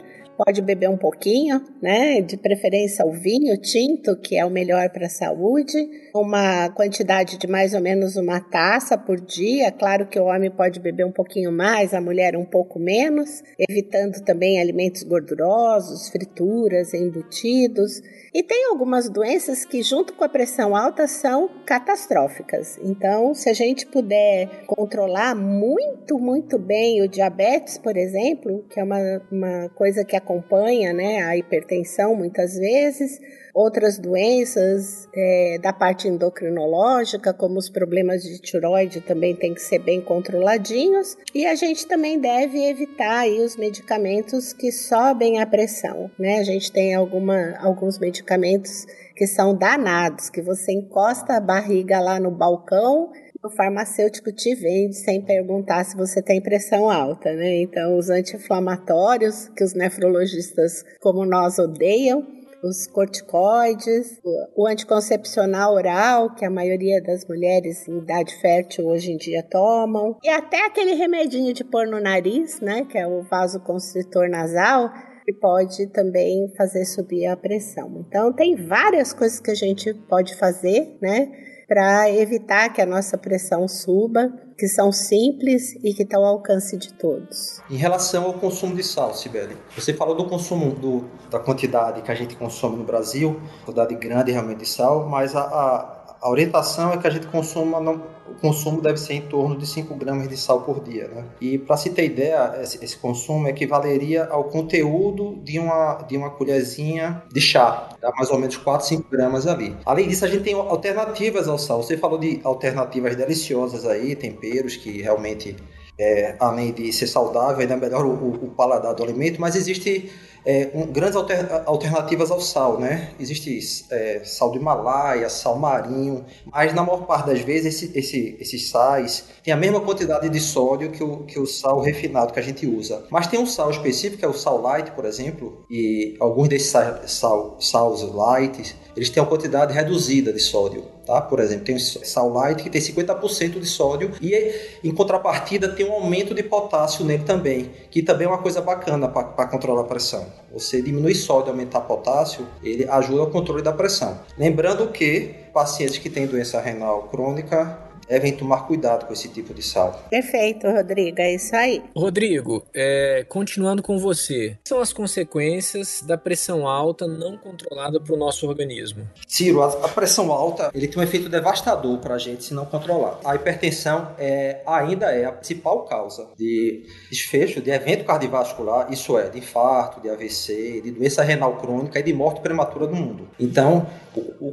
pode 0.43 0.61
beber 0.61 0.89
um 0.89 0.97
pouquinho, 0.97 1.61
né? 1.81 2.19
De 2.19 2.35
preferência 2.35 3.05
o 3.05 3.11
vinho 3.11 3.55
tinto, 3.57 4.15
que 4.15 4.35
é 4.35 4.43
o 4.43 4.49
melhor 4.49 4.89
para 4.89 5.05
a 5.05 5.09
saúde. 5.09 5.77
Uma 6.15 6.69
quantidade 6.69 7.37
de 7.37 7.47
mais 7.47 7.75
ou 7.75 7.81
menos 7.81 8.15
uma 8.15 8.39
taça 8.41 8.97
por 8.97 9.21
dia. 9.21 9.71
Claro 9.71 10.07
que 10.07 10.19
o 10.19 10.25
homem 10.25 10.49
pode 10.49 10.79
beber 10.79 11.05
um 11.05 11.11
pouquinho 11.11 11.51
mais, 11.51 11.93
a 11.93 12.01
mulher 12.01 12.35
um 12.35 12.45
pouco 12.45 12.79
menos, 12.79 13.43
evitando 13.69 14.23
também 14.23 14.59
alimentos 14.59 15.03
gordurosos, 15.03 16.09
frituras, 16.09 16.93
embutidos. 16.93 18.01
E 18.33 18.41
tem 18.41 18.65
algumas 18.69 19.09
doenças 19.09 19.65
que, 19.65 19.83
junto 19.83 20.13
com 20.13 20.23
a 20.23 20.29
pressão 20.29 20.73
alta, 20.73 21.05
são 21.05 21.49
catastróficas. 21.65 22.79
Então, 22.81 23.33
se 23.33 23.49
a 23.49 23.53
gente 23.53 23.85
puder 23.85 24.65
controlar 24.65 25.35
muito, 25.35 26.17
muito 26.17 26.57
bem 26.57 27.01
o 27.01 27.09
diabetes, 27.09 27.77
por 27.77 27.97
exemplo, 27.97 28.63
que 28.69 28.79
é 28.79 28.83
uma, 28.83 29.21
uma 29.29 29.69
coisa 29.75 30.05
que 30.05 30.15
acompanha 30.31 30.93
né, 30.93 31.21
a 31.23 31.35
hipertensão 31.35 32.15
muitas 32.15 32.55
vezes, 32.55 33.19
outras 33.53 33.99
doenças 33.99 35.09
é, 35.13 35.59
da 35.61 35.73
parte 35.73 36.07
endocrinológica, 36.07 37.33
como 37.33 37.59
os 37.59 37.69
problemas 37.69 38.23
de 38.23 38.39
tiroide, 38.39 39.01
também 39.01 39.35
tem 39.35 39.53
que 39.53 39.61
ser 39.61 39.79
bem 39.79 39.99
controladinhos. 39.99 41.17
E 41.35 41.45
a 41.45 41.55
gente 41.55 41.85
também 41.85 42.19
deve 42.19 42.63
evitar 42.63 43.19
aí 43.19 43.41
os 43.41 43.57
medicamentos 43.57 44.53
que 44.53 44.71
sobem 44.71 45.39
a 45.41 45.45
pressão. 45.45 46.09
Né? 46.17 46.39
A 46.39 46.43
gente 46.43 46.71
tem 46.71 46.95
alguma, 46.95 47.57
alguns 47.59 47.99
medicamentos 47.99 48.85
que 49.15 49.27
são 49.27 49.53
danados, 49.53 50.29
que 50.29 50.41
você 50.41 50.71
encosta 50.71 51.33
a 51.33 51.41
barriga 51.41 51.99
lá 51.99 52.19
no 52.19 52.31
balcão 52.31 53.11
o 53.43 53.49
farmacêutico 53.49 54.31
te 54.31 54.53
vende 54.55 54.95
sem 54.95 55.21
perguntar 55.21 55.83
se 55.83 55.95
você 55.95 56.21
tem 56.21 56.41
pressão 56.41 56.89
alta, 56.89 57.33
né? 57.33 57.61
Então, 57.61 57.97
os 57.97 58.09
anti-inflamatórios, 58.09 59.49
que 59.49 59.63
os 59.63 59.73
nefrologistas 59.73 60.83
como 60.99 61.25
nós 61.25 61.57
odeiam, 61.57 62.25
os 62.63 62.85
corticoides, 62.85 64.19
o 64.55 64.67
anticoncepcional 64.67 65.73
oral, 65.73 66.35
que 66.35 66.45
a 66.45 66.49
maioria 66.49 67.01
das 67.01 67.25
mulheres 67.27 67.87
em 67.87 67.97
idade 67.97 68.35
fértil 68.39 68.85
hoje 68.85 69.11
em 69.11 69.17
dia 69.17 69.41
tomam, 69.41 70.15
e 70.23 70.29
até 70.29 70.65
aquele 70.65 70.93
remedinho 70.93 71.53
de 71.53 71.63
pôr 71.63 71.87
no 71.87 71.99
nariz, 71.99 72.61
né, 72.61 72.85
que 72.85 72.97
é 72.97 73.07
o 73.07 73.23
vasoconstritor 73.23 74.29
nasal, 74.29 74.91
que 75.25 75.33
pode 75.33 75.87
também 75.87 76.53
fazer 76.55 76.85
subir 76.85 77.25
a 77.25 77.35
pressão. 77.35 78.05
Então, 78.07 78.31
tem 78.31 78.55
várias 78.55 79.11
coisas 79.11 79.39
que 79.39 79.49
a 79.49 79.55
gente 79.55 79.91
pode 80.07 80.35
fazer, 80.35 80.97
né, 81.01 81.31
para 81.71 82.11
evitar 82.11 82.67
que 82.73 82.81
a 82.81 82.85
nossa 82.85 83.17
pressão 83.17 83.65
suba, 83.65 84.29
que 84.57 84.67
são 84.67 84.91
simples 84.91 85.73
e 85.81 85.93
que 85.93 86.03
estão 86.03 86.21
ao 86.25 86.33
alcance 86.33 86.75
de 86.75 86.91
todos. 86.91 87.61
Em 87.69 87.77
relação 87.77 88.25
ao 88.25 88.33
consumo 88.33 88.75
de 88.75 88.83
sal, 88.83 89.13
Sibeli, 89.13 89.55
você 89.73 89.93
falou 89.93 90.13
do 90.13 90.25
consumo 90.25 90.75
do, 90.75 91.05
da 91.29 91.39
quantidade 91.39 92.01
que 92.01 92.11
a 92.11 92.13
gente 92.13 92.35
consome 92.35 92.75
no 92.75 92.83
Brasil, 92.83 93.39
quantidade 93.63 93.95
grande 93.95 94.33
realmente 94.33 94.57
de 94.57 94.67
sal, 94.67 95.07
mas 95.07 95.33
a, 95.33 95.43
a, 95.43 96.00
a 96.21 96.29
orientação 96.29 96.93
é 96.93 96.97
que 96.97 97.07
a 97.07 97.09
gente 97.09 97.25
consuma 97.27 97.79
não, 97.79 97.95
o 98.29 98.35
consumo 98.39 98.79
deve 98.79 98.97
ser 98.97 99.13
em 99.13 99.21
torno 99.21 99.57
de 99.57 99.65
5 99.65 99.95
gramas 99.95 100.27
de 100.27 100.37
sal 100.37 100.61
por 100.61 100.83
dia. 100.83 101.07
Né? 101.07 101.25
E 101.41 101.57
para 101.57 101.75
se 101.77 101.89
ter 101.89 102.05
ideia, 102.05 102.59
esse, 102.61 102.83
esse, 102.83 102.95
consumo 102.95 103.47
equivaleria 103.47 104.25
ao 104.25 104.43
conteúdo 104.43 105.39
de 105.43 105.57
uma, 105.57 105.95
de 106.07 106.15
uma 106.15 106.29
colherzinha 106.29 107.23
de 107.31 107.41
chá, 107.41 107.89
dá 107.99 108.11
mais 108.11 108.29
ou 108.29 108.37
menos 108.37 108.55
4, 108.55 108.87
5 108.87 109.09
gramas 109.09 109.47
ali. 109.47 109.75
Além 109.83 110.07
disso, 110.07 110.23
a 110.23 110.27
gente 110.27 110.43
tem 110.43 110.53
alternativas 110.53 111.47
ao 111.47 111.57
sal. 111.57 111.81
Você 111.81 111.97
falou 111.97 112.19
de 112.19 112.39
alternativas 112.43 113.15
deliciosas 113.15 113.85
aí, 113.87 114.15
temperos 114.15 114.75
que 114.75 115.01
realmente, 115.01 115.55
é, 115.99 116.35
além 116.39 116.71
de 116.71 116.93
ser 116.93 117.07
saudável, 117.07 117.61
ainda 117.61 117.75
melhora 117.75 118.05
o, 118.05 118.11
o, 118.11 118.45
o 118.45 118.51
paladar 118.51 118.93
do 118.93 119.03
alimento, 119.03 119.41
mas 119.41 119.55
existe 119.55 120.11
é, 120.45 120.71
um, 120.73 120.87
grandes 120.87 121.15
alter, 121.15 121.47
alternativas 121.65 122.31
ao 122.31 122.41
sal, 122.41 122.79
né? 122.79 123.11
Existe 123.19 123.59
é, 123.91 124.21
sal 124.23 124.51
do 124.51 124.57
Himalaia, 124.57 125.29
sal 125.29 125.57
marinho, 125.57 126.25
mas 126.45 126.73
na 126.73 126.83
maior 126.83 127.05
parte 127.05 127.27
das 127.27 127.41
vezes 127.41 127.75
esse, 127.75 127.97
esse, 127.97 128.37
esses 128.39 128.69
sais 128.69 129.25
têm 129.43 129.53
a 129.53 129.57
mesma 129.57 129.79
quantidade 129.81 130.29
de 130.29 130.39
sódio 130.39 130.91
que 130.91 131.03
o, 131.03 131.23
que 131.23 131.39
o 131.39 131.45
sal 131.45 131.79
refinado 131.79 132.33
que 132.33 132.39
a 132.39 132.43
gente 132.43 132.65
usa. 132.65 133.05
Mas 133.09 133.27
tem 133.27 133.39
um 133.39 133.45
sal 133.45 133.69
específico, 133.69 134.17
que 134.19 134.25
é 134.25 134.27
o 134.27 134.33
sal 134.33 134.59
light, 134.61 134.91
por 134.91 135.05
exemplo, 135.05 135.65
e 135.69 136.15
alguns 136.19 136.47
desses 136.47 136.69
sal, 136.69 137.07
sal, 137.07 137.57
sals 137.59 138.01
light, 138.13 138.75
eles 138.95 139.09
têm 139.09 139.21
uma 139.21 139.29
quantidade 139.29 139.73
reduzida 139.73 140.33
de 140.33 140.39
sódio. 140.39 140.83
Tá? 141.11 141.19
Por 141.19 141.41
exemplo, 141.41 141.65
tem 141.65 141.75
o 141.75 142.29
light 142.29 142.63
que 142.63 142.69
tem 142.69 142.79
50% 142.79 143.59
de 143.59 143.65
sódio 143.65 144.13
e 144.21 144.55
em 144.81 144.95
contrapartida 144.95 145.67
tem 145.67 145.85
um 145.85 145.91
aumento 145.91 146.33
de 146.33 146.41
potássio 146.41 147.03
nele 147.03 147.25
também, 147.25 147.69
que 147.89 148.01
também 148.01 148.27
é 148.27 148.29
uma 148.29 148.37
coisa 148.37 148.61
bacana 148.61 149.09
para 149.09 149.45
controlar 149.47 149.81
a 149.81 149.83
pressão. 149.83 150.25
Você 150.53 150.81
diminui 150.81 151.13
sódio, 151.13 151.51
aumentar 151.51 151.81
potássio, 151.81 152.47
ele 152.63 152.87
ajuda 152.87 153.23
ao 153.23 153.27
controle 153.29 153.61
da 153.61 153.73
pressão. 153.73 154.21
Lembrando 154.37 154.87
que 154.87 155.35
pacientes 155.53 155.97
que 155.97 156.09
têm 156.09 156.25
doença 156.25 156.61
renal 156.61 157.09
crônica 157.09 157.90
devem 158.11 158.35
tomar 158.35 158.67
cuidado 158.67 159.05
com 159.05 159.13
esse 159.13 159.29
tipo 159.29 159.53
de 159.53 159.63
sal. 159.63 160.03
Perfeito, 160.09 160.67
Rodrigo, 160.67 161.21
é 161.21 161.35
isso 161.35 161.55
aí. 161.55 161.81
Rodrigo, 161.95 162.61
é, 162.73 163.25
continuando 163.29 163.81
com 163.81 163.97
você, 163.97 164.57
são 164.67 164.81
as 164.81 164.91
consequências 164.91 166.01
da 166.01 166.17
pressão 166.17 166.67
alta 166.67 167.07
não 167.07 167.37
controlada 167.37 168.01
para 168.01 168.13
o 168.13 168.17
nosso 168.17 168.45
organismo? 168.45 169.07
Ciro, 169.25 169.63
a, 169.63 169.67
a, 169.67 169.87
pressão 169.87 170.29
alta 170.29 170.71
ele 170.75 170.89
tem 170.89 170.99
um 170.99 171.03
efeito 171.03 171.29
devastador 171.29 171.99
para 171.99 172.15
a 172.15 172.17
gente 172.17 172.43
se 172.43 172.53
não 172.53 172.65
controlar. 172.65 173.17
A 173.23 173.33
hipertensão 173.35 174.13
é, 174.19 174.61
ainda 174.67 175.05
é 175.05 175.23
a 175.23 175.31
principal 175.31 175.85
causa 175.85 176.27
de 176.37 176.83
desfecho 177.09 177.61
de 177.61 177.71
evento 177.71 178.03
cardiovascular, 178.03 178.91
isso 178.91 179.17
é, 179.17 179.29
de 179.29 179.37
infarto, 179.39 180.01
de 180.01 180.09
AVC, 180.09 180.81
de 180.81 180.91
doença 180.91 181.23
renal 181.23 181.55
crônica 181.55 181.97
e 181.97 182.03
de 182.03 182.11
morte 182.11 182.41
prematura 182.41 182.87
no 182.87 182.95
mundo. 182.95 183.29
Então, 183.39 183.87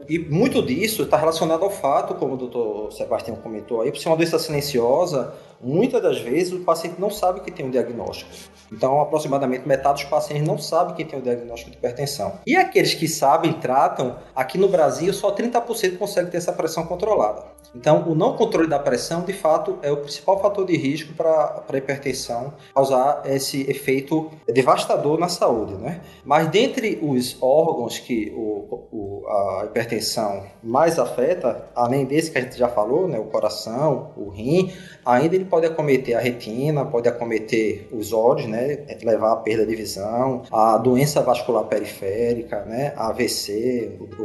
e 0.09 0.19
muito 0.19 0.63
disso 0.63 1.03
está 1.03 1.17
relacionado 1.17 1.65
ao 1.65 1.71
fato, 1.71 2.15
como 2.15 2.35
o 2.35 2.37
doutor 2.37 2.93
Sebastião 2.93 3.37
comentou 3.37 3.81
aí, 3.81 3.91
por 3.91 3.99
ser 3.99 4.09
uma 4.09 4.17
doença 4.17 4.39
silenciosa, 4.39 5.35
muitas 5.61 6.03
das 6.03 6.19
vezes 6.21 6.53
o 6.53 6.61
paciente 6.61 7.01
não 7.01 7.11
sabe 7.11 7.41
que 7.41 7.51
tem 7.51 7.67
um 7.67 7.71
diagnóstico. 7.71 8.31
Então, 8.71 9.01
aproximadamente 9.01 9.67
metade 9.67 10.03
dos 10.03 10.11
pacientes 10.11 10.47
não 10.47 10.59
sabe 10.59 10.95
que 10.95 11.05
tem 11.05 11.19
o 11.19 11.23
um 11.23 11.25
diagnóstico 11.25 11.71
de 11.71 11.77
hipertensão. 11.79 12.39
E 12.47 12.55
aqueles 12.55 12.95
que 12.95 13.09
sabem, 13.09 13.55
tratam, 13.55 14.19
aqui 14.35 14.59
no 14.59 14.69
Brasil 14.69 15.13
só 15.13 15.35
30% 15.35 15.97
conseguem 15.97 16.31
ter 16.31 16.37
essa 16.37 16.53
pressão 16.53 16.85
controlada. 16.85 17.45
Então, 17.75 18.09
o 18.09 18.15
não 18.15 18.35
controle 18.35 18.67
da 18.67 18.79
pressão, 18.79 19.23
de 19.23 19.33
fato, 19.33 19.79
é 19.83 19.93
o 19.93 19.99
principal 19.99 20.41
fator 20.41 20.65
de 20.65 20.77
risco 20.77 21.13
para 21.15 21.65
a 21.69 21.77
hipertensão 21.77 22.55
causar 22.75 23.23
esse 23.27 23.71
efeito 23.71 24.31
devastador 24.47 25.19
na 25.19 25.29
saúde, 25.29 25.75
né? 25.75 26.01
Mas 26.25 26.49
dentre 26.49 26.99
os 27.03 27.37
órgãos 27.43 27.99
que 27.99 28.33
o, 28.35 28.87
o, 28.91 29.27
a 29.29 29.65
hipertensão 29.67 30.45
mais 30.63 30.99
afeta, 30.99 31.69
além 31.75 32.05
desse 32.05 32.31
que 32.31 32.39
a 32.39 32.41
gente 32.41 32.57
já 32.57 32.69
falou, 32.69 33.07
né, 33.07 33.19
o 33.19 33.25
coração, 33.25 34.13
o 34.17 34.31
rim, 34.31 34.73
ainda 35.05 35.35
ele 35.35 35.45
pode 35.49 35.67
acometer 35.67 36.17
a 36.17 36.21
retina, 36.21 36.85
pode 36.85 37.09
acometer 37.09 37.89
os 37.93 38.13
olhos, 38.13 38.47
né, 38.47 38.85
levar 39.03 39.33
à 39.33 39.37
perda 39.37 39.67
de 39.67 39.75
visão, 39.75 40.43
a 40.53 40.77
doença 40.77 41.21
vascular 41.23 41.65
periférica, 41.65 42.65
né, 42.65 42.93
AVC, 42.97 43.99
o, 44.01 44.25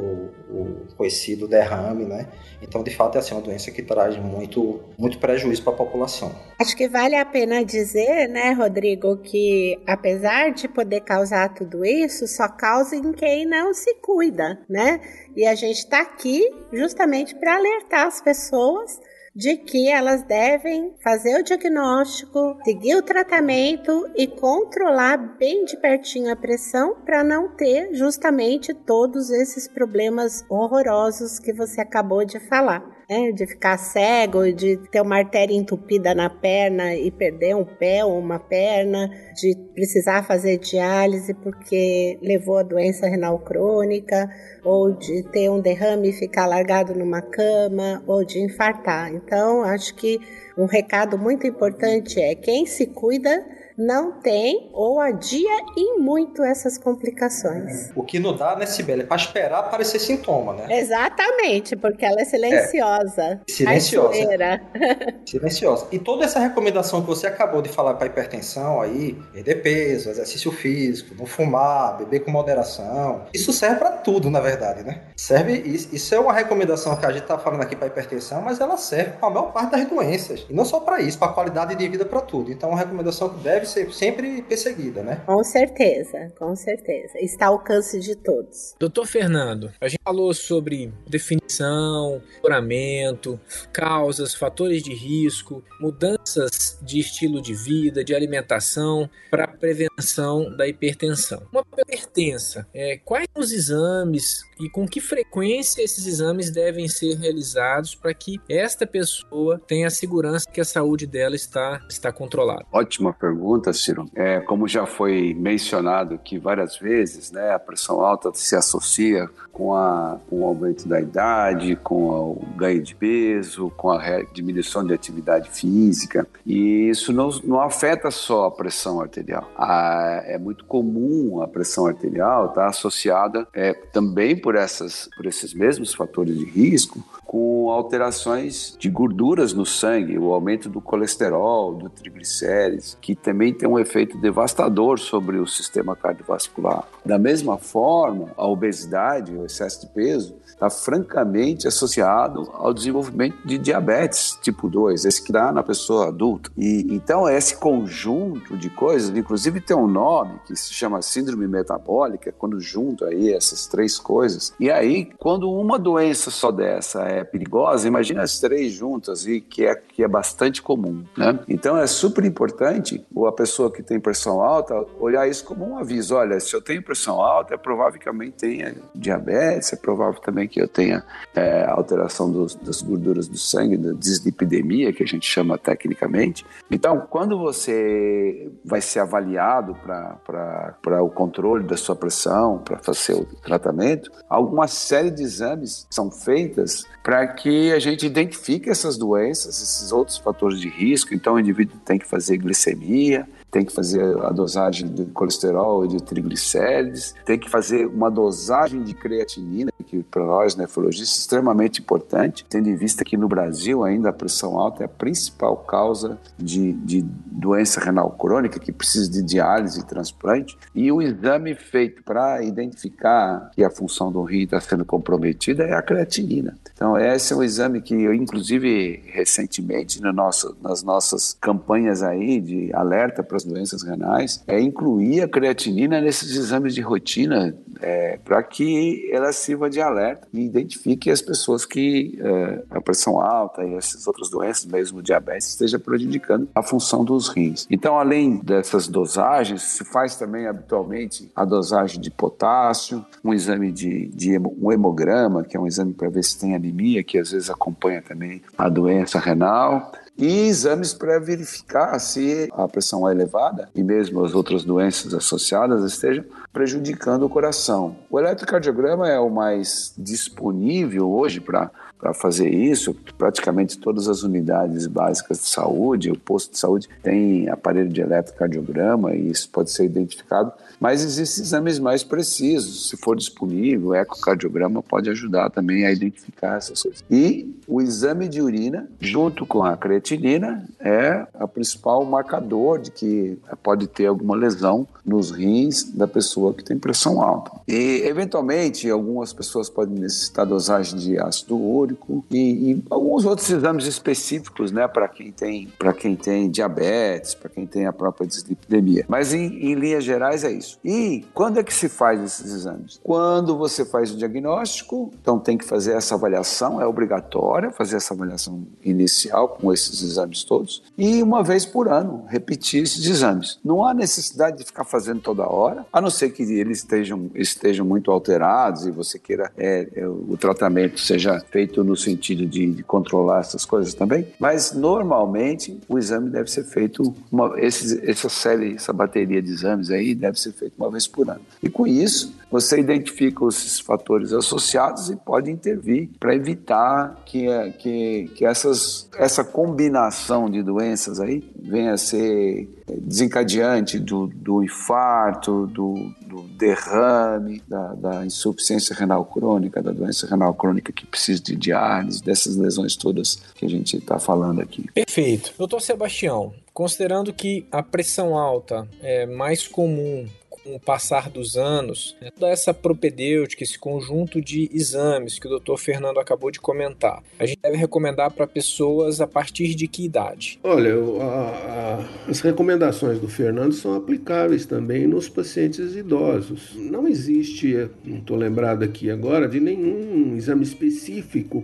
o 0.54 0.96
conhecido 0.96 1.48
derrame, 1.48 2.06
né. 2.06 2.28
Então, 2.62 2.84
de 2.84 2.96
fato, 2.96 3.18
é 3.18 3.20
assim, 3.20 3.34
uma 3.34 3.42
doença 3.42 3.72
que 3.72 3.82
traz 3.82 4.18
muito, 4.18 4.82
muito 4.98 5.20
prejuízo 5.20 5.64
para 5.64 5.74
a 5.74 5.76
população. 5.76 6.32
Acho 6.60 6.76
que 6.78 6.88
vale 6.88 7.16
a 7.16 7.26
pena 7.26 7.64
dizer, 7.64 8.28
né, 8.28 8.52
Rodrigo, 8.52 9.18
que 9.18 9.80
apesar 9.86 10.52
de 10.52 10.68
poder 10.68 11.02
causar 11.02 11.54
tudo 11.54 11.86
isso, 11.86 12.28
só 12.28 12.48
causa 12.48 12.96
em 12.96 13.12
quem 13.12 13.46
não 13.46 13.74
se 13.74 13.96
cuida, 13.96 14.60
né? 14.70 15.02
E 15.36 15.46
a 15.46 15.56
gente 15.56 15.80
está 15.80 16.02
aqui 16.02 16.50
justamente 16.72 17.36
para 17.36 17.56
alertar 17.56 18.08
as 18.08 18.22
pessoas 18.22 19.00
de 19.36 19.58
que 19.58 19.90
elas 19.90 20.24
devem 20.24 20.94
fazer 21.04 21.40
o 21.40 21.44
diagnóstico, 21.44 22.58
seguir 22.64 22.96
o 22.96 23.02
tratamento 23.02 24.08
e 24.16 24.28
controlar 24.28 25.18
bem 25.38 25.66
de 25.66 25.76
pertinho 25.78 26.32
a 26.32 26.36
pressão 26.36 26.96
para 27.04 27.24
não 27.24 27.56
ter 27.56 27.94
justamente 27.94 28.74
todos 28.74 29.32
esses 29.32 29.68
problemas 29.68 30.46
horrorosos 30.50 31.40
que 31.40 31.52
você 31.52 31.82
acabou 31.82 32.24
de 32.24 32.40
falar 32.40 33.03
né? 33.14 33.32
De 33.32 33.46
ficar 33.46 33.78
cego, 33.78 34.52
de 34.52 34.78
ter 34.92 35.02
uma 35.02 35.18
artéria 35.18 35.54
entupida 35.54 36.16
na 36.16 36.30
perna 36.30 36.96
e 36.96 37.12
perder 37.12 37.56
um 37.56 37.64
pé 37.64 38.04
ou 38.04 38.18
uma 38.18 38.40
perna, 38.40 39.10
de 39.36 39.56
precisar 39.76 40.24
fazer 40.24 40.58
diálise 40.58 41.34
porque 41.36 42.18
levou 42.22 42.58
a 42.58 42.64
doença 42.64 43.08
renal 43.08 43.38
crônica, 43.40 44.30
ou 44.64 44.92
de 44.92 45.24
ter 45.32 45.50
um 45.50 45.62
derrame 45.62 46.10
e 46.10 46.14
ficar 46.14 46.48
largado 46.48 46.96
numa 46.96 47.22
cama, 47.22 48.04
ou 48.08 48.26
de 48.26 48.40
infartar. 48.40 49.14
Então, 49.14 49.64
acho 49.64 49.94
que 49.96 50.20
um 50.58 50.66
recado 50.66 51.18
muito 51.18 51.46
importante 51.46 52.20
é 52.20 52.34
quem 52.34 52.66
se 52.66 52.88
cuida 52.88 53.46
não 53.78 54.20
tem 54.20 54.70
ou 54.74 55.00
adia 55.00 55.52
em 55.78 56.00
muito 56.00 56.44
essas 56.44 56.78
complicações. 56.78 57.92
O 57.96 58.04
que 58.04 58.20
não 58.20 58.36
dá, 58.36 58.56
né, 58.56 58.66
Sibeli, 58.66 59.02
é 59.02 59.06
para 59.06 59.18
esperar 59.18 59.60
aparecer 59.60 60.00
sintoma, 60.00 60.54
né? 60.54 60.80
Exatamente, 60.80 61.76
porque 61.76 62.06
ela 62.06 62.22
é 62.22 62.26
silenciosa. 62.26 63.24
É. 63.24 63.40
Silenciosa. 63.48 64.14
silenciosa. 65.26 65.88
E 65.92 66.00
toda 66.00 66.26
essa 66.26 66.40
recomendação 66.40 67.02
que 67.02 67.08
você 67.08 67.28
acabou 67.28 67.62
de 67.62 67.70
falar 67.70 67.96
para 67.96 68.08
hipertensão 68.08 68.82
aí, 68.82 69.14
perder 69.32 69.56
peso, 69.62 70.10
exercício 70.10 70.52
físico, 70.52 71.16
não 71.18 71.26
fumar, 71.26 71.98
beber 71.98 72.22
com 72.22 72.32
moderação, 72.32 73.26
isso 73.34 73.52
serve 73.54 73.78
para 73.78 73.92
tudo, 73.92 74.30
na 74.30 74.40
verdade, 74.40 74.84
né? 74.84 75.02
Serve, 75.16 75.54
isso 75.54 76.14
é 76.14 76.20
uma 76.20 76.34
recomendação 76.34 76.96
que 76.96 77.06
a 77.06 77.12
gente 77.12 77.26
tá 77.26 77.38
falando 77.38 77.62
aqui 77.62 77.76
para 77.76 77.88
hipertensão, 77.88 78.42
mas 78.42 78.60
ela 78.60 78.78
serve 78.78 79.12
para 79.12 79.28
a 79.28 79.32
maior 79.32 79.52
parte 79.52 79.72
das 79.72 79.86
doenças. 79.88 80.46
E 80.50 80.54
não 80.54 80.66
só 80.66 80.80
para 80.80 81.02
isso, 81.02 81.18
para 81.18 81.30
qualidade 81.30 81.76
de 81.76 81.88
vida 81.88 82.06
para 82.06 82.22
tudo. 82.22 82.52
Então, 82.52 82.70
é 82.70 82.74
uma 82.74 82.80
recomendação 82.80 83.30
que 83.30 83.40
deve 83.40 83.63
deve 83.64 83.66
ser 83.66 83.94
sempre 83.94 84.42
perseguida, 84.42 85.02
né? 85.02 85.22
Com 85.26 85.44
certeza, 85.44 86.32
com 86.38 86.56
certeza. 86.56 87.18
Está 87.20 87.48
ao 87.48 87.54
alcance 87.54 88.00
de 88.00 88.16
todos. 88.16 88.76
Doutor 88.80 89.06
Fernando, 89.06 89.72
a 89.80 89.88
gente 89.88 90.02
falou 90.04 90.34
sobre 90.34 90.92
definição, 91.08 92.22
monitoramento, 92.36 93.40
causas, 93.72 94.34
fatores 94.34 94.84
de 94.84 94.94
risco, 94.94 95.64
mudanças 95.80 96.78
de 96.82 97.00
estilo 97.00 97.42
de 97.42 97.54
vida, 97.54 98.04
de 98.04 98.14
alimentação 98.14 99.10
para 99.32 99.48
prevenção 99.48 100.56
da 100.56 100.68
hipertensão. 100.68 101.44
Uma 101.52 101.64
hipertensa, 101.78 102.68
é, 102.74 102.98
quais 102.98 103.28
os 103.36 103.52
exames 103.52 104.44
e 104.60 104.70
com 104.70 104.88
que 104.88 105.00
frequência 105.00 105.82
esses 105.82 106.06
exames 106.06 106.52
devem 106.52 106.88
ser 106.88 107.16
realizados 107.16 107.96
para 107.96 108.14
que 108.14 108.40
esta 108.50 108.86
pessoa 108.86 109.60
tenha 109.60 109.88
a 109.88 109.92
segurança 109.92 110.46
que 110.52 110.62
a 110.62 110.66
saúde 110.66 111.08
dela 111.08 111.36
está, 111.36 111.82
está 111.90 112.12
controlada? 112.12 112.66
Ótima 112.72 113.14
pergunta 113.14 113.53
pergunta, 113.54 113.74
Ciro. 113.74 114.10
É, 114.16 114.40
como 114.40 114.68
já 114.68 114.86
foi 114.86 115.36
mencionado 115.38 116.16
aqui 116.16 116.38
várias 116.38 116.78
vezes, 116.78 117.32
né, 117.32 117.54
a 117.54 117.60
pressão 117.60 118.02
alta 118.02 118.32
se 118.34 118.56
associa 118.56 119.30
com, 119.52 119.76
a, 119.76 120.18
com 120.30 120.42
o 120.42 120.46
aumento 120.46 120.88
da 120.88 121.00
idade, 121.00 121.76
com 121.76 121.96
o 122.32 122.46
ganho 122.58 122.82
de 122.82 122.96
peso, 122.96 123.72
com 123.78 123.92
a 123.92 124.24
diminuição 124.34 124.84
de 124.84 124.94
atividade 124.94 125.50
física. 125.52 126.28
E 126.46 126.90
isso 126.90 127.14
não, 127.14 127.30
não 127.44 127.62
afeta 127.62 128.10
só 128.10 128.46
a 128.46 128.52
pressão 128.52 129.00
arterial. 129.00 129.48
A, 129.56 130.24
é 130.26 130.38
muito 130.38 130.66
comum 130.66 131.42
a 131.42 131.48
pressão 131.48 131.86
arterial 131.86 132.48
estar 132.48 132.64
tá 132.64 132.68
associada 132.68 133.48
é, 133.54 133.74
também 133.74 134.36
por, 134.36 134.56
essas, 134.56 135.10
por 135.16 135.26
esses 135.26 135.54
mesmos 135.54 135.94
fatores 135.94 136.38
de 136.38 136.46
risco 136.46 137.04
com 137.34 137.72
alterações 137.72 138.76
de 138.78 138.92
gorduras 138.92 139.54
no 139.54 139.66
sangue, 139.66 140.20
o 140.20 140.32
aumento 140.32 140.70
do 140.70 140.80
colesterol, 140.80 141.74
do 141.74 141.90
triglicérides, 141.90 142.96
que 143.02 143.16
também 143.16 143.52
tem 143.52 143.68
um 143.68 143.80
efeito 143.80 144.20
devastador 144.20 145.00
sobre 145.00 145.40
o 145.40 145.48
sistema 145.48 145.96
cardiovascular. 145.96 146.88
Da 147.04 147.18
mesma 147.18 147.58
forma, 147.58 148.30
a 148.38 148.46
obesidade, 148.46 149.36
o 149.36 149.48
excesso 149.48 149.82
de 149.82 149.88
peso, 149.88 150.36
está 150.64 150.70
francamente 150.70 151.68
associado 151.68 152.50
ao 152.54 152.74
desenvolvimento 152.74 153.36
de 153.46 153.58
diabetes 153.58 154.38
tipo 154.42 154.70
2, 154.70 155.06
esse 155.06 155.22
que 155.22 155.32
dá 155.32 155.52
na 155.52 155.62
pessoa 155.64 156.08
adulta. 156.08 156.50
E 156.58 156.88
então 156.92 157.28
esse 157.28 157.58
conjunto 157.58 158.56
de 158.56 158.70
coisas, 158.70 159.16
inclusive 159.16 159.60
tem 159.60 159.76
um 159.76 159.88
nome 159.88 160.40
que 160.46 160.56
se 160.56 160.74
chama 160.74 161.02
síndrome 161.02 161.48
metabólica, 161.48 162.34
quando 162.38 162.60
junta 162.60 163.08
aí 163.08 163.34
essas 163.34 163.68
três 163.68 163.98
coisas. 163.98 164.54
E 164.60 164.72
aí, 164.72 165.10
quando 165.20 165.52
uma 165.52 165.78
doença 165.78 166.32
só 166.32 166.52
dessa 166.52 167.04
é 167.04 167.24
perigosa, 167.24 167.88
imagina 167.88 168.22
as 168.22 168.40
três 168.40 168.72
juntas 168.72 169.28
e 169.28 169.42
que 169.42 169.66
é 169.66 169.76
que 169.76 170.04
é 170.04 170.08
bastante 170.08 170.62
comum, 170.62 171.04
né? 171.18 171.40
Então 171.48 171.78
é 171.78 171.86
super 171.88 172.24
importante 172.24 173.04
a 173.28 173.32
pessoa 173.32 173.72
que 173.72 173.84
tem 173.84 174.00
pressão 174.00 174.42
alta 174.42 174.86
olhar 175.00 175.28
isso 175.28 175.44
como 175.44 175.68
um 175.68 175.78
aviso. 175.78 176.16
Olha, 176.16 176.40
se 176.40 176.54
eu 176.56 176.62
tenho 176.62 176.82
pressão 176.82 177.22
alta, 177.22 177.54
é 177.54 177.58
provável 177.58 178.00
que 178.00 178.06
também 178.06 178.32
tenha 178.32 178.76
diabetes, 178.96 179.74
é 179.74 179.76
provável 179.76 180.20
também 180.22 180.48
que 180.54 180.62
eu 180.62 180.68
tenha 180.68 181.04
é, 181.34 181.66
alteração 181.66 182.32
dos, 182.32 182.54
das 182.54 182.84
gorduras 182.84 183.28
do 183.28 183.38
sangue, 183.38 183.76
da 183.76 183.92
dislipidemia, 183.94 184.94
que 184.94 185.02
a 185.02 185.06
gente 185.06 185.26
chama 185.26 185.58
tecnicamente. 185.58 186.46
Então, 186.70 187.08
quando 187.10 187.40
você 187.40 188.52
vai 188.64 188.80
ser 188.80 189.00
avaliado 189.00 189.76
para 189.84 191.02
o 191.02 191.10
controle 191.10 191.64
da 191.64 191.76
sua 191.76 191.96
pressão, 191.96 192.60
para 192.60 192.78
fazer 192.78 193.14
o 193.14 193.26
tratamento, 193.26 194.12
alguma 194.30 194.68
série 194.68 195.10
de 195.10 195.24
exames 195.24 195.88
são 195.90 196.12
feitas 196.12 196.86
para 197.02 197.26
que 197.26 197.72
a 197.72 197.80
gente 197.80 198.06
identifique 198.06 198.70
essas 198.70 198.96
doenças, 198.96 199.60
esses 199.60 199.92
outros 199.92 200.20
fatores 200.20 200.60
de 200.60 200.70
risco. 200.70 201.16
Então, 201.16 201.34
o 201.34 201.40
indivíduo 201.40 201.80
tem 201.84 201.98
que 201.98 202.06
fazer 202.06 202.38
glicemia, 202.38 203.28
tem 203.54 203.64
que 203.64 203.72
fazer 203.72 204.18
a 204.26 204.32
dosagem 204.32 204.88
de 204.88 205.06
colesterol 205.06 205.86
e 205.86 205.88
de 205.88 206.02
triglicérides, 206.02 207.14
tem 207.24 207.38
que 207.38 207.48
fazer 207.48 207.86
uma 207.86 208.10
dosagem 208.10 208.82
de 208.82 208.96
creatinina, 208.96 209.72
que 209.86 210.02
para 210.02 210.26
nós 210.26 210.56
nefrologistas 210.56 211.20
é 211.20 211.22
extremamente 211.22 211.80
importante, 211.80 212.44
tendo 212.50 212.68
em 212.68 212.76
vista 212.76 213.06
que 213.06 213.16
no 213.16 213.28
Brasil 213.28 213.84
ainda 213.84 214.10
a 214.10 214.14
pressão 214.14 214.58
alta 214.58 214.82
é 214.82 214.86
a 214.88 214.90
principal 214.90 215.56
causa 215.58 216.18
de, 216.36 216.74
de 216.74 217.04
doença 217.04 217.80
renal 217.80 218.10
crônica, 218.10 218.60
que 218.60 218.72
precisa 218.72 219.12
de 219.12 219.22
diálise 219.22 219.82
e 219.82 219.86
transplante, 219.86 220.58
e 220.74 220.92
o 220.92 221.00
exame 221.00 221.54
feito 221.54 222.02
para 222.02 222.42
identificar 222.42 223.52
que 223.54 223.64
a 223.64 223.70
função 223.70 224.12
do 224.12 224.24
rim 224.24 224.46
está 224.46 224.60
sendo 224.60 224.84
comprometida 224.84 225.64
é 225.64 225.76
a 225.76 225.82
creatinina. 225.84 226.58
Então, 226.74 226.98
esse 226.98 227.32
é 227.32 227.36
um 227.36 227.44
exame 227.44 227.80
que 227.80 227.94
eu, 227.94 228.16
inclusive, 228.16 229.04
recentemente, 229.06 230.02
no 230.02 230.12
nosso, 230.12 230.58
nas 230.60 230.82
nossas 230.82 231.38
campanhas 231.40 232.02
aí 232.02 232.42
de 232.42 232.74
alerta 232.74 233.22
para 233.22 233.43
as 233.44 233.46
doenças 233.46 233.84
renais, 233.84 234.44
é 234.48 234.60
incluir 234.60 235.22
a 235.22 235.28
creatinina 235.28 236.00
nesses 236.02 236.36
exames 236.36 236.74
de 236.74 236.82
rotina 236.82 237.56
é, 237.82 238.18
para 238.24 238.42
que 238.42 239.10
ela 239.12 239.32
sirva 239.34 239.70
de 239.70 239.82
alerta 239.82 240.28
e 240.34 240.42
identifique 240.42 241.12
as 241.12 241.22
pessoas 241.22 241.66
que 241.66 242.18
é, 242.20 242.64
a 242.72 242.82
pressão 242.82 243.20
alta 243.20 243.64
e 243.64 243.74
essas 243.76 244.08
outras 244.08 244.30
doenças, 244.30 244.66
mesmo 244.66 245.02
diabetes, 245.02 245.50
esteja 245.50 245.78
prejudicando 245.78 246.48
a 246.56 246.64
função 246.64 247.04
dos 247.04 247.28
rins. 247.28 247.68
Então, 247.70 248.00
além 248.00 248.38
dessas 248.38 248.88
dosagens, 248.88 249.62
se 249.62 249.84
faz 249.84 250.16
também 250.16 250.48
habitualmente 250.48 251.30
a 251.36 251.44
dosagem 251.44 252.00
de 252.00 252.10
potássio, 252.10 253.06
um 253.24 253.34
exame 253.34 253.72
de, 253.72 254.08
de 254.08 254.38
um 254.38 254.72
hemograma, 254.72 255.44
que 255.44 255.58
é 255.58 255.60
um 255.60 255.68
exame 255.68 255.94
para 255.94 256.10
ver 256.10 256.24
se 256.24 256.40
tem 256.40 256.56
anemia, 256.56 257.04
que 257.04 257.18
às 257.18 257.32
vezes 257.32 257.50
acompanha 257.50 258.02
também 258.02 258.42
a 258.58 258.70
doença 258.70 259.20
renal 259.20 259.92
e 260.18 260.48
exames 260.48 260.94
para 260.94 261.20
verificar 261.20 261.98
se 262.00 262.50
a 262.52 262.68
pressão 262.68 263.08
é 263.08 263.12
elevada 263.12 263.70
e 263.74 263.84
mesmo 263.84 264.24
as 264.24 264.34
outras 264.34 264.64
doenças 264.64 265.14
associadas 265.14 265.84
estejam 265.84 266.24
prejudicando 266.52 267.24
o 267.24 267.30
coração. 267.30 267.96
O 268.10 268.20
eletrocardiograma 268.20 269.10
é 269.10 269.20
o 269.20 269.30
mais 269.30 269.94
disponível 269.98 271.12
hoje 271.12 271.40
para 271.40 271.72
para 272.04 272.14
fazer 272.14 272.50
isso. 272.50 272.94
Praticamente 273.18 273.78
todas 273.78 274.10
as 274.10 274.24
unidades 274.24 274.88
básicas 274.88 275.40
de 275.40 275.48
saúde, 275.48 276.12
o 276.12 276.20
posto 276.20 276.52
de 276.52 276.60
saúde 276.60 276.90
tem 277.02 277.48
aparelho 277.48 277.88
de 277.88 278.02
eletrocardiograma 278.02 279.16
e 279.16 279.30
isso 279.30 279.50
pode 279.50 279.72
ser 279.72 279.86
identificado. 279.86 280.52
Mas 280.84 281.02
existem 281.02 281.46
exames 281.46 281.80
mais 281.80 282.04
precisos, 282.04 282.90
se 282.90 282.98
for 282.98 283.16
disponível, 283.16 283.92
o 283.92 283.96
ecocardiograma 283.96 284.84
pode 284.84 285.10
ajudar 285.10 285.50
também 285.50 285.86
a 285.86 285.92
identificar 285.94 286.58
essas 286.58 286.84
coisas. 286.84 287.06
E 287.10 287.56
o 287.66 287.82
exame 287.82 288.28
de 288.28 288.42
urina, 288.42 288.90
junto 289.00 289.46
com 289.46 289.64
a 289.64 289.78
creatinina, 289.78 290.68
é 290.82 291.26
o 291.40 291.48
principal 291.48 292.04
marcador 292.04 292.80
de 292.80 292.92
que 292.92 293.40
pode 293.64 293.88
ter 293.88 294.08
alguma 294.08 294.36
lesão 294.36 294.86
nos 295.06 295.32
rins 295.32 295.84
da 295.84 296.06
pessoa 296.06 296.54
que 296.54 296.64
tem 296.64 296.78
pressão 296.78 297.22
alta. 297.22 297.52
E, 297.66 298.02
eventualmente, 298.06 298.90
algumas 298.90 299.32
pessoas 299.32 299.70
podem 299.70 299.96
necessitar 299.96 300.46
dosagem 300.46 301.00
de 301.00 301.18
ácido 301.18 301.58
úrico 301.58 302.26
e, 302.30 302.72
e 302.72 302.84
alguns 302.90 303.24
outros 303.24 303.50
exames 303.50 303.86
específicos, 303.86 304.70
né, 304.70 304.86
para 304.86 305.08
quem 305.08 305.32
tem 305.32 305.70
para 305.80 305.94
quem 305.94 306.18
tem 306.18 306.50
diabetes, 306.50 307.36
para 307.36 307.50
quem 307.50 307.66
tem 307.66 307.86
a 307.86 307.94
própria 307.94 308.28
dislipidemia. 308.28 309.06
Mas 309.08 309.34
em, 309.34 309.72
em 309.72 309.76
linhas 309.76 310.04
gerais 310.04 310.44
é 310.44 310.52
isso. 310.52 310.73
E 310.84 311.26
quando 311.34 311.60
é 311.60 311.64
que 311.64 311.74
se 311.74 311.90
faz 311.90 312.22
esses 312.22 312.52
exames? 312.52 313.00
Quando 313.04 313.58
você 313.58 313.86
faz 313.86 314.12
o 314.12 314.18
diagnóstico, 314.18 315.12
então 315.22 315.40
tem 315.40 315.58
que 315.58 315.66
fazer 315.66 315.94
essa 315.94 316.16
avaliação, 316.16 316.82
é 316.82 316.86
obrigatória 316.86 317.72
fazer 317.72 317.98
essa 317.98 318.14
avaliação 318.14 318.66
inicial 318.84 319.50
com 319.50 319.74
esses 319.74 320.02
exames 320.02 320.44
todos 320.44 320.84
e 320.98 321.22
uma 321.22 321.44
vez 321.44 321.66
por 321.66 321.88
ano 321.88 322.26
repetir 322.28 322.84
esses 322.84 323.06
exames. 323.06 323.60
Não 323.64 323.86
há 323.86 323.94
necessidade 323.94 324.58
de 324.58 324.64
ficar 324.64 324.84
fazendo 324.84 325.22
toda 325.22 325.48
hora, 325.48 325.86
a 325.92 326.02
não 326.02 326.10
ser 326.10 326.30
que 326.32 326.44
eles 326.44 326.80
estejam 326.80 327.30
estejam 327.34 327.86
muito 327.86 328.12
alterados 328.12 328.86
e 328.86 328.92
você 328.92 329.18
queira 329.18 329.52
é, 329.58 329.88
é, 329.96 330.08
o 330.08 330.38
tratamento 330.38 331.00
seja 331.00 331.40
feito 331.52 331.84
no 331.84 331.96
sentido 331.96 332.46
de, 332.46 332.72
de, 332.72 332.84
controlar 332.84 333.40
essas 333.40 333.66
coisas 333.66 333.94
também, 333.94 334.28
mas 334.40 334.74
normalmente 334.74 335.80
o 335.88 335.98
exame 335.98 336.30
deve 336.30 336.50
ser 336.50 336.64
feito, 336.64 337.14
uma, 337.32 337.54
essa 337.60 338.30
série, 338.30 338.76
essa 338.76 338.94
bateria 338.94 339.42
de 339.42 339.52
exames 339.52 339.90
aí 339.90 340.14
deve 340.14 340.40
ser 340.40 340.52
feito 340.64 340.74
uma 340.78 340.90
vez 340.90 341.08
por 341.08 341.30
ano. 341.30 341.42
E 341.62 341.70
com 341.70 341.86
isso, 341.86 342.34
você 342.50 342.80
identifica 342.80 343.46
esses 343.48 343.80
fatores 343.80 344.32
associados 344.32 345.10
e 345.10 345.16
pode 345.16 345.52
intervir 345.52 346.10
para 346.20 346.36
evitar 346.36 347.22
que, 347.26 347.48
que, 347.80 348.32
que 348.36 348.46
essas, 348.46 349.10
essa 349.18 349.44
combinação 349.44 350.50
de 350.50 350.64
doenças 350.64 351.20
aí 351.20 351.44
venha 351.56 351.94
a 351.94 351.98
ser 351.98 352.70
desencadeante 353.00 353.98
do, 353.98 354.28
do 354.28 354.64
infarto, 354.64 355.68
do, 355.68 356.14
do 356.22 356.44
derrame, 356.58 357.62
da, 357.68 357.94
da, 357.94 358.26
insuficiência 358.26 358.96
renal 358.96 359.26
crônica, 359.26 359.82
da 359.82 359.92
doença 359.92 360.28
renal 360.28 360.54
crônica 360.54 360.92
que 360.92 361.06
precisa 361.06 361.42
de 361.42 361.56
diálise, 361.56 362.22
dessas 362.22 362.56
lesões 362.56 362.96
todas 362.96 363.36
que 363.56 363.66
a 363.66 363.70
gente 363.70 363.98
está 363.98 364.20
falando 364.20 364.62
aqui. 364.62 364.86
Perfeito. 364.94 365.54
Doutor 365.58 365.82
Sebastião, 365.82 366.54
considerando 366.74 367.34
que 367.34 367.66
a 367.72 367.82
pressão 367.82 368.38
alta 368.38 368.88
é 369.02 369.26
mais 369.26 369.68
comum 369.68 370.28
com 370.64 370.76
o 370.76 370.80
passar 370.80 371.30
dos 371.30 371.58
anos, 371.58 372.16
né, 372.22 372.30
toda 372.32 372.52
essa 372.52 372.74
propedêutica, 372.74 373.64
esse 373.64 373.78
conjunto 373.78 374.42
de 374.42 374.70
exames 374.74 375.38
que 375.38 375.48
o 375.48 375.60
Dr. 375.60 375.78
Fernando 375.78 376.20
acabou 376.20 376.50
de 376.50 376.60
comentar, 376.60 377.22
a 377.38 377.46
gente 377.46 377.60
deve 377.62 377.78
recomendar 377.78 378.32
para 378.32 378.48
pessoas 378.48 379.20
a 379.20 379.28
partir 379.28 379.76
de 379.76 379.88
que 379.88 380.06
idade? 380.06 380.60
Olha, 380.64 380.94
a, 381.22 382.06
a, 382.28 382.30
as 382.30 382.40
recomendações 382.40 383.20
do 383.20 383.28
Fernando 383.28 383.74
são 383.74 383.94
aplicáveis 383.96 384.66
também 384.66 385.08
nos 385.08 385.28
pacientes 385.28 385.96
idosos. 385.96 386.72
Não 386.76 387.08
existe, 387.08 387.90
não 388.04 388.18
estou 388.18 388.38
lembrado 388.38 388.84
aqui 388.84 389.10
agora, 389.10 389.48
de 389.48 389.60
nenhum 389.60 390.36
exame 390.36 390.64
específico, 390.64 391.64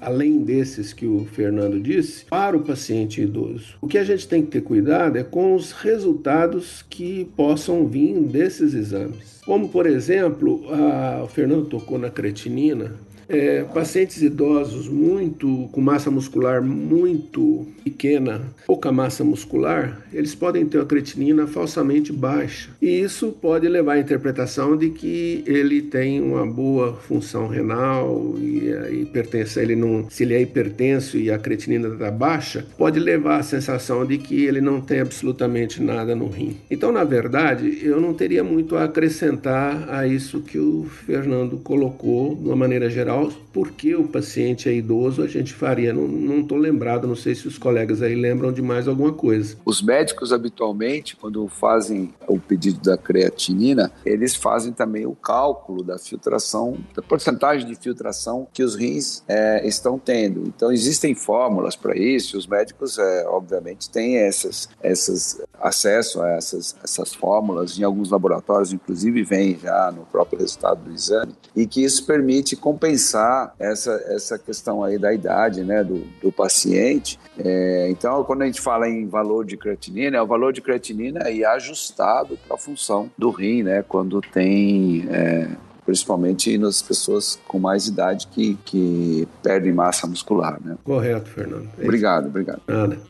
além 0.00 0.42
desses 0.42 0.92
que 0.92 1.06
o 1.06 1.26
Fernando 1.26 1.80
disse, 1.80 2.24
para 2.26 2.56
o 2.56 2.60
paciente 2.60 3.20
idoso. 3.22 3.76
O 3.80 3.88
que 3.88 3.98
a 3.98 4.04
gente 4.04 4.28
tem 4.28 4.42
que 4.42 4.50
ter 4.50 4.62
cuidado 4.62 5.16
é 5.18 5.24
com 5.24 5.54
os 5.54 5.72
resultados 5.72 6.84
que 6.88 7.24
possam 7.36 7.86
vir 7.86 8.14
desses 8.36 8.74
exames. 8.74 9.40
Como, 9.46 9.68
por 9.68 9.86
exemplo, 9.86 10.62
a, 10.72 11.22
o 11.24 11.28
Fernando 11.28 11.64
tocou 11.66 11.98
na 11.98 12.10
creatinina. 12.10 12.92
É, 13.28 13.64
pacientes 13.64 14.22
idosos 14.22 14.88
muito 14.88 15.68
com 15.72 15.80
massa 15.80 16.10
muscular 16.10 16.62
muito 16.62 17.66
pequena, 17.82 18.42
pouca 18.66 18.92
massa 18.92 19.24
muscular, 19.24 20.00
eles 20.12 20.34
podem 20.34 20.66
ter 20.66 20.78
uma 20.78 20.86
creatinina 20.86 21.46
falsamente 21.46 22.12
baixa. 22.12 22.70
E 22.80 23.00
isso 23.00 23.32
pode 23.40 23.68
levar 23.68 23.94
à 23.94 23.98
interpretação 23.98 24.76
de 24.76 24.90
que 24.90 25.42
ele 25.46 25.82
tem 25.82 26.20
uma 26.20 26.46
boa 26.46 26.94
função 26.94 27.48
renal 27.48 28.34
e 28.38 28.72
a 28.72 28.90
hipertensão, 28.90 29.62
ele 29.62 29.76
não, 29.76 30.08
se 30.10 30.24
ele 30.24 30.34
é 30.34 30.40
hipertenso 30.40 31.16
e 31.16 31.30
a 31.30 31.38
creatinina 31.38 31.88
está 31.88 32.10
baixa, 32.10 32.66
pode 32.76 32.98
levar 32.98 33.38
à 33.38 33.42
sensação 33.42 34.04
de 34.04 34.18
que 34.18 34.44
ele 34.44 34.60
não 34.60 34.80
tem 34.80 35.00
absolutamente 35.00 35.82
nada 35.82 36.14
no 36.14 36.28
rim. 36.28 36.56
Então, 36.70 36.90
na 36.92 37.04
verdade, 37.04 37.80
eu 37.82 38.00
não 38.00 38.14
teria 38.14 38.42
muito 38.42 38.76
a 38.76 38.84
acrescentar 38.84 39.88
a 39.88 40.06
isso 40.06 40.40
que 40.40 40.58
o 40.58 40.86
Fernando 41.06 41.58
colocou 41.58 42.34
de 42.34 42.46
uma 42.46 42.56
maneira 42.56 42.90
geral, 42.90 43.15
porque 43.52 43.94
o 43.94 44.08
paciente 44.08 44.68
é 44.68 44.72
idoso, 44.72 45.22
a 45.22 45.26
gente 45.26 45.52
faria, 45.52 45.92
não 45.92 46.40
estou 46.40 46.58
lembrado, 46.58 47.06
não 47.06 47.16
sei 47.16 47.34
se 47.34 47.48
os 47.48 47.58
colegas 47.58 48.02
aí 48.02 48.14
lembram 48.14 48.52
de 48.52 48.62
mais 48.62 48.86
alguma 48.86 49.12
coisa. 49.12 49.56
Os 49.64 49.82
médicos 49.82 50.32
habitualmente, 50.32 51.16
quando 51.16 51.46
fazem 51.48 52.12
o 52.26 52.38
pedido 52.38 52.80
da 52.80 52.96
creatinina, 52.96 53.90
eles 54.04 54.34
fazem 54.34 54.72
também 54.72 55.06
o 55.06 55.14
cálculo 55.14 55.82
da 55.82 55.98
filtração, 55.98 56.76
da 56.94 57.02
porcentagem 57.02 57.66
de 57.66 57.74
filtração 57.76 58.46
que 58.52 58.62
os 58.62 58.74
rins 58.74 59.22
é, 59.28 59.66
estão 59.66 59.98
tendo. 59.98 60.44
Então 60.46 60.70
existem 60.70 61.14
fórmulas 61.14 61.76
para 61.76 61.96
isso, 61.96 62.36
os 62.36 62.46
médicos, 62.46 62.98
é, 62.98 63.26
obviamente, 63.26 63.88
têm 63.90 64.16
essas, 64.16 64.68
essas 64.82 65.40
acesso 65.60 66.22
a 66.22 66.30
essas, 66.30 66.76
essas 66.82 67.14
fórmulas, 67.14 67.78
em 67.78 67.82
alguns 67.82 68.10
laboratórios, 68.10 68.72
inclusive, 68.72 69.22
vem 69.22 69.58
já 69.58 69.90
no 69.90 70.04
próprio 70.06 70.38
resultado 70.38 70.84
do 70.84 70.92
exame, 70.92 71.34
e 71.54 71.66
que 71.66 71.82
isso 71.82 72.04
permite 72.04 72.56
compensar 72.56 73.05
essa, 73.58 73.92
essa 74.06 74.38
questão 74.38 74.82
aí 74.82 74.98
da 74.98 75.12
idade 75.12 75.62
né, 75.62 75.84
do, 75.84 75.98
do 76.22 76.32
paciente. 76.32 77.18
É, 77.38 77.88
então, 77.90 78.24
quando 78.24 78.42
a 78.42 78.46
gente 78.46 78.60
fala 78.60 78.88
em 78.88 79.06
valor 79.06 79.44
de 79.44 79.56
creatinina, 79.56 80.16
é 80.16 80.22
o 80.22 80.26
valor 80.26 80.52
de 80.52 80.60
creatinina 80.60 81.24
aí 81.24 81.44
ajustado 81.44 82.38
para 82.46 82.56
a 82.56 82.58
função 82.58 83.10
do 83.16 83.30
rim, 83.30 83.62
né, 83.62 83.84
quando 83.86 84.20
tem 84.20 85.06
é, 85.10 85.48
principalmente 85.86 86.58
nas 86.58 86.82
pessoas 86.82 87.38
com 87.46 87.58
mais 87.58 87.86
idade 87.86 88.26
que, 88.26 88.58
que 88.64 89.26
perdem 89.42 89.72
massa 89.72 90.06
muscular. 90.06 90.60
Né? 90.62 90.76
Correto, 90.84 91.30
Fernando. 91.30 91.68
É 91.78 91.84
obrigado, 91.84 92.26
obrigado. 92.26 92.60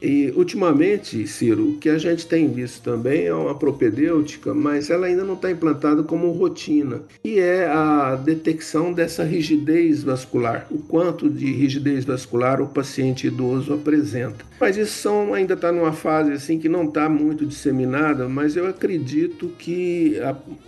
E 0.01 0.33
ultimamente, 0.37 1.27
Ciro, 1.27 1.70
o 1.70 1.79
que 1.79 1.89
a 1.89 1.99
gente 1.99 2.27
tem 2.27 2.49
visto 2.49 2.83
também 2.83 3.24
é 3.24 3.35
uma 3.35 3.55
propedêutica, 3.55 4.53
mas 4.53 4.91
ela 4.91 5.07
ainda 5.07 5.24
não 5.24 5.35
está 5.35 5.51
implantada 5.51 6.03
como 6.03 6.31
rotina, 6.33 7.01
e 7.24 7.39
é 7.41 7.66
a 7.66 8.14
detecção 8.14 8.93
dessa 8.93 9.24
rigidez 9.24 10.03
vascular, 10.03 10.66
o 10.70 10.79
quanto 10.79 11.31
de 11.31 11.51
rigidez 11.53 12.05
vascular 12.05 12.61
o 12.61 12.66
paciente 12.66 13.27
idoso 13.27 13.72
apresenta. 13.72 14.45
Mas 14.61 14.77
isso 14.77 14.99
são, 14.99 15.33
ainda 15.33 15.55
está 15.55 15.72
numa 15.72 15.93
fase 15.93 16.33
assim 16.33 16.59
que 16.59 16.68
não 16.68 16.85
está 16.85 17.09
muito 17.09 17.47
disseminada, 17.47 18.29
mas 18.29 18.57
eu 18.57 18.66
acredito 18.66 19.49
que 19.59 20.16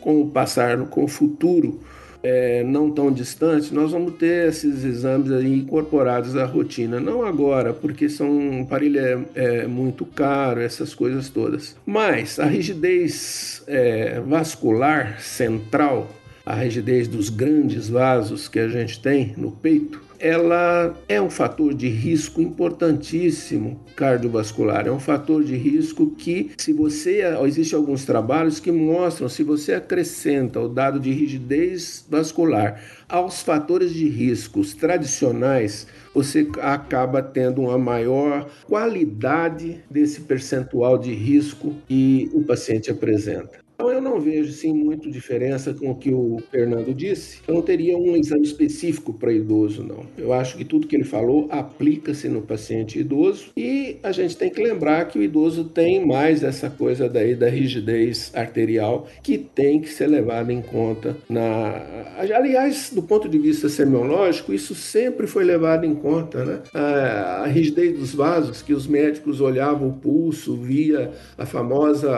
com 0.01 0.23
o 0.23 0.31
passar, 0.31 0.79
com 0.87 1.05
o 1.05 1.09
futuro, 1.09 1.81
é, 2.23 2.63
não 2.65 2.91
tão 2.91 3.13
distante, 3.13 3.73
nós 3.73 3.93
vamos 3.93 4.15
ter 4.15 4.49
esses 4.49 4.85
exames 4.85 5.31
incorporados 5.45 6.37
à 6.37 6.45
rotina. 6.45 6.99
Não 6.99 7.25
agora, 7.25 7.73
porque 7.73 8.09
são 8.09 8.31
um 8.31 8.63
aparelho 8.63 8.99
é, 8.99 9.63
é 9.63 9.67
muito 9.67 10.05
caro, 10.05 10.61
essas 10.61 10.95
coisas 10.95 11.29
todas. 11.29 11.77
Mas 11.87 12.39
a 12.39 12.47
rigidez 12.47 13.63
é, 13.67 14.21
vascular 14.21 15.21
central, 15.21 16.11
a 16.45 16.55
rigidez 16.55 17.07
dos 17.07 17.29
grandes 17.29 17.89
vasos 17.89 18.49
que 18.49 18.59
a 18.59 18.69
gente 18.69 19.01
tem 19.01 19.35
no 19.37 19.53
peito, 19.53 20.08
ela 20.19 20.95
é 21.09 21.21
um 21.21 21.31
fator 21.31 21.73
de 21.73 21.89
risco 21.89 22.41
importantíssimo 22.41 23.81
cardiovascular. 23.95 24.87
É 24.87 24.91
um 24.91 25.01
fator 25.01 25.43
de 25.43 25.57
risco 25.57 26.11
que, 26.11 26.51
se 26.57 26.73
você. 26.73 27.23
Existem 27.45 27.79
alguns 27.79 28.05
trabalhos 28.05 28.61
que 28.61 28.71
mostram 28.71 29.29
se 29.29 29.43
você 29.43 29.75
acrescenta 29.75 30.61
o 30.61 30.69
dado 30.69 30.99
de 30.99 31.13
rigidez 31.13 32.05
vascular 32.09 32.81
aos 33.09 33.43
fatores 33.43 33.93
de 33.95 34.09
riscos 34.09 34.75
tradicionais, 34.75 35.87
você 36.15 36.47
acaba 36.61 37.23
tendo 37.23 37.63
uma 37.63 37.79
maior 37.79 38.51
qualidade 38.67 39.83
desse 39.91 40.23
percentual 40.23 40.99
de 40.99 41.13
risco 41.15 41.75
que 41.87 42.31
o 42.35 42.43
paciente 42.43 42.91
apresenta. 42.91 43.68
Então 43.79 43.93
eu 43.93 44.03
não 44.03 44.21
vejo 44.21 44.53
sim 44.53 44.73
muito 44.73 45.09
diferença 45.09 45.73
com 45.73 45.93
o 45.93 45.95
que 45.95 46.13
o 46.13 46.43
Fernando 46.51 46.93
disse. 46.93 47.39
Eu 47.47 47.55
não 47.55 47.63
teria 47.63 47.97
um 47.97 48.17
exame 48.17 48.43
específico 48.43 49.13
para 49.13 49.33
idoso, 49.33 49.85
não. 49.85 50.05
Eu 50.19 50.33
acho 50.33 50.57
que 50.57 50.65
tudo 50.65 50.89
que 50.89 50.97
ele 50.97 51.05
falou 51.05 51.47
aplica-se 51.49 52.29
no 52.29 52.43
paciente 52.43 52.99
idoso 52.99 53.51
e 53.57 53.99
a 54.03 54.11
gente 54.11 54.37
tem 54.37 54.51
que 54.51 54.61
lembrar 54.61 55.05
que 55.05 55.17
o 55.17 55.23
idoso 55.23 55.63
tem 55.63 56.05
mais 56.05 56.43
essa 56.43 56.69
coisa 56.69 57.09
daí 57.09 57.37
da 57.37 57.49
rigidez 57.49 58.33
arterial 58.35 59.07
que 59.23 59.39
tem 59.39 59.81
que 59.81 59.91
ser 59.91 60.09
levada 60.09 60.53
em 60.53 60.61
conta 60.61 61.17
na. 61.29 61.81
Aliás, 62.19 62.91
do 62.93 63.03
ponto 63.05 63.29
de 63.29 63.39
vista 63.39 63.69
semiológico, 63.69 64.53
isso 64.53 64.75
sempre 64.75 65.29
foi 65.29 65.45
levado 65.45 65.87
em 65.87 65.95
conta, 65.95 66.45
né? 66.45 66.63
A, 66.75 67.47
rigidez 67.47 67.97
dos 67.97 68.13
vasos, 68.13 68.61
que 68.61 68.75
os 68.75 68.89
médicos 68.89 69.41
olhavam 69.41 69.91
o 69.91 69.93
pulso, 69.93 70.57
via 70.57 71.13
a 71.37 71.47
famosa 71.47 72.11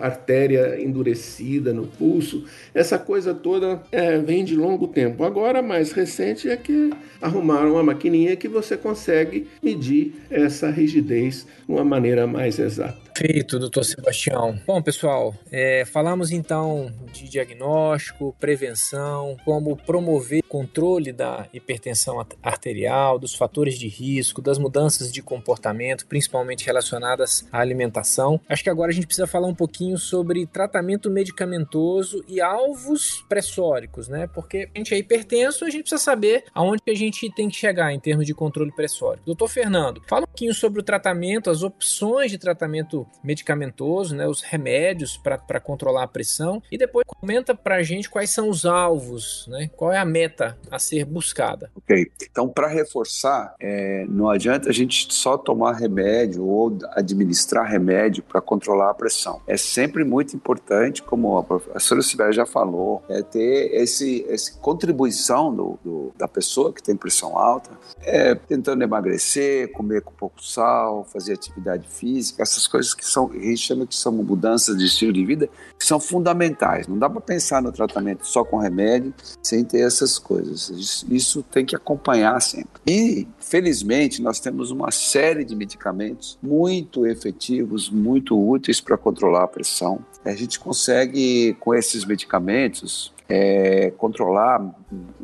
artéria 0.00 0.80
endurecida 0.92 1.72
no 1.72 1.86
pulso. 1.86 2.44
Essa 2.74 2.98
coisa 2.98 3.34
toda 3.34 3.82
é, 3.90 4.18
vem 4.18 4.44
de 4.44 4.54
longo 4.54 4.86
tempo. 4.86 5.24
Agora, 5.24 5.62
mais 5.62 5.92
recente 5.92 6.48
é 6.48 6.56
que 6.56 6.90
arrumaram 7.20 7.72
uma 7.72 7.82
maquininha 7.82 8.36
que 8.36 8.46
você 8.46 8.76
consegue 8.76 9.48
medir 9.62 10.14
essa 10.30 10.70
rigidez 10.70 11.46
de 11.66 11.72
uma 11.72 11.84
maneira 11.84 12.26
mais 12.26 12.58
exata. 12.58 13.01
Perfeito, 13.14 13.58
doutor 13.58 13.84
Sebastião. 13.84 14.58
Bom, 14.66 14.80
pessoal, 14.80 15.34
é, 15.50 15.84
falamos 15.84 16.30
então 16.30 16.92
de 17.12 17.28
diagnóstico, 17.28 18.34
prevenção, 18.40 19.36
como 19.44 19.76
promover 19.76 20.42
controle 20.48 21.12
da 21.12 21.46
hipertensão 21.52 22.24
arterial, 22.42 23.18
dos 23.18 23.34
fatores 23.34 23.78
de 23.78 23.88
risco, 23.88 24.42
das 24.42 24.58
mudanças 24.58 25.12
de 25.12 25.22
comportamento, 25.22 26.06
principalmente 26.06 26.66
relacionadas 26.66 27.46
à 27.50 27.60
alimentação. 27.60 28.40
Acho 28.48 28.62
que 28.62 28.70
agora 28.70 28.90
a 28.90 28.94
gente 28.94 29.06
precisa 29.06 29.26
falar 29.26 29.46
um 29.46 29.54
pouquinho 29.54 29.96
sobre 29.96 30.46
tratamento 30.46 31.10
medicamentoso 31.10 32.24
e 32.28 32.40
alvos 32.40 33.24
pressóricos, 33.28 34.08
né? 34.08 34.26
Porque 34.34 34.68
a 34.74 34.78
gente 34.78 34.94
é 34.94 34.98
hipertenso, 34.98 35.64
a 35.64 35.70
gente 35.70 35.82
precisa 35.82 36.02
saber 36.02 36.44
aonde 36.54 36.82
a 36.88 36.94
gente 36.94 37.30
tem 37.34 37.48
que 37.48 37.56
chegar 37.56 37.92
em 37.92 38.00
termos 38.00 38.26
de 38.26 38.34
controle 38.34 38.72
pressórico. 38.72 39.24
Doutor 39.24 39.48
Fernando, 39.48 40.02
fala 40.06 40.24
um 40.24 40.26
pouquinho 40.26 40.54
sobre 40.54 40.80
o 40.80 40.82
tratamento, 40.82 41.50
as 41.50 41.62
opções 41.62 42.30
de 42.30 42.38
tratamento 42.38 43.01
medicamentoso, 43.22 44.14
né, 44.14 44.26
os 44.26 44.42
remédios 44.42 45.16
para 45.16 45.60
controlar 45.60 46.04
a 46.04 46.08
pressão, 46.08 46.62
e 46.70 46.78
depois 46.78 47.04
comenta 47.06 47.54
para 47.54 47.76
a 47.76 47.82
gente 47.82 48.10
quais 48.10 48.30
são 48.30 48.48
os 48.48 48.64
alvos, 48.64 49.46
né, 49.48 49.70
qual 49.76 49.92
é 49.92 49.98
a 49.98 50.04
meta 50.04 50.58
a 50.70 50.78
ser 50.78 51.04
buscada. 51.04 51.70
Ok, 51.76 52.10
então 52.30 52.48
para 52.48 52.68
reforçar, 52.68 53.54
é, 53.60 54.04
não 54.08 54.28
adianta 54.28 54.68
a 54.68 54.72
gente 54.72 55.12
só 55.12 55.36
tomar 55.36 55.72
remédio 55.72 56.44
ou 56.44 56.76
administrar 56.92 57.68
remédio 57.68 58.22
para 58.22 58.40
controlar 58.40 58.90
a 58.90 58.94
pressão. 58.94 59.40
É 59.46 59.56
sempre 59.56 60.04
muito 60.04 60.34
importante, 60.36 61.02
como 61.02 61.38
a 61.38 61.42
professora 61.42 62.02
Sibeli 62.02 62.32
já 62.32 62.46
falou, 62.46 63.02
é 63.08 63.22
ter 63.22 63.74
esse, 63.74 64.24
essa 64.28 64.52
contribuição 64.58 65.54
do, 65.54 65.78
do, 65.84 66.12
da 66.16 66.28
pessoa 66.28 66.72
que 66.72 66.82
tem 66.82 66.96
pressão 66.96 67.38
alta, 67.38 67.70
é, 68.02 68.34
tentando 68.34 68.82
emagrecer, 68.82 69.70
comer 69.72 70.02
com 70.02 70.12
pouco 70.12 70.42
sal, 70.42 71.04
fazer 71.04 71.34
atividade 71.34 71.86
física, 71.88 72.42
essas 72.42 72.66
coisas 72.66 72.91
coisas 72.92 72.94
que 72.94 73.04
são, 73.04 73.30
a 73.30 73.38
gente 73.38 73.58
chama 73.58 73.86
que 73.86 73.96
são 73.96 74.12
mudanças 74.12 74.76
de 74.76 74.84
estilo 74.84 75.12
de 75.12 75.24
vida, 75.24 75.48
que 75.78 75.84
são 75.84 75.98
fundamentais. 75.98 76.86
Não 76.86 76.98
dá 76.98 77.08
para 77.08 77.20
pensar 77.20 77.62
no 77.62 77.72
tratamento 77.72 78.26
só 78.26 78.44
com 78.44 78.58
remédio 78.58 79.12
sem 79.42 79.64
ter 79.64 79.80
essas 79.80 80.18
coisas. 80.18 80.70
Isso, 80.70 81.06
isso 81.10 81.42
tem 81.42 81.64
que 81.64 81.74
acompanhar 81.74 82.40
sempre. 82.40 82.80
E, 82.86 83.26
felizmente, 83.40 84.22
nós 84.22 84.40
temos 84.40 84.70
uma 84.70 84.90
série 84.90 85.44
de 85.44 85.56
medicamentos 85.56 86.38
muito 86.42 87.06
efetivos, 87.06 87.90
muito 87.90 88.38
úteis 88.38 88.80
para 88.80 88.96
controlar 88.96 89.44
a 89.44 89.48
pressão. 89.48 90.04
A 90.24 90.34
gente 90.34 90.58
consegue, 90.58 91.56
com 91.60 91.74
esses 91.74 92.04
medicamentos, 92.04 93.12
é, 93.34 93.90
controlar 93.96 94.60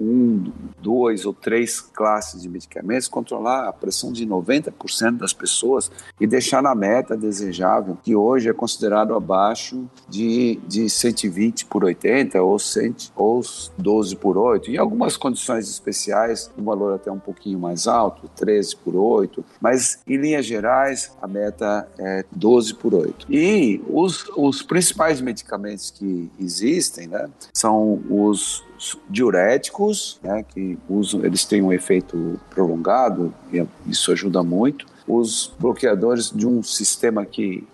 um, 0.00 0.50
dois 0.80 1.26
ou 1.26 1.34
três 1.34 1.78
classes 1.78 2.40
de 2.40 2.48
medicamentos, 2.48 3.06
controlar 3.06 3.68
a 3.68 3.72
pressão 3.72 4.10
de 4.10 4.26
90% 4.26 5.18
das 5.18 5.34
pessoas 5.34 5.90
e 6.18 6.26
deixar 6.26 6.62
na 6.62 6.74
meta 6.74 7.14
desejável, 7.14 7.98
que 8.02 8.16
hoje 8.16 8.48
é 8.48 8.52
considerado 8.54 9.14
abaixo 9.14 9.84
de, 10.08 10.58
de 10.66 10.88
120 10.88 11.66
por 11.66 11.84
80 11.84 12.40
ou, 12.40 12.58
100, 12.58 12.94
ou 13.14 13.42
12 13.76 14.16
por 14.16 14.38
8. 14.38 14.70
Em 14.70 14.78
algumas 14.78 15.18
condições 15.18 15.68
especiais, 15.68 16.50
um 16.56 16.64
valor 16.64 16.94
até 16.94 17.12
um 17.12 17.18
pouquinho 17.18 17.58
mais 17.58 17.86
alto, 17.86 18.26
13 18.36 18.74
por 18.76 18.96
8, 18.96 19.44
mas 19.60 20.00
em 20.06 20.16
linhas 20.16 20.46
gerais, 20.46 21.14
a 21.20 21.28
meta 21.28 21.86
é 21.98 22.24
12 22.32 22.72
por 22.72 22.94
8. 22.94 23.26
E 23.30 23.82
os, 23.86 24.24
os 24.34 24.62
principais 24.62 25.20
medicamentos 25.20 25.90
que 25.90 26.30
existem 26.40 27.06
né, 27.06 27.28
são 27.52 27.97
os 28.08 28.64
os 28.78 28.96
diuréticos, 29.10 30.20
né, 30.22 30.44
que 30.48 30.78
usam, 30.88 31.24
eles 31.24 31.44
têm 31.44 31.60
um 31.60 31.72
efeito 31.72 32.38
prolongado 32.48 33.34
e 33.52 33.66
isso 33.86 34.12
ajuda 34.12 34.42
muito. 34.42 34.86
Os 35.06 35.52
bloqueadores 35.58 36.30
de 36.30 36.46
um 36.46 36.62
sistema 36.62 37.24
que 37.24 37.66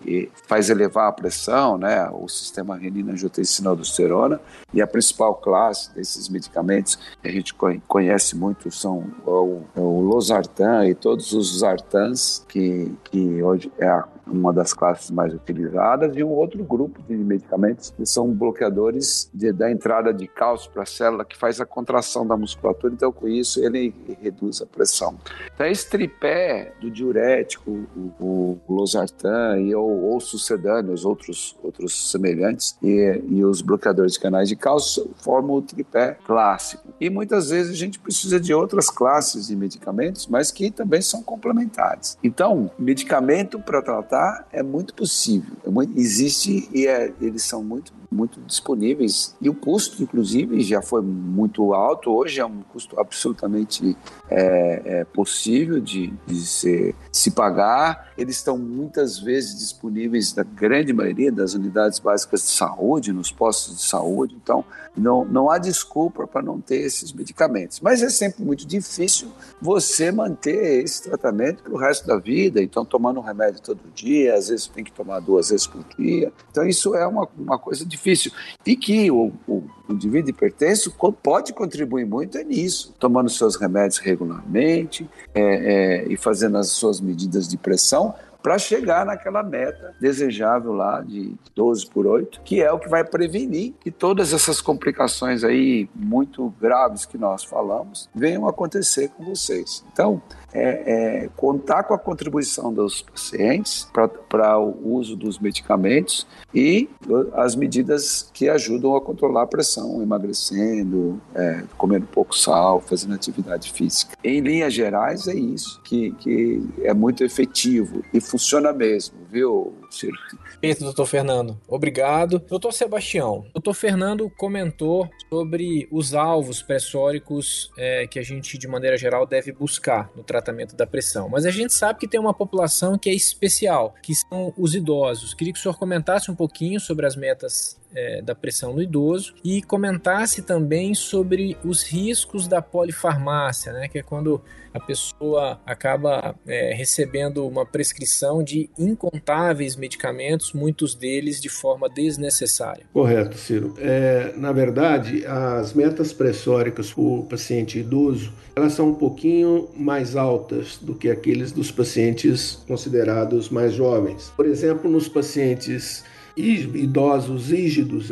faz 0.47 0.71
elevar 0.71 1.09
a 1.09 1.13
pressão, 1.13 1.77
né, 1.77 2.09
o 2.11 2.29
sistema 2.29 2.77
renina-angiotensina-aldosterona, 2.77 4.41
e 4.73 4.81
a 4.81 4.87
principal 4.87 5.35
classe 5.35 5.93
desses 5.95 6.29
medicamentos 6.29 6.97
que 7.21 7.29
a 7.29 7.31
gente 7.31 7.55
conhece 7.87 8.37
muito 8.37 8.71
são 8.71 9.05
o, 9.27 9.63
o 9.77 10.01
losartan 10.01 10.87
e 10.87 10.95
todos 10.95 11.33
os 11.33 11.59
sartans, 11.59 12.45
que, 12.49 12.91
que 13.05 13.43
hoje 13.43 13.71
é 13.79 13.89
a 13.89 14.05
uma 14.27 14.53
das 14.53 14.73
classes 14.73 15.11
mais 15.11 15.35
utilizadas, 15.35 16.17
e 16.17 16.25
um 16.25 16.31
outro 16.31 16.63
grupo 16.65 17.01
de 17.03 17.15
medicamentos 17.17 17.93
que 17.97 18.07
são 18.07 18.31
bloqueadores 18.31 19.31
de, 19.33 19.53
da 19.53 19.71
entrada 19.71 20.13
de 20.13 20.27
cálcio 20.27 20.71
para 20.71 20.83
a 20.83 20.87
célula, 20.87 21.25
que 21.25 21.37
faz 21.37 21.61
a 21.61 21.67
contração 21.67 22.27
da 22.27 22.37
musculatura, 22.37 22.95
então 22.95 23.13
com 23.13 23.29
isso 23.29 23.65
ele 23.65 23.95
reduz 24.21 24.63
a 24.63 24.67
pressão. 24.67 25.17
Então 25.55 25.67
esse 25.67 25.89
tripé 25.89 26.73
do 26.81 26.91
diurético, 26.91 27.71
o, 27.97 28.13
o 28.21 28.59
losartan 28.69 29.61
e 29.61 29.75
ou, 29.75 30.05
ou 30.05 30.21
sucedâneos, 30.21 31.05
outros, 31.05 31.57
outros 31.63 32.11
semelhantes, 32.11 32.77
e, 32.83 33.23
e 33.29 33.45
os 33.45 33.61
bloqueadores 33.61 34.15
de 34.15 34.21
canais 34.21 34.49
de 34.49 34.57
cálcio 34.57 35.11
formam 35.23 35.57
o 35.57 35.63
tripé 35.63 36.17
clássico. 36.27 36.83
E 37.01 37.11
muitas 37.11 37.51
vezes 37.51 37.73
a 37.73 37.77
gente 37.77 37.99
precisa 37.99 38.41
de 38.41 38.55
outras 38.55 38.89
classes 38.89 39.49
de 39.49 39.57
medicamentos, 39.57 40.27
mas 40.27 40.51
que 40.51 40.71
também 40.71 41.03
são 41.03 41.23
complementares. 41.23 42.19
Então, 42.23 42.71
medicamento 42.79 43.59
para 43.59 43.83
tratar 43.83 44.14
é 44.53 44.63
muito 44.63 44.95
possível. 44.95 45.57
É 45.65 45.71
existe 45.97 46.69
e 46.73 46.87
é, 46.87 47.13
eles 47.21 47.43
são 47.43 47.63
muito, 47.63 47.93
muito 48.11 48.41
disponíveis. 48.41 49.37
E 49.41 49.49
o 49.49 49.55
custo, 49.55 50.03
inclusive, 50.03 50.61
já 50.61 50.83
foi 50.83 51.03
muito 51.03 51.73
alto. 51.73 52.11
Hoje 52.11 52.41
é 52.41 52.47
um 52.47 52.63
custo 52.63 52.99
absolutamente 52.99 53.97
é, 54.31 55.01
é 55.01 55.05
possível 55.05 55.81
de, 55.81 56.13
de 56.27 56.37
se, 56.37 56.95
se 57.11 57.31
pagar. 57.31 58.13
Eles 58.17 58.37
estão 58.37 58.57
muitas 58.57 59.19
vezes 59.19 59.59
disponíveis 59.59 60.35
na 60.35 60.43
grande 60.43 60.93
maioria 60.93 61.33
das 61.33 61.55
unidades 61.55 61.99
básicas 61.99 62.43
de 62.43 62.49
saúde, 62.49 63.13
nos 63.13 63.31
postos 63.31 63.77
de 63.77 63.83
saúde. 63.83 64.37
Então, 64.41 64.65
não, 64.97 65.25
não 65.25 65.51
há 65.51 65.59
desculpa 65.59 66.27
para 66.27 66.43
não 66.43 66.61
ter 66.61 66.77
esses 66.77 67.13
medicamentos. 67.13 67.81
Mas 67.81 68.03
é 68.03 68.09
sempre 68.09 68.45
muito 68.45 68.67
difícil 68.67 69.29
você 69.61 70.13
manter 70.13 70.85
esse 70.85 71.03
tratamento 71.03 71.63
para 71.63 71.73
o 71.73 71.77
resto 71.77 72.07
da 72.07 72.17
vida. 72.17 72.63
Então, 72.63 72.85
tomando 72.85 73.19
um 73.19 73.23
remédio 73.23 73.61
todo 73.61 73.81
dia, 73.95 74.35
às 74.35 74.49
vezes 74.49 74.67
tem 74.67 74.85
que 74.85 74.93
tomar 74.93 75.21
duas 75.21 75.51
vezes 75.51 75.67
por 75.67 75.85
dia. 75.99 76.33
Então, 76.51 76.65
isso 76.67 76.95
é 76.95 77.07
uma, 77.07 77.29
uma 77.37 77.59
coisa 77.59 77.85
difícil. 77.95 78.33
E 78.67 78.77
que 78.77 79.11
o, 79.11 79.33
o, 79.47 79.65
indivíduo 79.89 80.31
hipertenso 80.31 80.95
pode 81.23 81.53
contribuir 81.53 82.05
muito 82.05 82.39
é 82.39 82.45
nisso, 82.45 82.95
tomando 82.99 83.29
seus 83.29 83.57
remédios 83.57 83.99
regularmente 83.99 85.09
é, 85.35 85.43
é, 85.43 86.13
e 86.13 86.17
fazendo 86.17 86.57
as 86.59 86.69
suas 86.69 87.01
medidas 87.01 87.49
de 87.49 87.57
pressão 87.57 88.15
para 88.45 88.59
chegar 88.59 89.07
naquela 89.07 89.43
meta 89.43 89.95
desejável 89.99 90.75
lá 90.75 91.01
de 91.01 91.35
12 91.55 91.87
por 91.87 92.07
8, 92.07 92.43
que 92.45 92.61
é 92.63 92.71
o 92.71 92.79
que 92.79 92.91
vai 92.91 93.03
prevenir 93.03 93.73
que 93.81 93.91
todas 93.91 94.35
essas 94.35 94.61
complicações 94.61 95.43
aí 95.43 95.89
muito 95.95 96.53
graves 96.61 97.07
que 97.07 97.17
nós 97.17 97.43
falamos 97.43 98.07
venham 98.15 98.47
acontecer 98.47 99.09
com 99.09 99.25
vocês. 99.25 99.83
Então, 99.91 100.21
é, 100.55 101.25
é, 101.25 101.29
contar 101.37 101.83
com 101.83 101.93
a 101.93 101.99
contribuição 101.99 102.73
dos 102.73 103.03
pacientes 103.03 103.89
para 104.29 104.59
o 104.59 104.95
uso 104.95 105.17
dos 105.17 105.39
medicamentos 105.39 106.27
e 106.55 106.89
as 107.33 107.57
medidas 107.57 108.31
que 108.33 108.49
ajudam 108.49 108.95
a 108.95 109.01
controlar 109.01 109.43
a 109.43 109.47
pressão, 109.47 110.01
emagrecendo, 110.01 111.21
é, 111.35 111.65
comendo 111.77 112.07
pouco 112.07 112.37
sal, 112.37 112.81
fazendo 112.81 113.15
atividade 113.15 113.73
física. 113.73 114.17
Em 114.23 114.41
linhas 114.41 114.73
gerais, 114.73 115.27
é 115.27 115.35
isso 115.35 115.81
que, 115.83 116.13
que 116.13 116.63
é 116.83 116.95
muito 116.95 117.25
efetivo 117.25 118.05
e 118.13 118.21
funciona 118.21 118.73
mesmo, 118.73 119.17
viu, 119.35 119.75
Ciro? 119.91 120.17
Perfeito, 120.61 120.85
doutor 120.85 121.07
Fernando. 121.07 121.61
Obrigado. 121.67 122.39
Doutor 122.39 122.73
Sebastião, 122.73 123.45
doutor 123.53 123.75
Fernando 123.75 124.31
comentou 124.31 125.11
sobre 125.29 125.89
os 125.91 126.15
alvos 126.15 126.63
pressóricos 126.63 127.71
é, 127.77 128.07
que 128.07 128.21
a 128.21 128.23
gente, 128.23 128.57
de 128.57 128.69
maneira 128.69 128.97
geral, 128.97 129.27
deve 129.27 129.51
buscar 129.51 130.09
no 130.17 130.23
tratamento 130.23 130.77
da 130.77 130.87
pressão. 130.87 131.29
Mas 131.29 131.45
a 131.45 131.51
gente 131.51 131.73
sabe 131.73 131.99
que 131.99 132.07
tem 132.07 132.21
uma 132.21 132.33
população 132.33 132.97
que 132.97 133.11
é 133.11 133.15
especial, 133.15 133.95
que 134.01 134.15
são 134.15 134.55
os 134.57 134.75
idosos. 134.75 135.35
Queria 135.35 135.53
que 135.53 135.59
o 135.59 135.63
senhor 135.63 135.77
comentasse 135.77 136.31
um 136.31 136.37
pouquinho 136.37 136.79
sobre 136.79 137.05
as 137.05 137.17
metas 137.17 137.77
é, 137.95 138.21
da 138.23 138.35
pressão 138.35 138.75
no 138.75 138.83
idoso 138.83 139.35
e 139.45 139.63
comentasse 139.63 140.43
também 140.43 140.95
sobre 140.95 141.57
os 141.65 141.83
riscos 141.83 142.49
da 142.49 142.61
polifarmácia, 142.61 143.73
né, 143.73 143.89
que 143.89 143.99
é 143.99 144.03
quando 144.03 144.43
a 144.73 144.81
pessoa 144.81 145.61
acaba 145.65 146.35
é, 146.47 146.75
recebendo 146.75 147.47
uma 147.47 147.65
prescrição 147.65 148.43
de 148.43 148.69
incontáveis 148.77 149.77
medicamentos, 149.77 150.53
muitos 150.53 150.97
deles 150.97 151.41
de 151.41 151.49
forma 151.49 151.89
desnecessária. 151.89 152.85
Correto, 152.93 153.39
Ciro. 153.39 153.75
É, 153.79 154.33
na 154.37 154.51
verdade, 154.51 155.25
as 155.27 155.73
metas 155.73 156.13
pressóricas 156.13 156.93
para 156.93 157.03
o 157.03 157.25
paciente 157.25 157.79
idoso 157.79 158.33
elas 158.57 158.73
são 158.73 158.91
um 158.91 158.95
pouquinho 158.95 159.69
mais 159.77 160.15
altas 160.15 160.79
do 160.81 160.95
que 160.95 161.11
aqueles 161.11 161.51
dos 161.51 161.73
pacientes 161.73 162.63
considerados 162.69 163.49
mais 163.49 163.73
jovens. 163.73 164.33
Por 164.37 164.47
exemplo, 164.47 164.89
nos 164.89 165.09
pacientes 165.09 166.05
idosos 166.37 167.51
rígidos 167.51 168.11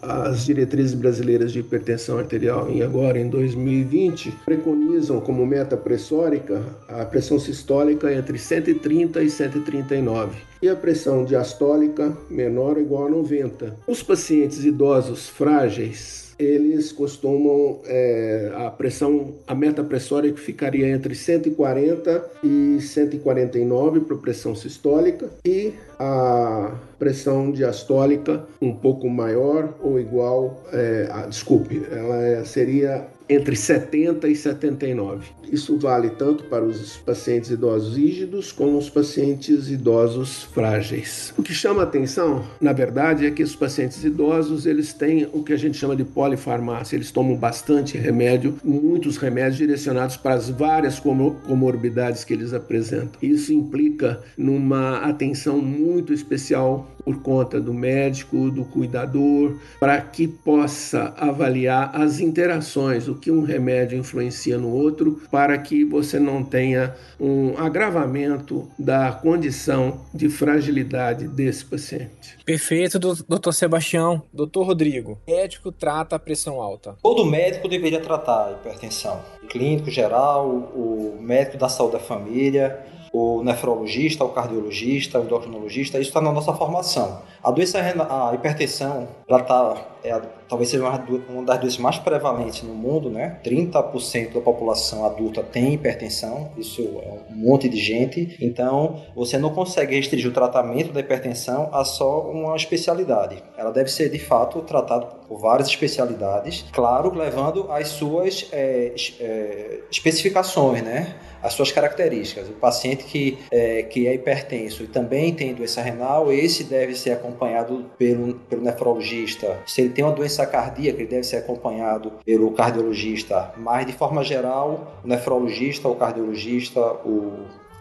as 0.00 0.44
diretrizes 0.44 0.94
brasileiras 0.94 1.52
de 1.52 1.60
hipertensão 1.60 2.18
arterial 2.18 2.70
em 2.70 2.82
agora 2.82 3.18
em 3.18 3.28
2020 3.28 4.32
preconizam 4.44 5.20
como 5.20 5.44
meta 5.44 5.76
pressórica 5.76 6.62
a 6.88 7.04
pressão 7.04 7.38
sistólica 7.38 8.12
entre 8.12 8.38
130 8.38 9.22
e 9.22 9.30
139 9.30 10.36
e 10.62 10.68
a 10.68 10.76
pressão 10.76 11.24
diastólica 11.24 12.16
menor 12.30 12.76
ou 12.76 12.82
igual 12.82 13.06
a 13.06 13.10
90. 13.10 13.76
Os 13.86 14.02
pacientes 14.02 14.64
idosos 14.64 15.28
frágeis 15.28 16.27
eles 16.38 16.92
costumam 16.92 17.80
é, 17.86 18.52
a 18.54 18.70
pressão, 18.70 19.34
a 19.46 19.54
meta 19.54 19.82
pressórica 19.82 20.38
ficaria 20.38 20.88
entre 20.88 21.14
140 21.14 22.30
e 22.44 22.78
149 22.80 24.00
para 24.00 24.16
pressão 24.16 24.54
sistólica 24.54 25.28
e 25.44 25.72
a 25.98 26.74
pressão 26.98 27.50
diastólica 27.50 28.44
um 28.62 28.74
pouco 28.74 29.08
maior 29.08 29.74
ou 29.80 29.98
igual, 29.98 30.64
é, 30.72 31.08
a, 31.10 31.26
desculpe, 31.26 31.82
ela 31.90 32.44
seria 32.44 33.06
entre 33.28 33.54
70 33.54 34.28
e 34.28 34.34
79. 34.34 35.38
Isso 35.50 35.78
vale 35.78 36.10
tanto 36.10 36.44
para 36.44 36.64
os 36.64 36.96
pacientes 36.98 37.50
idosos 37.50 37.96
rígidos 37.96 38.52
como 38.52 38.76
os 38.76 38.90
pacientes 38.90 39.70
idosos 39.70 40.44
frágeis. 40.44 41.32
O 41.38 41.42
que 41.42 41.54
chama 41.54 41.82
atenção, 41.82 42.44
na 42.60 42.72
verdade, 42.72 43.26
é 43.26 43.30
que 43.30 43.42
os 43.42 43.56
pacientes 43.56 44.04
idosos 44.04 44.66
eles 44.66 44.92
têm 44.92 45.26
o 45.32 45.42
que 45.42 45.52
a 45.52 45.56
gente 45.56 45.78
chama 45.78 45.96
de 45.96 46.04
polifarmácia. 46.04 46.96
Eles 46.96 47.10
tomam 47.10 47.36
bastante 47.36 47.96
remédio, 47.96 48.58
muitos 48.62 49.16
remédios 49.16 49.56
direcionados 49.56 50.16
para 50.16 50.34
as 50.34 50.50
várias 50.50 51.00
comorbidades 51.00 52.24
que 52.24 52.34
eles 52.34 52.52
apresentam. 52.52 53.20
Isso 53.22 53.52
implica 53.52 54.20
numa 54.36 54.98
atenção 54.98 55.58
muito 55.58 56.12
especial 56.12 56.86
por 57.08 57.22
conta 57.22 57.58
do 57.58 57.72
médico, 57.72 58.50
do 58.50 58.66
cuidador, 58.66 59.56
para 59.80 59.98
que 59.98 60.28
possa 60.28 61.14
avaliar 61.16 61.90
as 61.94 62.20
interações, 62.20 63.08
o 63.08 63.14
que 63.14 63.30
um 63.30 63.42
remédio 63.42 63.98
influencia 63.98 64.58
no 64.58 64.70
outro, 64.70 65.22
para 65.30 65.56
que 65.56 65.86
você 65.86 66.20
não 66.20 66.44
tenha 66.44 66.94
um 67.18 67.56
agravamento 67.56 68.68
da 68.78 69.10
condição 69.10 70.02
de 70.12 70.28
fragilidade 70.28 71.26
desse 71.28 71.64
paciente. 71.64 72.36
Perfeito, 72.44 72.98
doutor 72.98 73.54
Sebastião. 73.54 74.22
Doutor 74.30 74.66
Rodrigo, 74.66 75.18
médico 75.26 75.72
trata 75.72 76.16
a 76.16 76.18
pressão 76.18 76.60
alta. 76.60 76.94
Todo 77.02 77.24
médico 77.24 77.68
deveria 77.68 78.00
tratar 78.00 78.48
a 78.48 78.52
hipertensão. 78.52 79.18
O 79.42 79.46
clínico 79.46 79.90
geral, 79.90 80.46
o 80.46 81.16
médico 81.18 81.56
da 81.56 81.70
saúde 81.70 81.94
da 81.94 82.00
família, 82.00 82.78
o 83.12 83.42
nefrologista, 83.42 84.24
o 84.24 84.30
cardiologista, 84.30 85.18
o 85.18 85.24
endocrinologista, 85.24 85.98
isso 85.98 86.10
está 86.10 86.20
na 86.20 86.32
nossa 86.32 86.52
formação. 86.52 87.22
A 87.42 87.50
doença, 87.50 87.78
a 87.78 88.34
hipertensão, 88.34 89.08
ela 89.28 89.42
tá, 89.42 89.76
é, 90.08 90.20
talvez 90.48 90.70
seja 90.70 90.84
uma, 90.84 91.42
das 91.44 91.58
doenças 91.58 91.78
mais 91.78 91.98
prevalentes 91.98 92.62
no 92.62 92.74
mundo, 92.74 93.10
né? 93.10 93.38
30% 93.44 94.32
da 94.34 94.40
população 94.40 95.04
adulta 95.04 95.42
tem 95.42 95.74
hipertensão, 95.74 96.50
isso 96.56 96.82
é 97.02 97.32
um 97.32 97.36
monte 97.36 97.68
de 97.68 97.76
gente. 97.76 98.36
Então, 98.40 99.02
você 99.14 99.38
não 99.38 99.50
consegue 99.50 99.94
restringir 99.94 100.30
o 100.30 100.34
tratamento 100.34 100.92
da 100.92 101.00
hipertensão 101.00 101.68
a 101.72 101.84
só 101.84 102.20
uma 102.30 102.56
especialidade. 102.56 103.42
Ela 103.56 103.70
deve 103.70 103.90
ser, 103.90 104.10
de 104.10 104.18
fato, 104.18 104.60
tratada 104.62 105.06
por 105.06 105.38
várias 105.38 105.68
especialidades, 105.68 106.64
claro, 106.72 107.14
levando 107.14 107.70
as 107.70 107.88
suas 107.88 108.48
é, 108.52 108.94
é, 109.20 109.80
especificações, 109.90 110.82
né? 110.82 111.14
as 111.42 111.52
suas 111.52 111.70
características. 111.70 112.48
O 112.48 112.52
paciente 112.52 113.04
que 113.04 113.38
é, 113.50 113.82
que 113.82 114.06
é 114.06 114.14
hipertenso 114.14 114.82
e 114.82 114.86
também 114.86 115.32
tem 115.32 115.54
doença 115.54 115.80
renal, 115.80 116.32
esse 116.32 116.64
deve 116.64 116.94
ser 116.94 117.12
acompanhado 117.12 117.86
pelo, 117.96 118.34
pelo 118.34 118.62
nefrologista. 118.62 119.58
Se 119.66 119.82
ele 119.82 119.90
tem 119.98 120.04
uma 120.04 120.14
doença 120.14 120.46
cardíaca, 120.46 121.00
ele 121.00 121.10
deve 121.10 121.24
ser 121.24 121.38
acompanhado 121.38 122.12
pelo 122.24 122.52
cardiologista. 122.52 123.52
Mas, 123.56 123.84
de 123.84 123.92
forma 123.92 124.22
geral, 124.22 124.94
o 125.04 125.08
nefrologista, 125.08 125.88
o 125.88 125.96
cardiologista, 125.96 126.80
o 127.04 127.32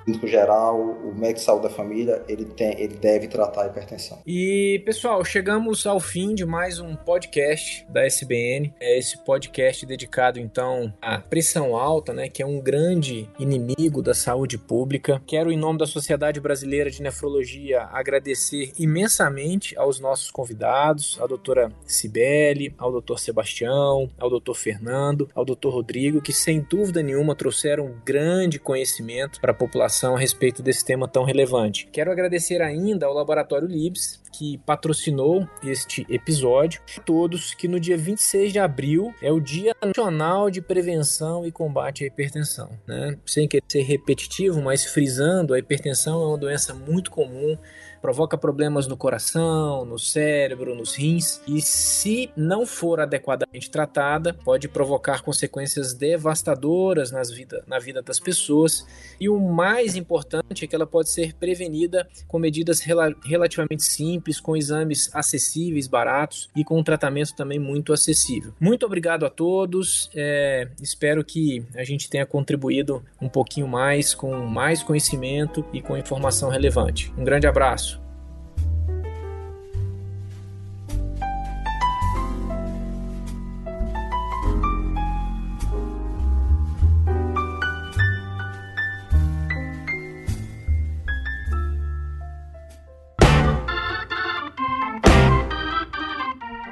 clínico 0.08 0.26
geral, 0.26 0.80
o 0.80 1.14
médico 1.14 1.40
de 1.40 1.42
saúde 1.42 1.64
da 1.64 1.70
família, 1.70 2.24
ele, 2.30 2.46
tem, 2.46 2.80
ele 2.80 2.96
deve 2.96 3.28
tratar 3.28 3.64
a 3.64 3.68
hipertensão. 3.68 4.20
E, 4.26 4.82
pessoal, 4.86 5.24
chegamos 5.26 5.86
ao 5.86 6.00
fim 6.00 6.34
de 6.34 6.46
mais 6.46 6.80
um 6.80 6.96
podcast 6.96 7.86
da 7.90 8.06
SBN. 8.06 8.74
É 8.80 8.98
esse 8.98 9.18
podcast 9.26 9.86
dedicado, 9.86 10.40
então, 10.40 10.94
à 11.02 11.20
pressão 11.20 11.76
alta, 11.76 12.14
né, 12.14 12.30
que 12.30 12.42
é 12.42 12.46
um 12.46 12.62
grande 12.62 13.30
inimigo 13.38 14.02
da 14.02 14.14
saúde 14.14 14.58
pública. 14.58 15.22
Quero, 15.28 15.52
em 15.52 15.58
nome 15.58 15.78
da 15.78 15.86
Sociedade 15.86 16.40
Brasileira 16.40 16.90
de 16.90 17.02
Nefrologia, 17.02 17.82
agradecer 17.92 18.72
imensamente 18.80 19.78
aos 19.78 20.00
nossos 20.00 20.32
convidados, 20.32 21.20
a 21.22 21.28
doutora 21.28 21.70
Cibele, 21.86 22.74
ao 22.78 22.94
doutor 22.94 23.20
Sebastião, 23.20 24.10
ao 24.18 24.30
doutor 24.30 24.56
Fernando, 24.56 25.28
ao 25.36 25.44
doutor 25.44 25.74
Rodrigo, 25.74 26.22
que, 26.22 26.32
sem 26.32 26.62
dúvida 26.62 27.04
nenhuma, 27.04 27.36
trouxeram 27.36 27.94
grande 28.06 28.58
conhecimento 28.58 29.42
para 29.42 29.52
a 29.52 29.56
população 29.56 29.97
a 30.06 30.20
respeito 30.20 30.62
desse 30.62 30.86
tema 30.86 31.08
tão 31.08 31.24
relevante. 31.24 31.88
Quero 31.92 32.12
agradecer 32.12 32.62
ainda 32.62 33.06
ao 33.06 33.14
Laboratório 33.14 33.68
Libs, 33.68 34.22
que 34.32 34.60
patrocinou 34.60 35.48
este 35.64 36.06
episódio. 36.10 36.82
A 36.98 37.02
todos 37.02 37.54
que 37.56 37.68
no 37.68 37.80
dia 37.80 37.98
26 37.98 38.54
de 38.54 38.60
abril 38.60 39.14
é 39.22 39.32
o 39.32 39.40
Dia 39.40 39.76
Nacional 39.84 40.52
de 40.52 40.62
Prevenção 40.62 41.46
e 41.46 41.52
Combate 41.52 42.04
à 42.04 42.08
Hipertensão. 42.08 42.70
Né? 42.86 43.18
Sem 43.26 43.48
querer 43.48 43.64
ser 43.68 43.82
repetitivo, 43.82 44.62
mas 44.62 44.86
frisando, 44.86 45.54
a 45.54 45.60
hipertensão 45.60 46.22
é 46.22 46.28
uma 46.28 46.38
doença 46.38 46.74
muito 46.74 47.10
comum 47.10 47.58
provoca 48.02 48.38
problemas 48.38 48.88
no 48.88 48.98
coração, 48.98 49.86
no 49.86 49.98
cérebro, 49.98 50.76
nos 50.76 50.96
rins 50.96 51.42
e, 51.48 51.62
se 51.62 52.30
não 52.36 52.66
for 52.66 53.00
adequadamente 53.00 53.70
tratada, 53.70 54.34
pode 54.34 54.68
provocar 54.68 55.22
consequências 55.22 55.94
devastadoras 55.94 57.12
nas 57.12 57.30
vida, 57.30 57.64
na 57.68 57.80
vida 57.80 58.02
das 58.02 58.20
pessoas. 58.20 58.86
E 59.20 59.30
o 59.30 59.40
mais 59.40 59.96
importante 59.96 60.66
é 60.66 60.68
que 60.68 60.76
ela 60.76 60.88
pode 60.88 61.10
ser 61.10 61.34
prevenida 61.34 62.08
com 62.28 62.40
medidas 62.40 62.80
rela 62.80 63.14
relativamente 63.26 63.84
simples, 63.84 64.40
com 64.40 64.56
exames 64.56 65.10
acessíveis, 65.14 65.88
baratos 65.88 66.50
e 66.56 66.64
com 66.64 66.80
um 66.80 66.84
tratamento 66.84 67.36
também 67.36 67.60
muito 67.60 67.94
acessível. 67.94 68.54
Muito 68.60 68.86
obrigado 68.86 69.26
a 69.26 69.30
todos. 69.30 70.10
É, 70.16 70.68
espero 70.82 71.24
que 71.24 71.64
a 71.76 71.84
gente 71.84 72.10
tenha 72.10 72.26
contribuído 72.26 73.04
um 73.22 73.30
pouquinho 73.30 73.68
mais 73.68 74.14
com 74.14 74.46
mais 74.46 74.84
conhecimento 74.84 75.66
e 75.74 75.82
com 75.82 75.98
informação 75.98 76.50
relevante. 76.50 77.14
Um 77.18 77.24
grande 77.24 77.48
abraço. 77.48 77.97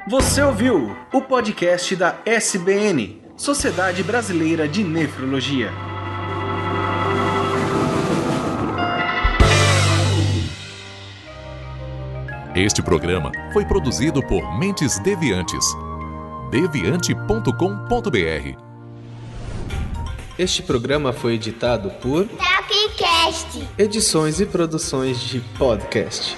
Você 0.08 0.40
ouviu 0.40 0.96
o 1.12 1.20
podcast 1.20 1.96
da 1.96 2.20
SBN, 2.24 3.20
Sociedade 3.36 4.04
Brasileira 4.04 4.68
de 4.68 4.84
Nefrologia. 4.84 5.72
Este 12.54 12.80
programa 12.80 13.32
foi 13.52 13.64
produzido 13.64 14.22
por 14.22 14.56
Mentes 14.56 15.00
Deviantes. 15.00 15.66
deviante.com.br. 16.52 18.62
Este 20.38 20.62
programa 20.62 21.12
foi 21.12 21.34
editado 21.34 21.90
por 22.00 22.28
Tapcast. 22.28 23.68
Edições 23.76 24.38
e 24.38 24.46
Produções 24.46 25.18
de 25.18 25.40
Podcast. 25.58 26.36